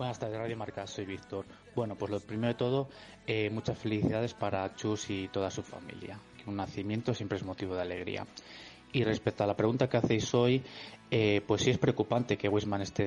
Buenas 0.02 0.18
tardes, 0.18 0.40
Radio 0.40 0.58
Marca, 0.58 0.88
soy 0.88 1.06
Víctor. 1.06 1.46
Bueno, 1.76 1.96
pues 1.96 2.10
lo 2.10 2.20
primero 2.20 2.48
de 2.48 2.58
todo, 2.58 2.90
eh, 3.28 3.52
muchas 3.52 3.78
felicidades 3.78 4.34
para 4.34 4.74
Chus 4.74 5.12
y 5.12 5.28
toda 5.28 5.52
su 5.52 5.62
familia. 5.62 6.20
Que 6.36 6.50
un 6.50 6.56
nacimiento 6.56 7.14
siempre 7.14 7.38
es 7.38 7.44
motivo 7.44 7.76
de 7.76 7.84
alegría. 7.84 8.26
Y 8.94 9.04
respecto 9.04 9.44
a 9.44 9.46
la 9.46 9.56
pregunta 9.56 9.88
que 9.88 9.98
hacéis 9.98 10.34
hoy, 10.34 10.64
eh, 11.12 11.42
pues 11.46 11.62
sí 11.62 11.70
es 11.70 11.78
preocupante 11.78 12.36
que 12.36 12.50
Wisman 12.50 12.82
esté 12.82 13.06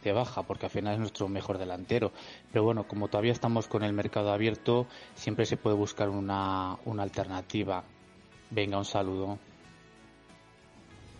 de, 0.00 0.12
baja, 0.12 0.44
porque 0.44 0.66
al 0.66 0.70
final 0.70 0.94
es 0.94 1.00
nuestro 1.00 1.26
mejor 1.26 1.58
delantero. 1.58 2.12
Pero 2.52 2.62
bueno, 2.62 2.86
como 2.86 3.08
todavía 3.08 3.32
estamos 3.32 3.66
con 3.66 3.82
el 3.82 3.92
mercado 3.92 4.30
abierto, 4.30 4.86
siempre 5.16 5.46
se 5.46 5.56
puede 5.56 5.74
buscar 5.74 6.10
una, 6.10 6.78
una 6.84 7.02
alternativa. 7.02 7.82
Venga, 8.52 8.78
un 8.78 8.84
saludo. 8.84 9.40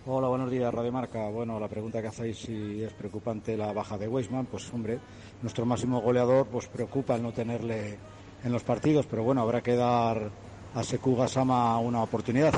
Hola, 0.09 0.29
buenos 0.29 0.53
días, 0.53 0.73
Radio 0.73 0.93
Marca. 0.93 1.29
Bueno, 1.31 1.59
la 1.59 1.67
pregunta 1.67 2.01
que 2.01 2.07
hacéis 2.07 2.39
si 2.39 2.81
es 2.81 2.93
preocupante 2.93 3.57
la 3.57 3.73
baja 3.73 3.99
de 3.99 4.07
Weisman, 4.07 4.47
pues 4.47 4.73
hombre, 4.73 5.01
nuestro 5.43 5.67
máximo 5.67 6.01
goleador, 6.01 6.47
pues 6.47 6.69
preocupa 6.69 7.17
el 7.17 7.25
no 7.25 7.33
tenerle 7.33 7.99
en 8.45 8.53
los 8.53 8.63
partidos, 8.63 9.05
pero 9.07 9.25
bueno, 9.25 9.43
habrá 9.43 9.63
que 9.63 9.75
dar 9.75 10.31
a 10.77 10.83
Seku 10.85 11.17
Gasama 11.17 11.81
una 11.81 12.05
oportunidad. 12.05 12.53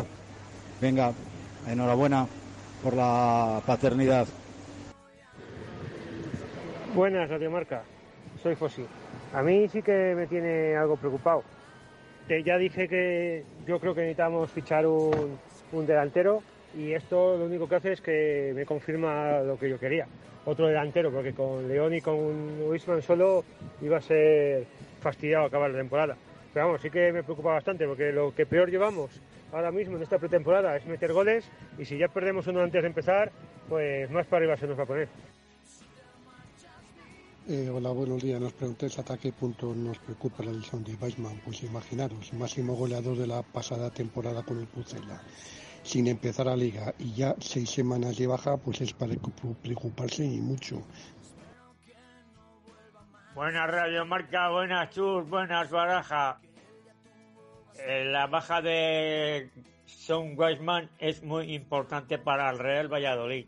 Venga, 0.79 1.13
enhorabuena 1.67 2.27
por 2.83 2.93
la 2.93 3.63
paternidad. 3.65 4.29
Buenas, 6.95 7.31
Radio 7.31 7.51
Marca. 7.51 7.83
Soy 8.43 8.57
Fossi. 8.57 8.85
A 9.33 9.43
mí 9.43 9.67
sí 9.69 9.81
que 9.81 10.13
me 10.15 10.27
tiene 10.27 10.77
algo 10.77 10.97
preocupado. 10.97 11.43
ya 12.45 12.59
dije 12.59 12.87
que 12.89 13.47
yo 13.67 13.81
creo 13.81 13.95
que 13.95 14.03
necesitamos 14.03 14.51
fichar 14.51 14.87
un, 14.87 15.39
un 15.73 15.87
delantero 15.87 16.43
y 16.77 16.93
esto 16.93 17.37
lo 17.37 17.47
único 17.47 17.69
que 17.69 17.77
hace 17.77 17.93
es 17.93 18.01
que 18.01 18.53
me 18.55 18.67
confirma 18.67 19.41
lo 19.41 19.59
que 19.59 19.71
yo 19.71 19.79
quería. 19.79 20.07
Otro 20.45 20.67
delantero, 20.67 21.11
porque 21.11 21.33
con 21.33 21.69
León 21.69 21.95
y 21.95 22.01
con 22.01 22.63
Wisman 22.69 23.03
solo 23.03 23.45
iba 23.83 23.99
a 23.99 24.01
ser 24.01 24.65
fastidiado 25.01 25.47
acabar 25.47 25.71
la 25.71 25.79
temporada. 25.79 26.17
Pero 26.53 26.67
vamos, 26.67 26.81
sí 26.81 26.91
que 26.91 27.13
me 27.13 27.23
preocupa 27.23 27.53
bastante, 27.53 27.87
porque 27.87 28.13
lo 28.13 28.35
que 28.35 28.47
peor 28.47 28.71
llevamos 28.71 29.21
ahora 29.53 29.71
mismo 29.71 29.97
en 29.97 30.03
esta 30.03 30.19
pretemporada 30.19 30.77
es 30.77 30.87
meter 30.87 31.13
goles 31.13 31.45
y 31.79 31.85
si 31.85 31.99
ya 31.99 32.09
perdemos 32.09 32.47
uno 32.47 32.61
antes 32.61 32.83
de 32.83 32.89
empezar, 32.89 33.33
pues 33.69 34.11
más 34.11 34.27
para 34.27 34.39
arriba 34.39 34.57
se 34.57 34.67
nos 34.67 34.79
va 34.79 34.83
a 34.83 34.87
poner. 34.87 35.09
Eh, 37.49 37.71
hola, 37.71 37.91
buenos 37.91 38.23
días. 38.23 38.39
Nos 38.39 38.53
preguntéis 38.53 38.99
hasta 38.99 39.17
qué 39.17 39.33
punto 39.33 39.75
nos 39.75 39.99
preocupa 39.99 40.45
la 40.45 40.53
lesión 40.53 40.85
de 40.85 40.95
Weisman. 40.95 41.41
Pues 41.43 41.63
imaginaros, 41.63 42.33
máximo 42.35 42.75
goleador 42.75 43.17
de 43.17 43.27
la 43.27 43.43
pasada 43.43 43.91
temporada 43.91 44.43
con 44.43 44.59
el 44.59 44.67
Pucela 44.67 45.23
sin 45.89 46.07
empezar 46.07 46.45
la 46.45 46.55
liga 46.55 46.95
y 46.99 47.15
ya 47.15 47.35
seis 47.41 47.71
semanas 47.71 48.19
de 48.19 48.27
baja, 48.27 48.59
pues 48.59 48.83
es 48.83 48.93
para 48.93 49.15
preocuparse 49.63 50.23
y 50.23 50.39
mucho. 50.39 50.83
Buenas 53.35 53.71
Radio 53.71 54.05
Marca, 54.05 54.51
buenas 54.51 54.91
Chur, 54.91 55.25
buenas 55.25 55.71
Baraja. 55.71 56.41
Eh, 57.87 58.05
la 58.05 58.27
baja 58.27 58.61
de 58.61 59.51
Son 59.87 60.39
Weisman 60.39 60.91
es 60.99 61.23
muy 61.23 61.55
importante 61.55 62.19
para 62.19 62.51
el 62.51 62.59
Real 62.59 62.93
Valladolid. 62.93 63.47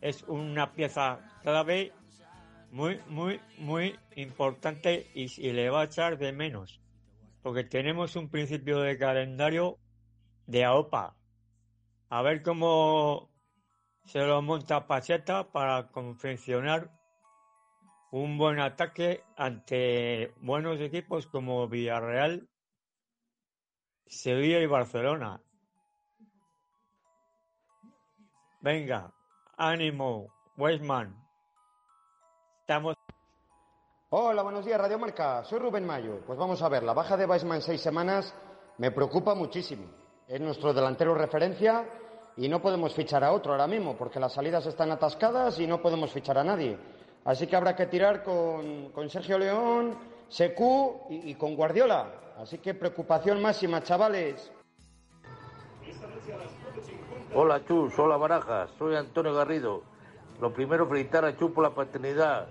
Es 0.00 0.22
una 0.22 0.72
pieza 0.72 1.20
clave 1.42 1.92
muy, 2.70 3.00
muy, 3.08 3.38
muy 3.58 3.98
importante 4.16 5.10
y, 5.14 5.24
y 5.46 5.52
le 5.52 5.68
va 5.68 5.82
a 5.82 5.84
echar 5.84 6.16
de 6.16 6.32
menos. 6.32 6.80
Porque 7.42 7.64
tenemos 7.64 8.16
un 8.16 8.30
principio 8.30 8.80
de 8.80 8.96
calendario 8.96 9.78
de 10.46 10.64
AOPA, 10.64 11.16
a 12.12 12.20
ver 12.20 12.42
cómo 12.42 13.30
se 14.04 14.18
lo 14.18 14.42
monta 14.42 14.86
Pacheta 14.86 15.50
para 15.50 15.90
confeccionar 15.90 16.90
un 18.10 18.36
buen 18.36 18.60
ataque 18.60 19.24
ante 19.34 20.34
buenos 20.42 20.78
equipos 20.80 21.26
como 21.26 21.66
Villarreal, 21.68 22.50
Sevilla 24.04 24.58
y 24.58 24.66
Barcelona. 24.66 25.40
Venga, 28.60 29.10
ánimo, 29.56 30.34
Weisman. 30.58 31.16
Estamos. 32.60 32.94
Hola, 34.10 34.42
buenos 34.42 34.66
días, 34.66 34.78
Radio 34.78 34.98
Marca. 34.98 35.44
Soy 35.44 35.60
Rubén 35.60 35.86
Mayo. 35.86 36.20
Pues 36.26 36.38
vamos 36.38 36.60
a 36.60 36.68
ver, 36.68 36.82
la 36.82 36.92
baja 36.92 37.16
de 37.16 37.24
Weisman 37.24 37.62
seis 37.62 37.80
semanas 37.80 38.34
me 38.76 38.90
preocupa 38.90 39.34
muchísimo. 39.34 40.01
Es 40.32 40.40
nuestro 40.40 40.72
delantero 40.72 41.14
referencia 41.14 41.84
y 42.38 42.48
no 42.48 42.62
podemos 42.62 42.94
fichar 42.94 43.22
a 43.22 43.32
otro 43.32 43.52
ahora 43.52 43.66
mismo 43.66 43.94
porque 43.98 44.18
las 44.18 44.32
salidas 44.32 44.64
están 44.64 44.90
atascadas 44.90 45.60
y 45.60 45.66
no 45.66 45.82
podemos 45.82 46.10
fichar 46.10 46.38
a 46.38 46.42
nadie. 46.42 46.78
Así 47.26 47.46
que 47.46 47.54
habrá 47.54 47.76
que 47.76 47.84
tirar 47.84 48.22
con, 48.22 48.92
con 48.92 49.10
Sergio 49.10 49.38
León, 49.38 49.94
Secu 50.28 51.02
y, 51.10 51.34
con 51.34 51.54
Guardiola. 51.54 52.14
Así 52.38 52.56
que 52.56 52.72
preocupación 52.72 53.42
máxima, 53.42 53.82
chavales. 53.82 54.50
Hola 57.34 57.62
Chus, 57.66 57.98
hola 57.98 58.16
Barajas, 58.16 58.70
soy 58.78 58.96
Antonio 58.96 59.34
Garrido. 59.34 59.82
Lo 60.40 60.50
primero, 60.50 60.88
felicitar 60.88 61.26
a 61.26 61.36
Chus 61.36 61.50
por 61.50 61.62
la 61.62 61.74
paternidad. 61.74 62.48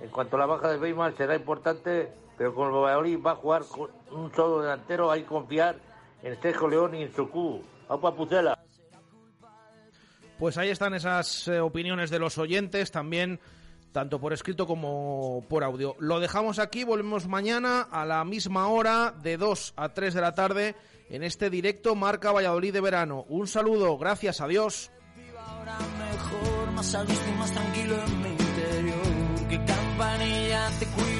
En 0.00 0.08
cuanto 0.08 0.36
a 0.36 0.38
la 0.38 0.46
baja 0.46 0.70
de 0.70 0.78
Weimar 0.78 1.14
será 1.14 1.36
importante, 1.36 2.10
pero 2.38 2.54
con 2.54 2.68
el 2.68 2.72
Valladolid 2.72 3.18
va 3.22 3.32
a 3.32 3.36
jugar 3.36 3.64
con 3.66 3.90
un 4.12 4.34
solo 4.34 4.62
delantero, 4.62 5.10
hay 5.10 5.24
que 5.24 5.28
confiar 5.28 5.88
en 6.22 6.40
Sergio 6.40 6.68
León 6.68 6.94
y 6.94 7.02
en 7.02 7.12
Secu. 7.12 7.62
¡Opa, 7.88 8.14
Pucela! 8.14 8.58
Pues 10.38 10.56
ahí 10.56 10.70
están 10.70 10.94
esas 10.94 11.48
eh, 11.48 11.58
opiniones 11.58 12.10
de 12.10 12.20
los 12.20 12.38
oyentes 12.38 12.92
también, 12.92 13.40
tanto 13.92 14.20
por 14.20 14.32
escrito 14.32 14.66
como 14.66 15.44
por 15.48 15.64
audio. 15.64 15.96
Lo 15.98 16.20
dejamos 16.20 16.60
aquí, 16.60 16.84
volvemos 16.84 17.26
mañana 17.26 17.82
a 17.82 18.04
la 18.06 18.24
misma 18.24 18.68
hora, 18.68 19.12
de 19.20 19.36
2 19.36 19.74
a 19.76 19.88
3 19.88 20.14
de 20.14 20.20
la 20.20 20.34
tarde, 20.34 20.76
en 21.10 21.24
este 21.24 21.50
directo 21.50 21.96
Marca 21.96 22.30
Valladolid 22.30 22.72
de 22.72 22.80
verano. 22.80 23.24
Un 23.28 23.48
saludo, 23.48 23.98
gracias, 23.98 24.40
adiós. 24.40 24.92
mejor, 25.98 26.70
más 26.72 26.94
a 26.94 27.02
gusto 27.02 27.24
y 27.28 27.38
más 27.38 27.52
tranquilo 27.52 27.96
en 28.06 28.22
mi 28.22 28.28
interior. 28.28 29.48
Que 29.48 29.64
campanilla 29.64 30.70
te 30.78 30.86
cuide 30.86 31.17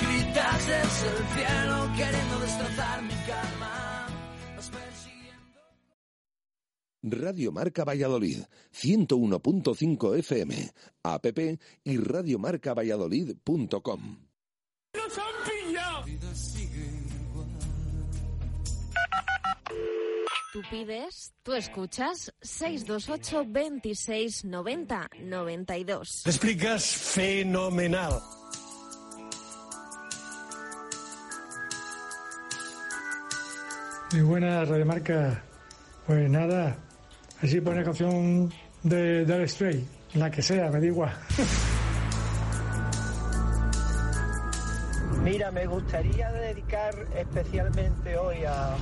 Gritas 0.00 0.66
desde 0.66 1.08
el 1.08 1.24
cielo 1.34 1.92
queriendo 1.96 2.38
destrozar 2.40 3.02
mi 3.02 3.14
calma. 3.26 3.80
Radio 7.06 7.52
Marca 7.52 7.84
Valladolid, 7.84 8.44
101.5 8.72 10.18
FM, 10.20 10.70
app 11.02 11.26
y 11.84 11.98
radiomarcavalladolid.com. 11.98 14.16
¡Nos 14.94 15.18
han 15.18 15.34
pillado! 15.44 16.06
Tú 20.54 20.62
pides, 20.70 21.34
tú 21.42 21.52
escuchas 21.52 22.32
628 22.40 23.44
26 23.48 24.46
90 24.46 25.10
92. 25.20 26.22
Te 26.22 26.30
explicas 26.30 26.86
fenomenal. 26.86 28.22
Muy 34.12 34.22
buena 34.22 34.64
Radiomarca. 34.64 35.42
Pues 36.06 36.28
nada, 36.30 36.76
así 37.42 37.60
pone 37.60 37.82
canción 37.82 38.52
de 38.82 39.24
Dire 39.24 39.48
Stray, 39.48 39.88
la 40.14 40.30
que 40.30 40.42
sea, 40.42 40.70
me 40.70 40.80
da 40.80 40.86
igual. 40.86 41.12
Mira, 45.22 45.50
me 45.50 45.66
gustaría 45.66 46.30
dedicar 46.32 46.94
especialmente 47.16 48.18
hoy 48.18 48.44
a, 48.46 48.76